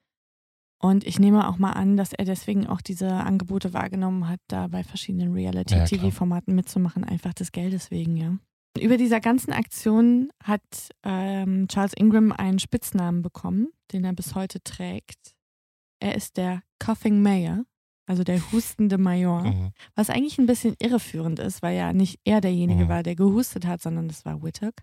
Und 0.80 1.04
ich 1.04 1.18
nehme 1.18 1.48
auch 1.48 1.58
mal 1.58 1.72
an, 1.72 1.96
dass 1.96 2.12
er 2.12 2.24
deswegen 2.24 2.66
auch 2.68 2.80
diese 2.80 3.10
Angebote 3.12 3.72
wahrgenommen 3.72 4.28
hat, 4.28 4.40
da 4.46 4.68
bei 4.68 4.84
verschiedenen 4.84 5.28
Ja. 5.36 5.50
Reality-TV-Formaten 5.50 6.54
mitzumachen, 6.54 7.02
einfach 7.04 7.34
des 7.34 7.50
Geldes 7.52 7.90
wegen, 7.90 8.16
ja. 8.16 8.38
Über 8.78 8.96
dieser 8.96 9.18
ganzen 9.20 9.52
Aktion 9.52 10.30
hat 10.44 10.62
ähm, 11.02 11.66
Charles 11.66 11.94
Ingram 11.94 12.30
einen 12.30 12.60
Spitznamen 12.60 13.22
bekommen, 13.22 13.68
den 13.92 14.04
er 14.04 14.12
bis 14.12 14.36
heute 14.36 14.62
trägt. 14.62 15.34
Er 16.00 16.14
ist 16.14 16.36
der 16.36 16.62
Coughing 16.78 17.20
Mayor, 17.22 17.64
also 18.06 18.22
der 18.22 18.40
hustende 18.52 18.96
Major. 18.98 19.42
Mhm. 19.42 19.72
Was 19.96 20.10
eigentlich 20.10 20.38
ein 20.38 20.46
bisschen 20.46 20.76
irreführend 20.80 21.40
ist, 21.40 21.60
weil 21.60 21.76
ja 21.76 21.92
nicht 21.92 22.20
er 22.24 22.40
derjenige 22.40 22.84
Mhm. 22.84 22.88
war, 22.88 23.02
der 23.02 23.16
gehustet 23.16 23.66
hat, 23.66 23.82
sondern 23.82 24.06
das 24.06 24.24
war 24.24 24.44
Whittock. 24.44 24.74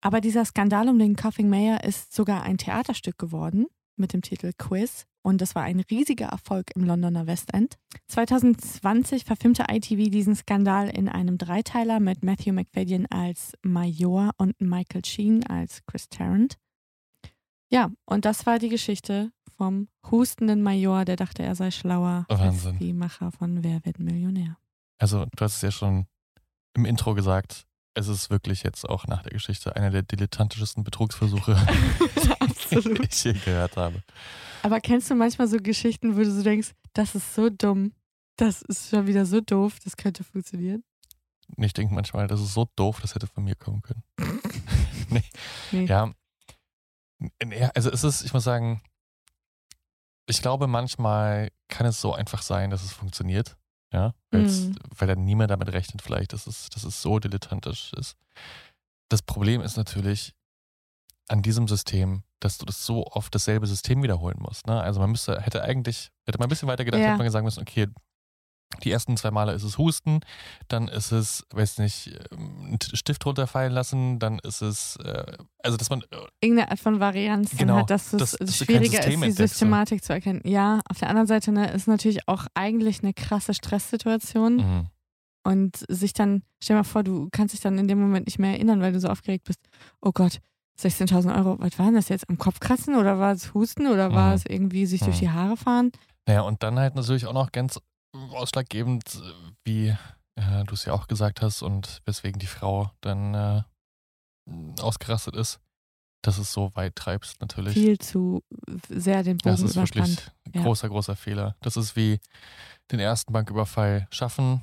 Aber 0.00 0.20
dieser 0.20 0.44
Skandal 0.44 0.88
um 0.88 1.00
den 1.00 1.16
Coughing 1.16 1.48
Mayor 1.48 1.82
ist 1.82 2.14
sogar 2.14 2.44
ein 2.44 2.58
Theaterstück 2.58 3.18
geworden 3.18 3.66
mit 3.98 4.12
dem 4.12 4.22
Titel 4.22 4.52
Quiz 4.56 5.06
und 5.22 5.40
das 5.40 5.54
war 5.54 5.62
ein 5.62 5.80
riesiger 5.80 6.26
Erfolg 6.26 6.70
im 6.74 6.84
Londoner 6.84 7.26
West 7.26 7.52
End. 7.52 7.76
2020 8.06 9.24
verfilmte 9.24 9.66
ITV 9.70 10.10
diesen 10.10 10.34
Skandal 10.34 10.88
in 10.88 11.08
einem 11.08 11.36
Dreiteiler 11.36 12.00
mit 12.00 12.24
Matthew 12.24 12.52
McFadyen 12.52 13.06
als 13.10 13.52
Major 13.62 14.30
und 14.38 14.58
Michael 14.60 15.04
Sheen 15.04 15.44
als 15.46 15.84
Chris 15.86 16.08
Tarrant. 16.08 16.56
Ja, 17.70 17.90
und 18.06 18.24
das 18.24 18.46
war 18.46 18.58
die 18.58 18.70
Geschichte 18.70 19.30
vom 19.58 19.88
hustenden 20.10 20.62
Major, 20.62 21.04
der 21.04 21.16
dachte, 21.16 21.42
er 21.42 21.54
sei 21.54 21.70
schlauer 21.70 22.24
Wahnsinn. 22.28 22.70
als 22.70 22.78
die 22.78 22.94
Macher 22.94 23.30
von 23.30 23.62
Wer 23.62 23.84
wird 23.84 23.98
Millionär. 23.98 24.56
Also, 24.98 25.26
du 25.36 25.44
hast 25.44 25.56
es 25.56 25.62
ja 25.62 25.70
schon 25.70 26.06
im 26.74 26.86
Intro 26.86 27.14
gesagt, 27.14 27.66
es 27.94 28.08
ist 28.08 28.30
wirklich 28.30 28.62
jetzt 28.62 28.88
auch 28.88 29.06
nach 29.06 29.22
der 29.22 29.32
Geschichte 29.32 29.74
einer 29.74 29.90
der 29.90 30.02
dilettantischsten 30.02 30.84
Betrugsversuche, 30.84 31.54
die 32.70 33.08
ich 33.08 33.24
je 33.24 33.32
gehört 33.32 33.76
habe. 33.76 34.02
Aber 34.62 34.80
kennst 34.80 35.10
du 35.10 35.14
manchmal 35.14 35.48
so 35.48 35.58
Geschichten, 35.58 36.16
wo 36.16 36.20
du 36.20 36.30
so 36.30 36.42
denkst, 36.42 36.72
das 36.92 37.14
ist 37.14 37.34
so 37.34 37.50
dumm, 37.50 37.92
das 38.36 38.62
ist 38.62 38.90
schon 38.90 39.06
wieder 39.06 39.26
so 39.26 39.40
doof, 39.40 39.78
das 39.84 39.96
könnte 39.96 40.24
funktionieren? 40.24 40.84
Ich 41.56 41.72
denke 41.72 41.94
manchmal, 41.94 42.26
das 42.26 42.40
ist 42.40 42.54
so 42.54 42.68
doof, 42.76 43.00
das 43.00 43.14
hätte 43.14 43.26
von 43.26 43.44
mir 43.44 43.56
kommen 43.56 43.82
können. 43.82 44.02
nee. 45.10 45.24
Nee. 45.72 45.86
Ja, 45.86 46.12
also 47.74 47.90
es 47.90 48.04
ist, 48.04 48.22
ich 48.22 48.32
muss 48.32 48.44
sagen, 48.44 48.82
ich 50.26 50.42
glaube, 50.42 50.66
manchmal 50.66 51.50
kann 51.68 51.86
es 51.86 52.00
so 52.00 52.12
einfach 52.12 52.42
sein, 52.42 52.70
dass 52.70 52.84
es 52.84 52.92
funktioniert. 52.92 53.56
Ja, 53.92 54.12
Mhm. 54.32 54.74
weil 54.98 55.08
dann 55.08 55.24
niemand 55.24 55.50
damit 55.50 55.72
rechnet, 55.72 56.02
vielleicht, 56.02 56.32
dass 56.34 56.46
es, 56.46 56.68
dass 56.68 56.84
es 56.84 57.00
so 57.00 57.18
dilettantisch 57.18 57.92
ist. 57.94 58.16
Das 59.08 59.22
Problem 59.22 59.62
ist 59.62 59.76
natürlich 59.78 60.34
an 61.28 61.40
diesem 61.42 61.66
System, 61.68 62.22
dass 62.40 62.58
du 62.58 62.66
das 62.66 62.84
so 62.84 63.06
oft 63.06 63.34
dasselbe 63.34 63.66
System 63.66 64.02
wiederholen 64.02 64.36
musst. 64.40 64.66
Ne? 64.66 64.78
Also 64.80 65.00
man 65.00 65.10
müsste, 65.10 65.40
hätte 65.40 65.62
eigentlich, 65.62 66.10
hätte 66.26 66.38
man 66.38 66.46
ein 66.46 66.50
bisschen 66.50 66.68
weiter 66.68 66.84
gedacht, 66.84 67.00
Ja. 67.00 67.08
hätte 67.08 67.18
man 67.18 67.30
sagen 67.30 67.44
müssen, 67.46 67.62
okay, 67.62 67.86
die 68.84 68.90
ersten 68.90 69.16
zwei 69.16 69.30
Male 69.30 69.52
ist 69.52 69.62
es 69.64 69.78
Husten, 69.78 70.20
dann 70.68 70.88
ist 70.88 71.10
es, 71.10 71.44
weiß 71.52 71.78
nicht, 71.78 72.12
ähm, 72.32 72.66
einen 72.66 72.78
Stift 72.80 73.24
runterfallen 73.26 73.72
lassen, 73.72 74.18
dann 74.18 74.38
ist 74.40 74.60
es, 74.62 74.96
äh, 74.96 75.36
also 75.62 75.76
dass 75.76 75.90
man, 75.90 76.04
Irgendeine 76.40 76.70
Art 76.70 76.78
von 76.78 77.00
Varianz 77.00 77.56
Genau, 77.56 77.78
hat, 77.78 77.90
dass 77.90 78.12
es 78.12 78.36
kein 78.38 78.48
schwieriger 78.48 79.04
ist, 79.06 79.22
die. 79.22 79.30
Systematik 79.32 80.04
zu 80.04 80.12
erkennen. 80.12 80.42
Ja, 80.44 80.80
auf 80.88 80.98
der 80.98 81.08
anderen 81.08 81.26
Seite 81.26 81.50
ne, 81.50 81.72
ist 81.72 81.88
natürlich 81.88 82.28
auch 82.28 82.46
eigentlich 82.54 83.02
eine 83.02 83.14
krasse 83.14 83.54
Stresssituation 83.54 84.56
mh, 84.56 84.84
und 85.44 85.84
sich 85.88 86.12
dann, 86.12 86.42
stell 86.62 86.74
dir 86.76 86.80
mal 86.80 86.84
vor, 86.84 87.02
du 87.02 87.28
kannst 87.32 87.54
dich 87.54 87.60
dann 87.60 87.78
in 87.78 87.88
dem 87.88 87.98
Moment 88.00 88.26
nicht 88.26 88.38
mehr 88.38 88.52
erinnern, 88.52 88.80
weil 88.80 88.92
du 88.92 89.00
so 89.00 89.08
aufgeregt 89.08 89.44
bist. 89.44 89.60
Oh 90.02 90.12
Gott, 90.12 90.40
16.000 90.80 91.34
Euro, 91.36 91.56
was 91.58 91.78
war 91.78 91.86
denn 91.86 91.96
das 91.96 92.08
jetzt? 92.10 92.28
Am 92.28 92.38
Kopf 92.38 92.60
kratzen 92.60 92.94
oder 92.96 93.18
war 93.18 93.32
es 93.32 93.54
Husten 93.54 93.86
oder 93.88 94.12
war 94.12 94.28
Mhm. 94.28 94.34
es 94.34 94.46
irgendwie 94.46 94.86
sich 94.86 95.00
durch 95.00 95.16
Mhm. 95.16 95.20
die 95.20 95.30
Haare 95.30 95.56
fahren? 95.56 95.90
Naja, 96.26 96.42
und 96.42 96.62
dann 96.62 96.78
halt 96.78 96.94
natürlich 96.94 97.26
auch 97.26 97.32
noch 97.32 97.50
ganz 97.50 97.80
ausschlaggebend, 98.32 99.20
wie 99.64 99.88
äh, 100.36 100.64
du 100.64 100.74
es 100.74 100.84
ja 100.84 100.92
auch 100.92 101.06
gesagt 101.08 101.42
hast 101.42 101.62
und 101.62 102.00
weswegen 102.04 102.38
die 102.38 102.46
Frau 102.46 102.90
dann 103.00 103.34
äh, 103.34 103.62
ausgerastet 104.80 105.36
ist, 105.36 105.60
dass 106.22 106.38
es 106.38 106.52
so 106.52 106.74
weit 106.74 106.96
treibst 106.96 107.40
natürlich. 107.40 107.74
Viel 107.74 107.98
zu 107.98 108.42
sehr 108.88 109.22
den 109.22 109.38
Bogen 109.38 109.50
das 109.56 109.60
ist 109.62 109.76
wirklich 109.76 110.04
ein 110.04 110.52
Ja. 110.54 110.62
großer, 110.62 110.88
großer 110.88 111.16
Fehler. 111.16 111.56
Das 111.60 111.76
ist 111.76 111.96
wie 111.96 112.18
den 112.90 113.00
ersten 113.00 113.32
Banküberfall 113.32 114.08
schaffen 114.10 114.62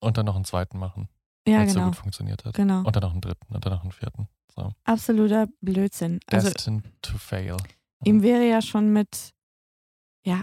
und 0.00 0.16
dann 0.16 0.26
noch 0.26 0.36
einen 0.36 0.44
zweiten 0.44 0.78
machen, 0.78 1.08
Ja, 1.46 1.58
weil 1.58 1.66
es 1.66 1.72
so 1.72 1.78
genau. 1.78 1.90
gut 1.90 1.96
funktioniert 1.96 2.44
hat. 2.44 2.54
Genau. 2.54 2.82
Und 2.82 2.96
dann 2.96 3.02
noch 3.02 3.12
einen 3.12 3.20
dritten 3.20 3.54
und 3.54 3.64
dann 3.64 3.72
noch 3.72 3.82
einen 3.82 3.92
vierten. 3.92 4.28
So. 4.54 4.72
Absoluter 4.84 5.46
Blödsinn. 5.60 6.20
Also 6.26 6.50
Destined 6.50 6.84
to 7.02 7.16
fail. 7.18 7.56
ihm 8.04 8.22
wäre 8.22 8.48
ja 8.48 8.60
schon 8.62 8.92
mit, 8.92 9.32
ja, 10.24 10.42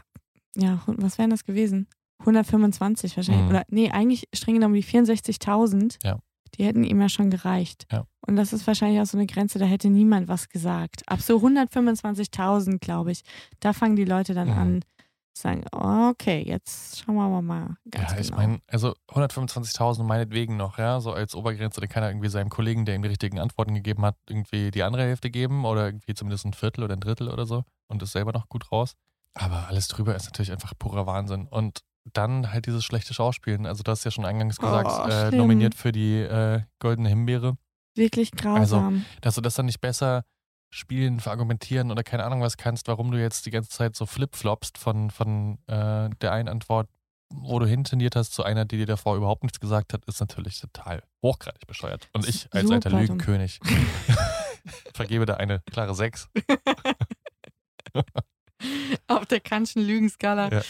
ja, 0.56 0.82
was 0.86 1.18
wären 1.18 1.30
das 1.32 1.44
gewesen? 1.44 1.88
125 2.20 3.16
wahrscheinlich. 3.18 3.44
Mhm. 3.46 3.50
Oder 3.50 3.64
nee, 3.70 3.92
eigentlich 3.92 4.28
streng 4.34 4.56
genommen 4.56 4.74
die 4.76 4.84
64.000. 4.84 5.98
Ja. 6.04 6.20
Die 6.56 6.64
hätten 6.66 6.84
ihm 6.84 7.00
ja 7.02 7.10
schon 7.10 7.30
gereicht. 7.30 7.86
Ja. 7.92 8.06
Und 8.22 8.36
das 8.36 8.54
ist 8.54 8.66
wahrscheinlich 8.66 9.00
auch 9.02 9.06
so 9.06 9.18
eine 9.18 9.28
Grenze, 9.28 9.60
da 9.60 9.66
hätte 9.66 9.90
niemand 9.90 10.28
was 10.28 10.50
gesagt. 10.50 11.04
Ab 11.08 11.22
so 11.22 11.38
125.000, 11.38 12.80
glaube 12.80 13.12
ich, 13.12 13.22
da 13.60 13.74
fangen 13.74 13.96
die 13.96 14.06
Leute 14.06 14.34
dann 14.34 14.48
Mhm. 14.50 14.58
an, 14.58 14.82
zu 15.34 15.44
sagen, 15.44 15.64
okay, 15.72 16.42
jetzt 16.46 17.00
schauen 17.00 17.16
wir 17.16 17.42
mal 17.42 17.78
ganz 17.92 18.12
ja, 18.12 18.20
ich 18.20 18.28
genau. 18.28 18.38
meine, 18.38 18.60
also 18.68 18.96
125.000 19.10 20.04
meinetwegen 20.04 20.58
noch, 20.58 20.80
ja, 20.80 21.00
so 21.00 21.12
als 21.12 21.36
Obergrenze, 21.36 21.80
dann 21.80 21.90
kann 21.90 22.02
er 22.02 22.10
irgendwie 22.10 22.30
seinem 22.30 22.50
Kollegen, 22.50 22.86
der 22.86 22.96
ihm 22.96 23.04
die 23.04 23.10
richtigen 23.10 23.40
Antworten 23.40 23.76
gegeben 23.76 24.04
hat, 24.04 24.16
irgendwie 24.28 24.72
die 24.72 24.82
andere 24.84 25.04
Hälfte 25.04 25.30
geben 25.30 25.66
oder 25.66 25.86
irgendwie 25.86 26.16
zumindest 26.16 26.46
ein 26.46 26.54
Viertel 26.54 26.84
oder 26.84 26.96
ein 26.96 27.02
Drittel 27.02 27.30
oder 27.30 27.46
so 27.46 27.64
und 27.88 28.02
ist 28.02 28.14
selber 28.14 28.32
noch 28.32 28.50
gut 28.50 28.72
raus. 28.72 28.94
Aber 29.36 29.68
alles 29.68 29.88
drüber 29.90 30.16
ist 30.16 30.26
natürlich 30.26 30.52
einfach 30.52 30.74
purer 30.80 31.06
Wahnsinn. 31.06 31.46
Und 31.48 31.82
dann 32.14 32.52
halt 32.52 32.66
dieses 32.66 32.84
schlechte 32.84 33.14
Schauspielen. 33.14 33.66
Also, 33.66 33.84
du 33.84 33.92
hast 33.92 34.04
ja 34.04 34.12
schon 34.12 34.26
eingangs 34.26 34.58
gesagt, 34.58 34.90
Oh, 34.92 35.08
äh, 35.10 35.32
nominiert 35.36 35.76
für 35.76 35.92
die 35.92 36.16
äh, 36.22 36.62
Goldene 36.80 37.10
Himbeere. 37.10 37.58
Wirklich 37.96 38.32
Also, 38.34 38.78
grausam. 38.78 39.06
Dass 39.22 39.36
du 39.36 39.42
das 39.42 39.56
dann 39.56 39.66
nicht 39.66 39.82
besser 39.82 40.24
spielen, 40.70 41.20
verargumentieren 41.20 41.92
oder 41.92 42.04
keine 42.04 42.26
Ahnung 42.26 42.42
was 42.42 42.58
kannst, 42.58 42.88
warum 42.90 43.12
du 43.12 43.20
jetzt 43.20 43.46
die 43.46 43.52
ganze 43.52 43.70
Zeit 43.70 43.96
so 43.96 44.06
flipfloppst 44.06 44.78
von, 44.78 45.10
von 45.12 45.60
äh, 45.68 46.10
der 46.22 46.32
einen 46.34 46.50
Antwort, 46.50 46.90
wo 47.34 47.58
du 47.60 47.66
hintendiert 47.66 48.16
hast, 48.16 48.34
zu 48.34 48.44
einer, 48.44 48.66
die 48.66 48.78
dir 48.78 48.86
davor 48.86 49.16
überhaupt 49.16 49.44
nichts 49.44 49.60
gesagt 49.60 49.94
hat, 49.94 50.04
ist 50.06 50.20
natürlich 50.20 50.60
total 50.60 51.04
hochgradig 51.24 51.66
bescheuert. 51.68 52.10
Und 52.14 52.28
ich 52.28 52.48
als 52.52 52.70
alter 52.70 52.90
Super 52.90 52.90
dumm. 52.90 53.00
Lügenkönig 53.18 53.60
vergebe 54.94 55.26
da 55.26 55.36
eine 55.36 55.62
klare 55.72 55.96
6. 55.96 56.30
Auf 59.08 59.26
der 59.26 59.40
Kantschen 59.40 59.82
Lügenskala 59.86 60.50
Ja. 60.52 60.62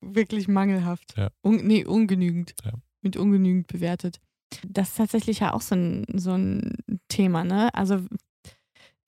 wirklich 0.00 0.48
mangelhaft. 0.48 1.14
Ja. 1.16 1.30
Un 1.44 1.56
nee, 1.66 1.84
ungenügend. 1.84 2.54
Ja. 2.64 2.72
Mit 3.02 3.16
ungenügend 3.16 3.66
bewertet. 3.66 4.20
Das 4.66 4.90
ist 4.90 4.96
tatsächlich 4.96 5.40
ja 5.40 5.52
auch 5.52 5.60
so 5.60 5.74
ein, 5.74 6.04
so 6.14 6.32
ein 6.32 6.72
Thema, 7.08 7.44
ne? 7.44 7.74
Also 7.74 8.00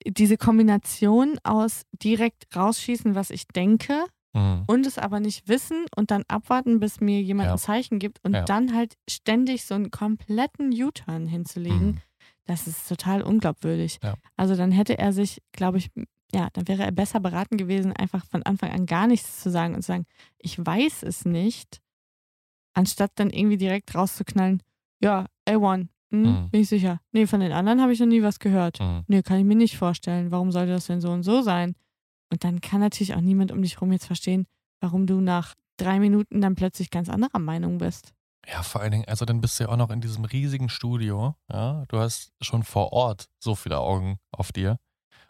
diese 0.05 0.37
Kombination 0.37 1.37
aus 1.43 1.83
direkt 1.91 2.47
rausschießen, 2.55 3.15
was 3.15 3.29
ich 3.29 3.47
denke, 3.47 4.03
Mhm. 4.35 4.63
und 4.67 4.85
es 4.85 4.97
aber 4.99 5.19
nicht 5.19 5.47
wissen 5.47 5.85
und 5.95 6.11
dann 6.11 6.23
abwarten, 6.27 6.79
bis 6.79 6.99
mir 6.99 7.21
jemand 7.21 7.47
Ja. 7.47 7.53
ein 7.53 7.57
Zeichen 7.57 7.97
gibt 7.97 8.19
und 8.23 8.33
dann 8.33 8.75
halt 8.75 8.95
ständig 9.09 9.65
so 9.65 9.73
einen 9.73 9.89
kompletten 9.89 10.71
U-Turn 10.71 11.27
hinzulegen, 11.27 11.87
Mhm. 11.87 11.97
das 12.45 12.67
ist 12.67 12.87
total 12.87 13.23
unglaubwürdig. 13.23 13.99
Also 14.35 14.55
dann 14.55 14.71
hätte 14.71 14.97
er 14.99 15.11
sich, 15.13 15.41
glaube 15.53 15.79
ich, 15.79 15.89
ja, 16.33 16.49
dann 16.53 16.67
wäre 16.67 16.83
er 16.83 16.91
besser 16.91 17.19
beraten 17.19 17.57
gewesen, 17.57 17.93
einfach 17.93 18.25
von 18.25 18.43
Anfang 18.43 18.71
an 18.71 18.85
gar 18.85 19.07
nichts 19.07 19.41
zu 19.41 19.49
sagen 19.49 19.75
und 19.75 19.81
zu 19.81 19.87
sagen, 19.87 20.05
ich 20.37 20.63
weiß 20.63 21.03
es 21.03 21.25
nicht, 21.25 21.81
anstatt 22.73 23.11
dann 23.15 23.29
irgendwie 23.29 23.57
direkt 23.57 23.93
rauszuknallen, 23.95 24.61
ja, 25.01 25.25
A1, 25.47 25.87
Hm, 26.09 26.21
Mhm. 26.23 26.49
Bin 26.51 26.61
ich 26.61 26.69
sicher. 26.69 27.01
Nee, 27.11 27.27
von 27.27 27.41
den 27.41 27.51
anderen 27.51 27.81
habe 27.81 27.91
ich 27.91 27.99
noch 27.99 28.07
nie 28.07 28.23
was 28.23 28.39
gehört. 28.39 28.79
Mhm. 28.79 29.03
Nee, 29.07 29.21
kann 29.23 29.39
ich 29.39 29.45
mir 29.45 29.55
nicht 29.57 29.77
vorstellen. 29.77 30.31
Warum 30.31 30.53
sollte 30.53 30.71
das 30.71 30.85
denn 30.87 31.01
so 31.01 31.11
und 31.11 31.23
so 31.23 31.41
sein? 31.41 31.75
Und 32.31 32.43
dann 32.45 32.61
kann 32.61 32.79
natürlich 32.79 33.13
auch 33.13 33.21
niemand 33.21 33.51
um 33.51 33.61
dich 33.61 33.81
rum 33.81 33.91
jetzt 33.91 34.05
verstehen, 34.05 34.47
warum 34.79 35.05
du 35.05 35.19
nach 35.19 35.53
drei 35.77 35.99
Minuten 35.99 36.39
dann 36.39 36.55
plötzlich 36.55 36.91
ganz 36.91 37.09
anderer 37.09 37.39
Meinung 37.39 37.77
bist. 37.77 38.13
Ja, 38.49 38.63
vor 38.63 38.79
allen 38.79 38.91
Dingen, 38.91 39.05
also 39.05 39.25
dann 39.25 39.41
bist 39.41 39.59
du 39.59 39.65
ja 39.65 39.69
auch 39.69 39.75
noch 39.77 39.89
in 39.89 39.99
diesem 39.99 40.23
riesigen 40.23 40.69
Studio. 40.69 41.35
Ja, 41.51 41.83
du 41.89 41.97
hast 41.99 42.31
schon 42.41 42.63
vor 42.63 42.93
Ort 42.93 43.27
so 43.39 43.55
viele 43.55 43.79
Augen 43.79 44.17
auf 44.31 44.53
dir. 44.53 44.79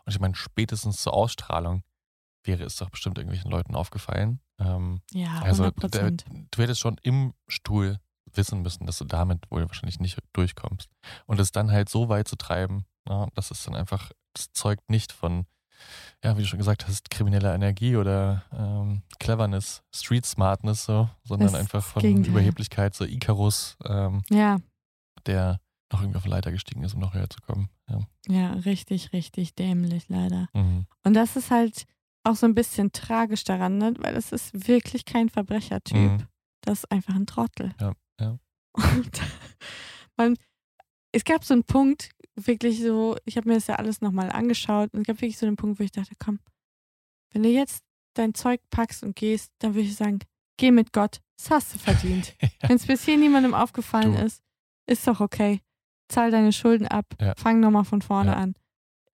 Und 0.07 0.13
ich 0.13 0.19
meine, 0.21 0.35
spätestens 0.35 1.01
zur 1.03 1.13
Ausstrahlung 1.13 1.83
wäre 2.43 2.63
es 2.63 2.77
doch 2.77 2.89
bestimmt 2.89 3.17
irgendwelchen 3.17 3.51
Leuten 3.51 3.75
aufgefallen. 3.75 4.39
Ähm, 4.57 5.01
Ja, 5.11 5.41
also 5.41 5.63
100 5.65 5.93
der, 5.93 5.99
Prozent. 5.99 6.25
du 6.51 6.61
hättest 6.63 6.79
schon 6.79 6.95
im 7.03 7.33
Stuhl 7.49 7.99
wissen 8.33 8.61
müssen, 8.61 8.85
dass 8.85 8.99
du 8.99 9.03
damit 9.05 9.51
wohl 9.51 9.67
wahrscheinlich 9.67 9.99
nicht 9.99 10.17
durchkommst. 10.31 10.89
Und 11.25 11.41
es 11.41 11.51
dann 11.51 11.71
halt 11.71 11.89
so 11.89 12.07
weit 12.07 12.29
zu 12.29 12.37
treiben, 12.37 12.85
ja, 13.09 13.27
das 13.35 13.51
ist 13.51 13.67
dann 13.67 13.75
einfach, 13.75 14.11
das 14.33 14.53
zeugt 14.53 14.89
nicht 14.89 15.11
von, 15.11 15.45
ja, 16.23 16.37
wie 16.37 16.41
du 16.41 16.47
schon 16.47 16.59
gesagt 16.59 16.87
hast, 16.87 17.09
krimineller 17.09 17.53
Energie 17.53 17.97
oder 17.97 18.43
ähm, 18.53 19.03
Cleverness, 19.19 19.83
Street 19.93 20.25
Smartness 20.25 20.85
so, 20.85 21.09
sondern 21.25 21.51
Das 21.51 21.59
einfach 21.59 21.83
von 21.83 22.01
Gegenteil. 22.01 22.31
Überheblichkeit, 22.31 22.95
so 22.95 23.03
Icarus, 23.03 23.75
ähm, 23.85 24.23
Ja, 24.29 24.57
der 25.25 25.59
noch 25.91 26.01
irgendwie 26.01 26.17
auf 26.17 26.25
eine 26.25 26.35
Leiter 26.35 26.51
gestiegen 26.51 26.83
ist, 26.83 26.93
um 26.93 26.99
noch 26.99 27.13
höher 27.13 27.29
zu 27.29 27.41
kommen. 27.41 27.69
Ja. 27.89 27.99
ja, 28.27 28.53
richtig, 28.53 29.13
richtig 29.13 29.55
dämlich 29.55 30.09
leider. 30.09 30.49
Mhm. 30.53 30.85
Und 31.03 31.13
das 31.13 31.35
ist 31.35 31.51
halt 31.51 31.85
auch 32.23 32.35
so 32.35 32.45
ein 32.45 32.55
bisschen 32.55 32.91
tragisch 32.91 33.43
daran, 33.43 33.77
ne? 33.77 33.93
weil 33.99 34.15
es 34.15 34.31
ist 34.31 34.67
wirklich 34.67 35.05
kein 35.05 35.29
Verbrechertyp. 35.29 35.95
Mhm. 35.95 36.27
Das 36.61 36.79
ist 36.79 36.91
einfach 36.91 37.15
ein 37.15 37.25
Trottel. 37.25 37.73
Ja, 37.79 37.93
ja. 38.19 38.37
Und 38.73 39.21
man, 40.17 40.37
es 41.13 41.23
gab 41.23 41.45
so 41.45 41.53
einen 41.53 41.63
Punkt, 41.63 42.09
wirklich 42.35 42.81
so, 42.81 43.15
ich 43.25 43.37
habe 43.37 43.47
mir 43.47 43.55
das 43.55 43.67
ja 43.67 43.75
alles 43.75 44.01
nochmal 44.01 44.29
angeschaut 44.29 44.93
und 44.93 45.01
es 45.01 45.07
gab 45.07 45.17
wirklich 45.17 45.37
so 45.37 45.45
einen 45.45 45.55
Punkt, 45.55 45.79
wo 45.79 45.83
ich 45.83 45.91
dachte, 45.91 46.13
komm, 46.19 46.39
wenn 47.31 47.43
du 47.43 47.49
jetzt 47.49 47.83
dein 48.13 48.33
Zeug 48.33 48.61
packst 48.69 49.03
und 49.03 49.15
gehst, 49.15 49.51
dann 49.59 49.73
würde 49.73 49.87
ich 49.87 49.95
sagen, 49.95 50.19
geh 50.57 50.71
mit 50.71 50.91
Gott, 50.91 51.21
das 51.37 51.51
hast 51.51 51.73
du 51.75 51.79
verdient. 51.79 52.35
Wenn 52.61 52.77
es 52.77 52.87
bis 52.87 53.05
hier 53.05 53.17
niemandem 53.17 53.53
aufgefallen 53.53 54.15
Du. 54.15 54.23
ist, 54.23 54.41
ist 54.87 55.07
doch 55.07 55.19
okay. 55.19 55.61
Zahl 56.09 56.31
deine 56.31 56.51
Schulden 56.53 56.87
ab, 56.87 57.05
Ja. 57.19 57.33
fang 57.37 57.59
nochmal 57.59 57.83
von 57.85 58.01
vorne 58.01 58.31
Ja. 58.31 58.37
an. 58.37 58.53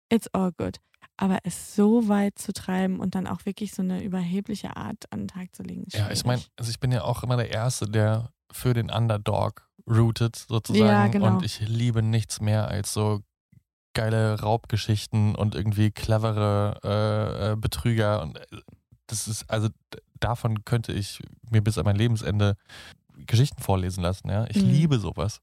It's 0.09 0.27
all 0.33 0.51
good. 0.51 0.77
Aber 1.17 1.37
es 1.43 1.75
so 1.75 2.07
weit 2.07 2.39
zu 2.39 2.53
treiben 2.53 2.99
und 2.99 3.13
dann 3.15 3.27
auch 3.27 3.45
wirklich 3.45 3.73
so 3.73 3.81
eine 3.81 4.03
überhebliche 4.03 4.75
Art 4.77 5.05
an 5.11 5.21
den 5.21 5.27
Tag 5.27 5.55
zu 5.55 5.63
legen, 5.63 5.85
Ja, 5.91 6.09
ich 6.11 6.25
meine, 6.25 6.41
also 6.57 6.71
ich 6.71 6.79
bin 6.79 6.91
ja 6.91 7.03
auch 7.03 7.23
immer 7.23 7.37
der 7.37 7.51
Erste, 7.51 7.85
der 7.85 8.31
für 8.51 8.73
den 8.73 8.89
Underdog 8.89 9.67
rootet, 9.87 10.35
sozusagen. 10.35 10.87
Ja, 10.87 11.07
genau. 11.07 11.27
Und 11.27 11.43
ich 11.43 11.59
liebe 11.67 12.01
nichts 12.01 12.41
mehr 12.41 12.67
als 12.67 12.93
so 12.93 13.21
geile 13.93 14.39
Raubgeschichten 14.41 15.35
und 15.35 15.53
irgendwie 15.55 15.91
clevere 15.91 16.79
äh, 16.83 17.51
äh, 17.51 17.55
Betrüger. 17.55 18.21
Und 18.23 18.37
äh, 18.37 18.45
das 19.07 19.27
ist, 19.27 19.49
also 19.49 19.69
davon 20.19 20.65
könnte 20.65 20.93
ich 20.93 21.21
mir 21.51 21.61
bis 21.61 21.77
an 21.77 21.85
mein 21.85 21.95
Lebensende 21.95 22.55
Geschichten 23.27 23.61
vorlesen 23.61 24.01
lassen, 24.01 24.29
ja. 24.29 24.45
Ich 24.49 24.57
Mhm. 24.63 24.69
liebe 24.69 24.99
sowas. 24.99 25.41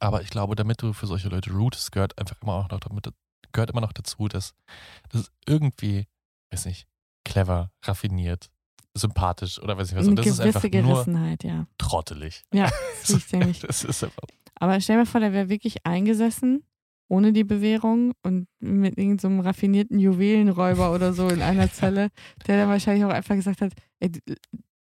Aber 0.00 0.22
ich 0.22 0.30
glaube, 0.30 0.56
damit 0.56 0.82
du 0.82 0.92
für 0.92 1.06
solche 1.06 1.28
Leute 1.28 1.52
rootest, 1.52 1.92
gehört 1.92 2.18
einfach 2.18 2.36
immer 2.42 2.54
auch 2.54 2.70
noch 2.70 2.80
damit, 2.80 3.12
gehört 3.52 3.70
immer 3.70 3.80
noch 3.80 3.92
dazu, 3.92 4.28
dass 4.28 4.54
das 5.10 5.22
ist 5.22 5.32
irgendwie, 5.46 6.06
weiß 6.50 6.66
nicht, 6.66 6.86
clever, 7.24 7.70
raffiniert, 7.82 8.50
sympathisch 8.94 9.60
oder 9.60 9.76
weiß 9.76 9.90
nicht 9.90 10.00
was. 10.00 10.08
Und 10.08 10.16
das 10.16 10.26
ist 10.26 10.40
einfach 10.40 10.62
nur 10.62 11.06
ja. 11.42 11.66
trottelig. 11.78 12.42
Ja, 12.52 12.70
das 13.00 13.14
riecht 13.14 13.32
nämlich. 13.32 13.60
Das 13.60 13.84
ist 13.84 14.04
einfach. 14.04 14.22
Aber 14.56 14.80
stell 14.80 14.96
dir 14.96 15.02
mal 15.02 15.06
vor, 15.06 15.20
der 15.20 15.32
wäre 15.32 15.48
wirklich 15.48 15.86
eingesessen, 15.86 16.64
ohne 17.08 17.32
die 17.32 17.44
Bewährung 17.44 18.12
und 18.22 18.48
mit 18.60 18.98
irgendeinem 18.98 19.40
raffinierten 19.40 19.98
Juwelenräuber 19.98 20.92
oder 20.92 21.12
so 21.12 21.28
in 21.28 21.42
einer 21.42 21.70
Zelle, 21.72 22.08
der 22.46 22.58
dann 22.58 22.68
wahrscheinlich 22.68 23.04
auch 23.04 23.10
einfach 23.10 23.34
gesagt 23.34 23.60
hat, 23.60 23.72
ey, 24.00 24.10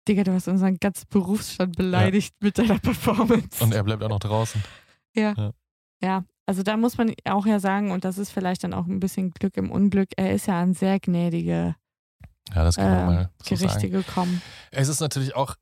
Digga, 0.07 0.23
du 0.23 0.33
hast 0.33 0.47
unseren 0.47 0.77
ganzen 0.77 1.07
Berufsstand 1.09 1.77
beleidigt 1.77 2.33
mit 2.41 2.57
deiner 2.57 2.79
Performance. 2.79 3.63
Und 3.63 3.73
er 3.73 3.83
bleibt 3.83 4.03
auch 4.03 4.09
noch 4.09 4.19
draußen. 4.19 4.61
Ja, 5.15 6.23
also 6.45 6.63
da 6.63 6.75
muss 6.77 6.97
man 6.97 7.13
auch 7.25 7.45
ja 7.45 7.59
sagen, 7.59 7.91
und 7.91 8.03
das 8.03 8.17
ist 8.17 8.31
vielleicht 8.31 8.63
dann 8.63 8.73
auch 8.73 8.85
ein 8.85 8.99
bisschen 8.99 9.31
Glück 9.31 9.55
im 9.57 9.71
Unglück, 9.71 10.09
er 10.17 10.33
ist 10.33 10.47
ja 10.47 10.59
an 10.61 10.73
sehr 10.73 10.99
gnädige 10.99 11.75
Ja, 12.53 12.63
das 12.63 12.75
kann 12.75 12.89
man 12.91 12.99
äh, 12.99 13.05
mal 13.05 13.29
so 13.43 13.55
Gerichte 13.55 13.79
sagen. 13.79 13.91
gekommen. 13.91 14.41
Es 14.71 14.87
ist 14.87 14.99
natürlich 14.99 15.35
auch, 15.35 15.55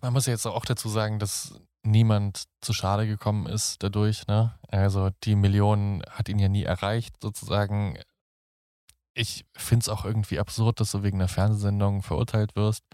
man 0.00 0.12
muss 0.12 0.26
ja 0.26 0.32
jetzt 0.32 0.46
auch 0.46 0.64
dazu 0.64 0.88
sagen, 0.88 1.18
dass 1.18 1.60
niemand 1.82 2.44
zu 2.60 2.72
Schade 2.72 3.06
gekommen 3.06 3.46
ist 3.46 3.82
dadurch. 3.82 4.26
Ne? 4.26 4.54
Also 4.68 5.10
die 5.24 5.36
Million 5.36 6.02
hat 6.10 6.28
ihn 6.28 6.38
ja 6.38 6.48
nie 6.48 6.64
erreicht, 6.64 7.14
sozusagen. 7.22 7.98
Ich 9.14 9.46
finde 9.56 9.84
es 9.84 9.88
auch 9.88 10.04
irgendwie 10.04 10.38
absurd, 10.38 10.80
dass 10.80 10.90
du 10.92 11.02
wegen 11.02 11.18
einer 11.18 11.28
Fernsehsendung 11.28 12.02
verurteilt 12.02 12.54
wirst. 12.54 12.84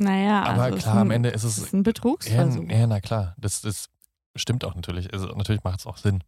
Naja, 0.00 0.42
Aber 0.42 0.64
also 0.64 0.78
klar, 0.78 0.94
ist 0.94 1.00
am 1.00 1.08
ein, 1.08 1.16
Ende 1.16 1.28
ist 1.28 1.44
es 1.44 1.58
es 1.58 1.64
ist 1.66 1.72
ein 1.74 1.84
Betrugsversuch. 1.84 2.68
Ja, 2.68 2.78
ja, 2.78 2.86
na 2.88 3.00
klar, 3.00 3.34
das, 3.38 3.60
das 3.60 3.88
stimmt 4.36 4.64
auch 4.64 4.74
natürlich. 4.74 5.12
Also 5.12 5.26
natürlich 5.28 5.64
macht 5.64 5.80
es 5.80 5.86
auch 5.86 5.96
Sinn. 5.96 6.22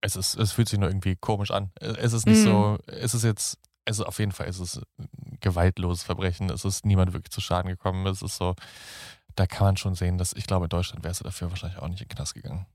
Es, 0.00 0.16
ist, 0.16 0.34
es 0.34 0.52
fühlt 0.52 0.68
sich 0.68 0.78
nur 0.78 0.88
irgendwie 0.88 1.16
komisch 1.16 1.50
an. 1.50 1.70
Es 1.80 2.12
ist 2.12 2.26
nicht 2.26 2.40
Mhm. 2.40 2.44
so, 2.44 2.78
es 2.86 3.14
ist 3.14 3.22
jetzt, 3.24 3.58
also 3.84 4.04
auf 4.04 4.18
jeden 4.18 4.32
Fall 4.32 4.48
ist 4.48 4.58
es 4.58 4.78
ein 4.98 5.38
gewaltloses 5.40 6.02
Verbrechen. 6.02 6.50
Es 6.50 6.64
ist 6.64 6.84
niemand 6.84 7.12
wirklich 7.12 7.30
zu 7.32 7.40
Schaden 7.40 7.68
gekommen. 7.68 8.06
Es 8.06 8.22
ist 8.22 8.36
so, 8.36 8.54
da 9.36 9.46
kann 9.46 9.66
man 9.66 9.76
schon 9.76 9.94
sehen, 9.94 10.18
dass 10.18 10.32
ich 10.32 10.46
glaube, 10.46 10.66
in 10.66 10.70
Deutschland 10.70 11.04
wärst 11.04 11.20
du 11.20 11.24
dafür 11.24 11.50
wahrscheinlich 11.50 11.78
auch 11.78 11.88
nicht 11.88 12.00
in 12.02 12.08
den 12.08 12.16
Knast 12.16 12.34
gegangen. 12.34 12.66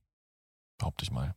Behaupte 0.78 1.04
ich 1.04 1.12
mal. 1.12 1.36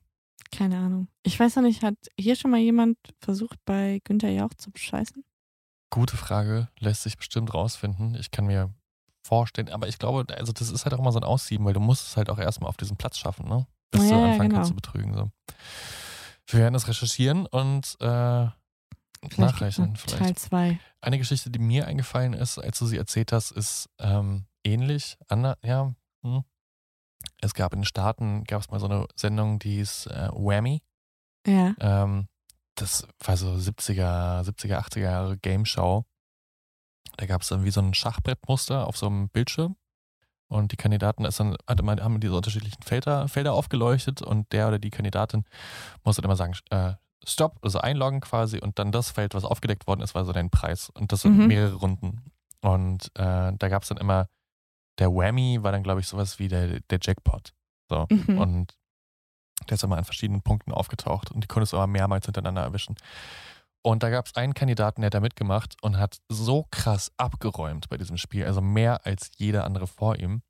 Keine 0.53 0.79
Ahnung. 0.79 1.09
Ich 1.23 1.39
weiß 1.39 1.57
noch 1.57 1.63
nicht, 1.63 1.83
hat 1.83 1.95
hier 2.19 2.37
schon 2.37 2.51
mal 2.51 2.61
jemand 2.61 2.97
versucht, 3.21 3.59
bei 3.65 4.01
Günther 4.05 4.31
Jauch 4.31 4.55
zu 4.57 4.71
bescheißen? 4.71 5.25
Gute 5.91 6.17
Frage, 6.17 6.69
lässt 6.79 7.03
sich 7.03 7.17
bestimmt 7.17 7.53
rausfinden. 7.53 8.15
Ich 8.15 8.31
kann 8.31 8.47
mir 8.47 8.73
vorstellen, 9.23 9.69
aber 9.69 9.89
ich 9.89 9.99
glaube, 9.99 10.25
also 10.37 10.53
das 10.53 10.71
ist 10.71 10.85
halt 10.85 10.95
auch 10.95 10.99
immer 10.99 11.13
so 11.13 11.19
ein 11.21 11.25
Aussieben, 11.25 11.65
weil 11.65 11.75
du 11.75 11.81
musst 11.81 12.09
es 12.09 12.17
halt 12.17 12.31
auch 12.31 12.39
erstmal 12.39 12.69
auf 12.69 12.77
diesen 12.77 12.97
Platz 12.97 13.19
schaffen, 13.19 13.49
ne? 13.49 13.67
Bis 13.91 14.05
Ja, 14.05 14.09
du 14.09 14.15
ja, 14.17 14.25
anfangen 14.31 14.49
genau. 14.51 14.55
kannst 14.61 14.69
zu 14.71 14.77
betrügen. 14.77 15.15
So. 15.15 15.31
Wir 16.47 16.61
werden 16.61 16.75
das 16.75 16.89
recherchieren 16.89 17.47
und 17.47 17.97
äh, 18.01 18.47
nachreichen 19.37 19.97
vielleicht. 19.97 20.23
Teil 20.23 20.35
2. 20.35 20.81
Eine 21.01 21.19
Geschichte, 21.19 21.51
die 21.51 21.59
mir 21.59 21.87
eingefallen 21.87 22.33
ist, 22.33 22.59
als 22.59 22.79
du 22.79 22.87
sie 22.87 22.97
erzählt 22.97 23.33
hast, 23.33 23.51
ist 23.51 23.89
ähm, 23.99 24.47
ähnlich. 24.65 25.17
Ander, 25.29 25.59
ja, 25.63 25.95
hm. 26.23 26.45
Es 27.43 27.55
gab 27.55 27.73
in 27.73 27.81
den 27.81 27.85
Staaten, 27.85 28.45
gab 28.45 28.63
es 28.63 28.71
mal 28.71 28.81
so 28.81 28.87
eine 28.87 29.07
Sendung, 29.17 29.59
die 29.59 29.77
hieß 29.77 30.07
äh, 30.07 30.29
Whammy. 30.33 30.83
Ja. 31.47 31.75
Ähm, 31.81 32.29
das 32.75 33.07
war 33.25 33.37
so 33.37 33.53
70er, 33.53 34.43
70er, 34.43 34.79
80er 34.79 35.01
Jahre 35.01 35.39
Game 35.39 35.67
Show. 35.67 36.05
Da 37.17 37.27
gab 37.27 37.43
es 37.43 37.49
dann 37.49 37.65
wie 37.65 37.71
so 37.71 37.81
ein 37.81 37.95
Schachbrettmuster 37.95 38.87
auf 38.87 38.97
so 38.97 39.07
einem 39.07 39.29
Bildschirm. 39.29 39.77
Und 40.49 40.73
die 40.73 40.77
Kandidaten 40.77 41.25
ist 41.25 41.39
dann, 41.39 41.57
haben 41.69 42.19
diese 42.21 42.35
unterschiedlichen 42.35 42.83
Felder, 42.83 43.29
Felder 43.29 43.53
aufgeleuchtet 43.53 44.21
und 44.21 44.53
der 44.53 44.67
oder 44.69 44.79
die 44.81 44.91
Kandidatin 44.91 45.45
musste 46.03 46.23
dann 46.23 46.29
immer 46.29 46.37
sagen, 46.37 46.55
äh, 46.71 46.95
Stopp, 47.25 47.59
also 47.63 47.79
einloggen 47.81 48.21
quasi 48.21 48.59
und 48.59 48.79
dann 48.79 48.91
das 48.91 49.11
Feld, 49.11 49.35
was 49.35 49.45
aufgedeckt 49.45 49.87
worden 49.87 50.01
ist, 50.01 50.15
war 50.15 50.25
so 50.25 50.33
dein 50.33 50.51
Preis. 50.51 50.91
Und 50.91 51.13
das 51.13 51.23
sind 51.23 51.37
Mhm. 51.39 51.47
mehrere 51.47 51.75
Runden. 51.75 52.33
Und 52.63 53.13
äh, 53.15 53.53
da 53.57 53.69
gab 53.69 53.83
es 53.83 53.89
dann 53.91 53.99
immer, 53.99 54.29
der 54.99 55.13
Whammy 55.13 55.63
war 55.63 55.71
dann, 55.71 55.83
glaube 55.83 56.01
ich, 56.01 56.09
sowas 56.09 56.39
wie 56.39 56.49
der, 56.49 56.81
der 56.81 56.99
Jackpot. 57.01 57.53
So. 57.89 58.07
Mhm. 58.11 58.39
Und 58.39 58.79
der 59.69 59.75
ist 59.75 59.85
immer 59.85 59.99
an 59.99 60.05
verschiedenen 60.05 60.43
Punkten 60.43 60.73
aufgetaucht 60.73 61.31
und 61.31 61.45
die 61.45 61.49
konntest 61.49 61.75
du 61.75 61.77
aber 61.77 61.87
mehrmals 61.87 62.25
hintereinander 62.25 62.63
erwischen. 62.63 62.97
Und 63.83 64.03
da 64.03 64.11
gab 64.11 64.27
es 64.27 64.35
einen 64.35 64.55
Kandidaten, 64.55 65.01
der 65.01 65.07
hat 65.07 65.15
da 65.15 65.21
mitgemacht 65.21 65.77
und 65.83 65.97
hat 65.97 66.19
so 66.29 66.67
krass 66.71 67.13
abgeräumt 67.17 67.89
bei 67.89 67.97
diesem 67.97 68.19
Spiel, 68.19 68.45
also 68.45 68.61
mehr 68.61 69.07
als 69.07 69.31
jeder 69.37 69.65
andere 69.65 69.87
vor 69.87 70.19
ihm. 70.19 70.43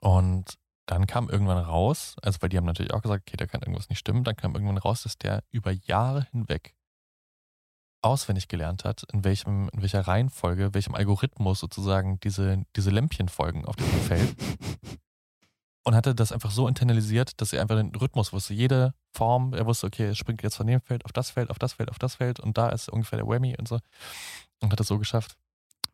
Und 0.00 0.58
dann 0.86 1.06
kam 1.06 1.28
irgendwann 1.28 1.58
raus, 1.58 2.16
also 2.22 2.38
weil 2.40 2.48
die 2.48 2.56
haben 2.56 2.64
natürlich 2.64 2.92
auch 2.92 3.02
gesagt, 3.02 3.24
okay, 3.26 3.36
da 3.36 3.46
kann 3.46 3.60
irgendwas 3.60 3.88
nicht 3.88 3.98
stimmen, 3.98 4.24
dann 4.24 4.36
kam 4.36 4.54
irgendwann 4.54 4.78
raus, 4.78 5.02
dass 5.02 5.18
der 5.18 5.42
über 5.50 5.70
Jahre 5.72 6.26
hinweg 6.30 6.74
auswendig 8.02 8.48
gelernt 8.48 8.84
hat, 8.84 9.04
in 9.12 9.24
welchem, 9.24 9.68
in 9.70 9.82
welcher 9.82 10.00
Reihenfolge, 10.00 10.74
welchem 10.74 10.94
Algorithmus 10.94 11.58
sozusagen 11.58 12.20
diese, 12.20 12.64
diese 12.76 12.90
Lämpchen 12.90 13.28
folgen 13.28 13.64
auf 13.64 13.76
diesem 13.76 14.00
Feld. 14.00 14.36
Und 15.86 15.94
hatte 15.94 16.16
das 16.16 16.32
einfach 16.32 16.50
so 16.50 16.66
internalisiert, 16.66 17.40
dass 17.40 17.52
er 17.52 17.62
einfach 17.62 17.76
den 17.76 17.94
Rhythmus 17.94 18.32
wusste. 18.32 18.54
Jede 18.54 18.92
Form, 19.12 19.54
er 19.54 19.66
wusste, 19.66 19.86
okay, 19.86 20.06
es 20.06 20.18
springt 20.18 20.42
jetzt 20.42 20.56
von 20.56 20.66
dem 20.66 20.80
Feld 20.80 21.04
auf 21.04 21.12
das 21.12 21.30
Feld, 21.30 21.48
auf 21.48 21.60
das 21.60 21.74
Feld, 21.74 21.90
auf 21.90 22.00
das 22.00 22.16
Feld 22.16 22.40
und 22.40 22.58
da 22.58 22.70
ist 22.70 22.88
ungefähr 22.88 23.18
der 23.18 23.28
Whammy 23.28 23.54
und 23.56 23.68
so. 23.68 23.78
Und 24.60 24.72
hat 24.72 24.80
das 24.80 24.88
so 24.88 24.98
geschafft. 24.98 25.36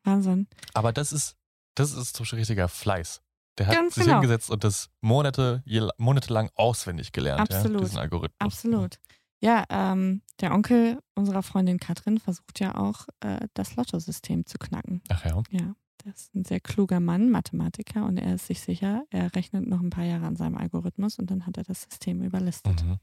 Wahnsinn. 0.03 0.49
Aber 0.72 0.95
das 0.95 1.12
ist, 1.12 1.36
das 1.74 1.93
ist 1.93 2.16
zum 2.16 2.24
richtiger 2.24 2.68
Fleiß. 2.68 3.20
Der 3.59 3.66
hat 3.66 3.74
Ganz 3.74 3.95
sich 3.95 4.05
genau. 4.05 4.20
hingesetzt 4.20 4.51
und 4.51 4.64
das 4.64 4.88
Monate, 5.03 5.62
monatelang 5.99 6.49
auswendig 6.55 7.12
gelernt, 7.12 7.51
ja, 7.51 7.59
Absolut. 7.59 7.82
diesen 7.82 7.99
Algorithmus. 7.99 8.38
Absolut. 8.38 8.99
Ja, 9.43 9.64
ähm, 9.68 10.22
der 10.40 10.55
Onkel 10.55 11.01
unserer 11.14 11.43
Freundin 11.43 11.78
Katrin 11.78 12.18
versucht 12.18 12.61
ja 12.61 12.76
auch, 12.76 13.09
äh, 13.20 13.47
das 13.53 13.76
Lottosystem 13.76 14.47
zu 14.47 14.57
knacken. 14.57 15.03
Ach 15.11 15.22
ja. 15.26 15.43
Ja, 15.51 15.74
Der 16.05 16.12
ist 16.14 16.34
ein 16.34 16.44
sehr 16.44 16.61
kluger 16.61 16.98
Mann, 17.00 17.30
Mathematiker, 17.30 18.05
und 18.07 18.16
er 18.18 18.34
ist 18.34 18.46
sich 18.46 18.61
sicher, 18.61 19.05
er 19.11 19.34
rechnet 19.36 19.66
noch 19.66 19.80
ein 19.80 19.90
paar 19.90 20.05
Jahre 20.05 20.26
an 20.26 20.36
seinem 20.36 20.57
Algorithmus 20.57 21.18
und 21.18 21.30
dann 21.30 21.46
hat 21.46 21.57
er 21.59 21.64
das 21.64 21.82
System 21.82 22.22
überlistet. 22.22 22.82
Mhm. 22.84 22.98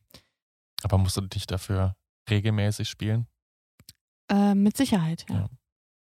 Aber 0.83 0.97
musst 0.97 1.15
du 1.17 1.21
dich 1.21 1.47
dafür 1.47 1.95
regelmäßig 2.29 2.89
spielen? 2.89 3.27
Äh, 4.29 4.53
mit 4.55 4.75
Sicherheit, 4.77 5.25
ja. 5.29 5.35
Ja. 5.35 5.49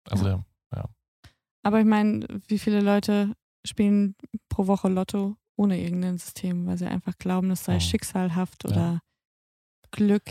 Also, 0.09 0.27
Ja. 0.29 0.45
ja. 0.75 0.85
Aber 1.63 1.81
ich 1.81 1.87
meine, 1.87 2.27
wie 2.47 2.59
viele 2.59 2.81
Leute 2.81 3.35
spielen 3.67 4.15
pro 4.49 4.67
Woche 4.69 4.89
Lotto 4.89 5.37
ohne 5.57 5.81
irgendein 5.81 6.19
System, 6.19 6.67
weil 6.67 6.79
sie 6.79 6.87
einfach 6.87 7.19
glauben, 7.19 7.51
es 7.51 7.65
sei 7.65 7.75
Mhm. 7.77 7.81
schicksalhaft 7.81 8.65
Ja. 8.65 8.71
oder 8.71 9.01
Glück. 9.91 10.31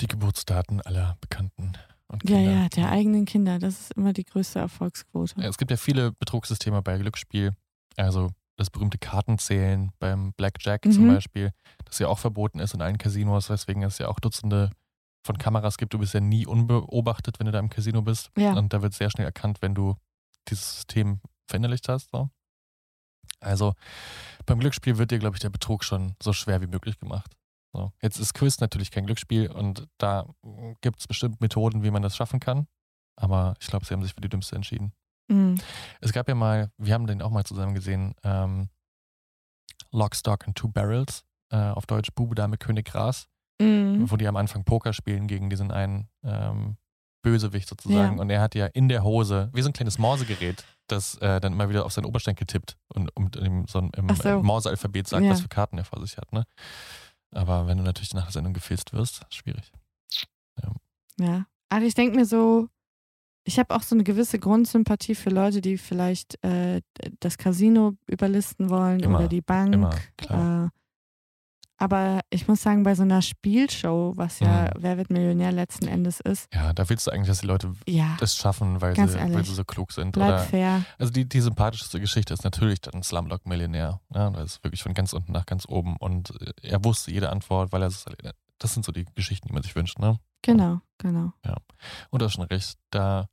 die 0.00 0.06
Geburtsdaten 0.08 0.80
aller 0.80 1.16
Bekannten 1.20 1.72
und 2.14 2.28
Ja, 2.30 2.36
Kinder. 2.36 2.52
ja, 2.52 2.68
der 2.68 2.90
eigenen 2.90 3.24
Kinder. 3.26 3.58
Das 3.58 3.80
ist 3.80 3.92
immer 3.92 4.12
die 4.12 4.24
größte 4.24 4.58
Erfolgsquote. 4.58 5.34
Es 5.42 5.58
gibt 5.58 5.70
ja 5.70 5.76
viele 5.76 6.12
Betrugssysteme 6.12 6.82
bei 6.82 6.96
Glücksspiel. 6.98 7.52
Also 7.96 8.30
das 8.56 8.70
berühmte 8.70 8.98
Kartenzählen 8.98 9.90
beim 9.98 10.32
Blackjack 10.32 10.82
zum 10.84 11.04
Mhm. 11.04 11.14
Beispiel, 11.14 11.50
das 11.84 11.98
ja 11.98 12.08
auch 12.08 12.18
verboten 12.18 12.58
ist 12.60 12.72
in 12.74 12.80
allen 12.82 12.98
Casinos, 12.98 13.50
weswegen 13.50 13.82
es 13.82 13.98
ja 13.98 14.08
auch 14.08 14.20
Dutzende 14.20 14.70
von 15.26 15.38
Kameras 15.38 15.76
gibt. 15.76 15.92
Du 15.94 15.98
bist 15.98 16.14
ja 16.14 16.20
nie 16.20 16.46
unbeobachtet, 16.46 17.38
wenn 17.38 17.46
du 17.46 17.52
da 17.52 17.58
im 17.58 17.70
Casino 17.70 18.02
bist. 18.02 18.30
Ja. 18.36 18.52
Und 18.54 18.72
da 18.72 18.82
wird 18.82 18.94
sehr 18.94 19.10
schnell 19.10 19.26
erkannt, 19.26 19.58
wenn 19.60 19.74
du 19.74 19.96
dieses 20.48 20.74
System 20.76 21.20
verinnerlicht 21.48 21.88
hast. 21.88 22.10
So. 22.12 22.28
Also 23.40 23.74
beim 24.46 24.60
Glücksspiel 24.60 24.98
wird 24.98 25.10
dir, 25.10 25.18
glaube 25.18 25.36
ich, 25.36 25.40
der 25.40 25.50
Betrug 25.50 25.82
schon 25.84 26.14
so 26.22 26.32
schwer 26.32 26.60
wie 26.60 26.66
möglich 26.66 26.98
gemacht. 26.98 27.32
So. 27.74 27.92
Jetzt 28.00 28.18
ist 28.20 28.34
Quiz 28.34 28.60
natürlich 28.60 28.90
kein 28.92 29.04
Glücksspiel 29.04 29.50
und 29.50 29.88
da 29.98 30.26
gibt 30.80 31.00
es 31.00 31.08
bestimmt 31.08 31.40
Methoden, 31.40 31.82
wie 31.82 31.90
man 31.90 32.02
das 32.02 32.14
schaffen 32.16 32.38
kann. 32.38 32.68
Aber 33.16 33.54
ich 33.60 33.66
glaube, 33.66 33.84
sie 33.84 33.92
haben 33.94 34.02
sich 34.02 34.14
für 34.14 34.20
die 34.20 34.28
dümmste 34.28 34.54
entschieden. 34.56 34.92
Mhm. 35.28 35.56
Es 36.00 36.12
gab 36.12 36.28
ja 36.28 36.34
mal, 36.34 36.70
wir 36.78 36.94
haben 36.94 37.06
den 37.08 37.20
auch 37.20 37.30
mal 37.30 37.44
zusammen 37.44 37.74
gesehen, 37.74 38.14
ähm, 38.22 38.68
Lock, 39.90 40.14
Stock 40.14 40.46
and 40.46 40.56
Two 40.56 40.68
Barrels, 40.68 41.24
äh, 41.50 41.56
auf 41.56 41.86
Deutsch 41.86 42.10
Bube, 42.14 42.34
Dame, 42.34 42.56
König, 42.58 42.86
Gras, 42.86 43.26
Mhm. 43.60 44.10
wo 44.10 44.16
die 44.16 44.26
am 44.26 44.36
Anfang 44.36 44.64
Poker 44.64 44.92
spielen 44.92 45.26
gegen 45.28 45.48
diesen 45.50 45.70
einen 45.70 46.08
ähm, 46.24 46.76
Bösewicht 47.22 47.68
sozusagen. 47.68 48.16
Ja. 48.16 48.20
Und 48.20 48.28
er 48.30 48.40
hat 48.40 48.54
ja 48.54 48.66
in 48.66 48.88
der 48.88 49.02
Hose, 49.04 49.50
wie 49.54 49.62
so 49.62 49.68
ein 49.68 49.72
kleines 49.72 49.98
Morsegerät, 49.98 50.64
das 50.88 51.14
äh, 51.18 51.40
dann 51.40 51.52
immer 51.54 51.68
wieder 51.68 51.86
auf 51.86 51.92
seinen 51.92 52.04
Oberschenkel 52.06 52.46
tippt 52.46 52.76
und, 52.88 53.14
und 53.16 53.36
ihm 53.36 53.66
so 53.68 53.78
im 53.78 53.92
so. 54.16 54.28
äh, 54.28 54.36
Morse-Alphabet 54.42 55.06
sagt, 55.08 55.24
Ja. 55.24 55.30
was 55.30 55.40
für 55.40 55.48
Karten 55.48 55.78
er 55.78 55.84
vor 55.84 56.00
sich 56.04 56.16
hat. 56.18 56.32
Ne? 56.32 56.44
Aber 57.34 57.66
wenn 57.66 57.78
du 57.78 57.84
natürlich 57.84 58.14
nach 58.14 58.24
der 58.24 58.32
Sendung 58.32 58.52
gefilzt 58.52 58.92
wirst, 58.92 59.22
schwierig. 59.30 59.72
Ja. 61.18 61.46
Also 61.68 61.86
ich 61.86 61.94
denke 61.94 62.16
mir 62.16 62.24
so, 62.24 62.68
ich 63.44 63.58
habe 63.58 63.74
auch 63.74 63.82
so 63.82 63.94
eine 63.94 64.04
gewisse 64.04 64.38
Grundsympathie 64.38 65.14
für 65.14 65.30
Leute, 65.30 65.60
die 65.60 65.76
vielleicht 65.76 66.42
äh, 66.44 66.80
das 67.20 67.38
Casino 67.38 67.94
überlisten 68.06 68.70
wollen 68.70 69.00
Immer, 69.00 69.18
oder 69.18 69.28
die 69.28 69.42
Bank. 69.42 69.74
Immer, 69.74 69.94
klar. 70.16 70.66
Äh, 70.66 70.68
aber 71.84 72.20
ich 72.30 72.48
muss 72.48 72.62
sagen, 72.62 72.82
bei 72.82 72.94
so 72.94 73.02
einer 73.02 73.22
Spielshow, 73.22 74.12
was 74.16 74.40
ja 74.40 74.64
Mhm. 74.64 74.70
Wer 74.78 74.96
wird 74.98 75.10
Millionär 75.10 75.52
letzten 75.52 75.86
Endes 75.86 76.20
ist, 76.20 76.52
Ja, 76.54 76.72
da 76.72 76.88
willst 76.88 77.06
du 77.06 77.10
eigentlich, 77.10 77.28
dass 77.28 77.40
die 77.40 77.46
Leute 77.46 77.72
ja, 77.86 78.16
das 78.18 78.36
schaffen, 78.36 78.80
weil, 78.80 78.94
sie, 78.94 79.18
weil 79.18 79.44
sie 79.44 79.54
so 79.54 79.64
klug 79.64 79.92
sind. 79.92 80.12
bleib 80.12 80.28
oder 80.28 80.38
fair. 80.38 80.84
Also 80.98 81.12
die, 81.12 81.28
die 81.28 81.40
sympathischste 81.40 82.00
Geschichte 82.00 82.32
ist 82.34 82.44
natürlich 82.44 82.80
dann 82.80 83.02
Slumdog 83.02 83.46
Millionär. 83.46 84.00
Ja, 84.14 84.30
das 84.30 84.56
ist 84.56 84.64
wirklich 84.64 84.82
von 84.82 84.94
ganz 84.94 85.12
unten 85.12 85.32
nach 85.32 85.46
ganz 85.46 85.66
oben 85.68 85.96
und 85.96 86.30
äh, 86.40 86.52
er 86.62 86.84
wusste 86.84 87.10
jede 87.10 87.30
Antwort, 87.30 87.72
weil 87.72 87.82
er 87.82 87.88
es 87.88 88.04
das 88.58 88.72
sind 88.74 88.84
so 88.84 88.92
die 88.92 89.04
Geschichten, 89.14 89.48
die 89.48 89.54
man 89.54 89.62
sich 89.62 89.74
wünscht, 89.76 89.98
ne? 89.98 90.18
Genau, 90.42 90.80
genau. 90.98 91.32
Und 92.10 92.20
du 92.22 92.26
hast 92.26 92.34
schon 92.34 92.44
recht, 92.44 92.78
da 92.90 93.28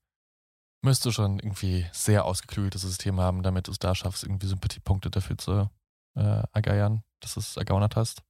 müsst 0.84 1.06
du 1.06 1.12
schon 1.12 1.40
irgendwie 1.40 1.86
sehr 1.92 2.26
ausgeklügeltes 2.26 2.82
System 2.82 3.20
haben, 3.20 3.44
damit 3.44 3.68
du 3.68 3.72
es 3.72 3.80
da 3.80 3.94
schaffst, 3.96 4.24
irgendwie 4.24 4.48
Sympathiepunkte 4.48 5.10
dafür 5.10 5.38
zu 5.38 5.70
äh, 6.16 6.44
ergeiern, 6.54 7.04
dass 7.20 7.36
du 7.36 7.40
es 7.40 7.58
ergaunert 7.58 7.96
hast. 7.96 8.24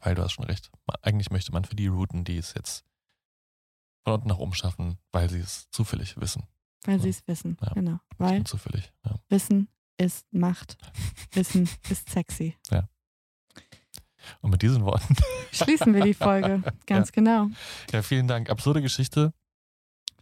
Weil 0.00 0.14
du 0.14 0.22
hast 0.22 0.32
schon 0.32 0.44
recht. 0.44 0.70
Eigentlich 1.02 1.30
möchte 1.30 1.52
man 1.52 1.64
für 1.64 1.76
die 1.76 1.86
Routen, 1.88 2.24
die 2.24 2.36
es 2.38 2.54
jetzt 2.54 2.84
von 4.04 4.14
unten 4.14 4.28
nach 4.28 4.38
oben 4.38 4.54
schaffen, 4.54 4.98
weil 5.12 5.28
sie 5.30 5.40
es 5.40 5.68
zufällig 5.70 6.16
wissen. 6.20 6.44
Weil 6.84 6.96
Ja. 6.96 7.02
sie 7.02 7.08
es 7.08 7.26
wissen. 7.26 7.56
Ja. 7.60 7.72
Genau. 7.74 7.98
Weil 8.18 8.44
zufällig, 8.44 8.92
ja. 9.04 9.16
Wissen 9.28 9.68
ist 9.98 10.26
Macht. 10.32 10.76
Wissen 11.32 11.68
ist 11.88 12.08
sexy. 12.10 12.56
Und 14.40 14.50
mit 14.50 14.60
diesen 14.62 14.84
Worten 14.84 15.14
Schließen 15.52 15.94
wir 15.94 16.02
die 16.02 16.14
Folge. 16.14 16.62
Ganz 16.86 17.12
genau. 17.12 17.46
Ja, 17.92 18.02
vielen 18.02 18.26
Dank. 18.26 18.50
Absurde 18.50 18.82
Geschichte. 18.82 19.32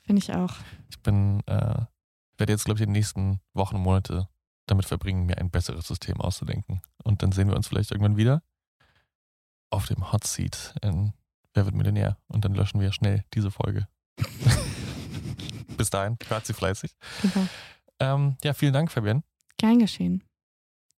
Finde 0.03 0.21
ich 0.21 0.35
auch. 0.35 0.55
Ich 0.91 1.01
bin, 1.01 1.41
äh, 1.47 1.87
werde 2.37 2.53
jetzt, 2.53 2.67
glaube 2.67 2.79
ich, 2.81 2.85
die 2.87 2.93
nächsten 2.93 3.41
Wochen 3.55 3.77
und 3.77 3.83
Monate 3.83 4.29
damit 4.67 4.85
verbringen, 4.85 5.25
mir 5.27 5.39
ein 5.39 5.51
besseres 5.51 5.87
System 5.87 6.21
auszudenken. 6.21 6.83
Und 7.03 7.23
dann 7.23 7.33
sehen 7.33 7.49
wir 7.49 7.57
uns 7.57 7.67
vielleicht 7.69 7.91
irgendwann 7.93 8.17
wieder 8.19 8.43
auf 9.75 9.87
dem 9.87 10.12
Hot 10.12 10.25
Seat 10.25 10.75
in 10.83 11.12
Wer 11.53 11.66
wird 11.66 11.75
Millionär? 11.77 12.16
Und 12.27 12.45
dann 12.45 12.55
löschen 12.55 12.81
wir 12.81 12.93
schnell 12.93 13.25
diese 13.33 13.51
Folge. 13.51 13.87
Bis 15.77 15.91
dahin, 15.91 16.16
hört 16.29 16.47
sie 16.47 16.53
fleißig. 16.53 16.97
Genau. 17.22 17.47
Ähm, 18.01 18.37
ja, 18.43 18.55
vielen 18.55 18.72
Dank, 18.72 18.91
Fabian. 18.91 19.22
Gern 19.57 19.79
geschehen. 19.79 20.25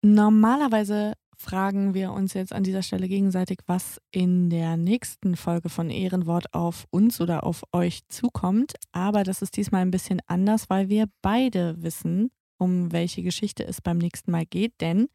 Normalerweise 0.03 1.15
fragen 1.37 1.95
wir 1.95 2.13
uns 2.13 2.35
jetzt 2.35 2.53
an 2.53 2.63
dieser 2.63 2.83
Stelle 2.83 3.09
gegenseitig, 3.09 3.59
was 3.67 4.01
in 4.13 4.49
der 4.49 4.77
nächsten 4.77 5.37
Folge 5.37 5.69
von 5.69 5.91
Ehrenwort 5.91 6.55
auf 6.55 6.87
uns 6.91 7.21
oder 7.21 7.45
auf 7.45 7.65
euch 7.73 8.07
zukommt. 8.09 8.75
Aber 8.93 9.25
das 9.25 9.43
ist 9.43 9.57
diesmal 9.57 9.83
ein 9.83 9.91
bisschen 9.91 10.21
anders, 10.27 10.71
weil 10.71 10.89
wir 10.89 11.07
beide 11.21 11.83
wissen, 11.83 12.31
um 12.59 12.93
welche 12.93 13.23
Geschichte 13.23 13.67
es 13.67 13.81
beim 13.81 13.99
nächsten 13.99 14.31
Mal 14.31 14.47
geht. 14.47 14.81
Denn 14.81 15.09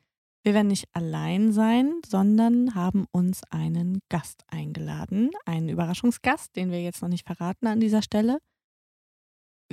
wir 0.44 0.54
werden 0.54 0.68
nicht 0.68 0.86
allein 0.94 1.52
sein, 1.52 1.94
sondern 2.08 2.74
haben 2.76 3.06
uns 3.12 3.42
einen 3.52 4.00
Gast 4.10 4.44
eingeladen. 4.48 5.32
Einen 5.46 5.70
Überraschungsgast, 5.70 6.56
den 6.56 6.72
wir 6.72 6.82
jetzt 6.82 7.02
noch 7.02 7.10
nicht 7.10 7.26
verraten 7.28 7.68
an 7.68 7.80
dieser 7.80 8.02
Stelle. 8.02 8.40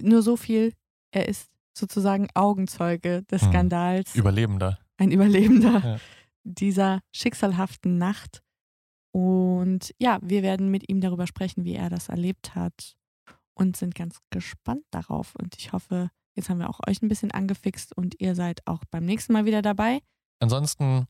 Nur 0.01 0.23
so 0.23 0.37
viel, 0.37 0.73
er 1.13 1.29
ist 1.29 1.49
sozusagen 1.77 2.29
Augenzeuge 2.35 3.23
des 3.25 3.43
Hm. 3.43 3.49
Skandals 3.51 4.15
Überlebender. 4.15 4.79
ein 4.99 5.11
Überlebender 5.13 5.83
Ja. 5.85 6.01
dieser 6.45 7.01
schicksalhaften 7.15 7.97
Nacht. 7.99 8.43
Und 9.13 9.95
ja, 9.99 10.19
wir 10.23 10.43
werden 10.43 10.71
mit 10.71 10.89
ihm 10.89 11.01
darüber 11.01 11.27
sprechen, 11.27 11.65
wie 11.65 11.75
er 11.75 11.89
das 11.89 12.09
erlebt 12.09 12.55
hat 12.55 12.97
und 13.55 13.77
sind 13.77 13.95
ganz 13.95 14.19
gespannt 14.31 14.85
darauf. 14.91 15.35
Und 15.37 15.57
ich 15.59 15.73
hoffe, 15.73 16.11
jetzt 16.35 16.51
haben 16.51 16.59
wir 16.59 16.69
auch 16.69 16.81
euch 16.87 17.01
ein 17.03 17.09
bisschen 17.09 17.31
angefixt 17.31 17.97
und 17.97 18.17
ihr 18.21 18.35
seid 18.35 18.67
auch 18.67 18.85
beim 18.91 19.05
nächsten 19.05 19.33
Mal 19.33 19.45
wieder 19.47 19.63
dabei. 19.63 20.01
Ansonsten 20.39 21.07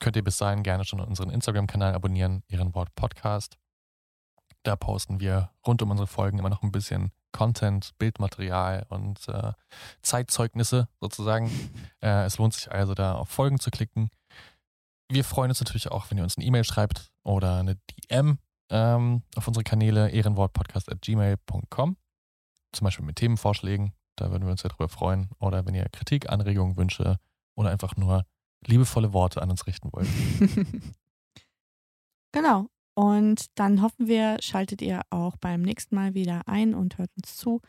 könnt 0.00 0.16
ihr 0.16 0.24
bis 0.24 0.38
dahin 0.38 0.62
gerne 0.62 0.84
schon 0.84 1.00
unseren 1.00 1.30
Instagram-Kanal 1.30 1.94
abonnieren, 1.94 2.42
Ehrenwort 2.48 2.94
Podcast. 2.94 3.56
Da 4.62 4.76
posten 4.76 5.20
wir 5.20 5.50
rund 5.66 5.80
um 5.82 5.90
unsere 5.90 6.06
Folgen 6.06 6.38
immer 6.38 6.50
noch 6.50 6.62
ein 6.62 6.72
bisschen 6.72 7.12
Content, 7.32 7.96
Bildmaterial 7.98 8.86
und 8.88 9.28
äh, 9.28 9.52
Zeitzeugnisse 10.02 10.88
sozusagen. 11.00 11.50
Äh, 12.02 12.24
es 12.24 12.38
lohnt 12.38 12.54
sich 12.54 12.72
also 12.72 12.94
da 12.94 13.16
auf 13.16 13.28
Folgen 13.28 13.60
zu 13.60 13.70
klicken. 13.70 14.08
Wir 15.10 15.22
freuen 15.22 15.50
uns 15.50 15.60
natürlich 15.60 15.90
auch, 15.90 16.10
wenn 16.10 16.16
ihr 16.16 16.24
uns 16.24 16.38
eine 16.38 16.46
E-Mail 16.46 16.64
schreibt 16.64 17.12
oder 17.24 17.58
eine 17.58 17.76
DM 18.08 18.38
ähm, 18.70 19.22
auf 19.36 19.46
unsere 19.46 19.64
Kanäle 19.64 20.08
ehrenwortpodcast.gmail.com. 20.08 21.96
Zum 22.72 22.84
Beispiel 22.86 23.04
mit 23.04 23.16
Themenvorschlägen, 23.16 23.92
da 24.16 24.30
würden 24.30 24.44
wir 24.44 24.52
uns 24.52 24.62
sehr 24.62 24.70
drüber 24.70 24.88
freuen. 24.88 25.28
Oder 25.40 25.66
wenn 25.66 25.74
ihr 25.74 25.86
Kritik, 25.90 26.30
Anregungen, 26.30 26.78
Wünsche 26.78 27.18
oder 27.54 27.68
einfach 27.68 27.96
nur 27.96 28.24
liebevolle 28.66 29.12
Worte 29.12 29.42
an 29.42 29.50
uns 29.50 29.66
richten 29.66 29.92
wollt. 29.92 30.08
genau. 32.32 32.66
Und 32.94 33.46
dann 33.54 33.82
hoffen 33.82 34.08
wir, 34.08 34.36
schaltet 34.40 34.82
ihr 34.82 35.02
auch 35.10 35.36
beim 35.36 35.62
nächsten 35.62 35.94
Mal 35.94 36.14
wieder 36.14 36.42
ein 36.46 36.74
und 36.74 36.98
hört 36.98 37.10
uns 37.16 37.36
zu. 37.36 37.60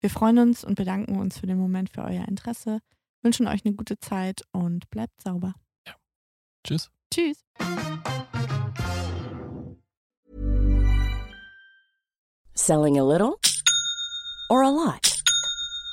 Wir 0.00 0.10
freuen 0.10 0.38
uns 0.38 0.64
und 0.64 0.74
bedanken 0.74 1.18
uns 1.18 1.38
für 1.38 1.46
den 1.46 1.58
Moment 1.58 1.90
für 1.90 2.02
euer 2.02 2.26
Interesse, 2.26 2.80
wünschen 3.22 3.46
euch 3.46 3.64
eine 3.64 3.74
gute 3.74 3.98
Zeit 3.98 4.42
und 4.52 4.88
bleibt 4.90 5.20
sauber. 5.22 5.54
Tschüss. 6.64 6.90
Tschüss. 7.12 7.44
Selling 12.54 12.98
a 12.98 13.04
little 13.04 13.38
or 14.50 14.62
a 14.62 14.70
lot? 14.70 15.09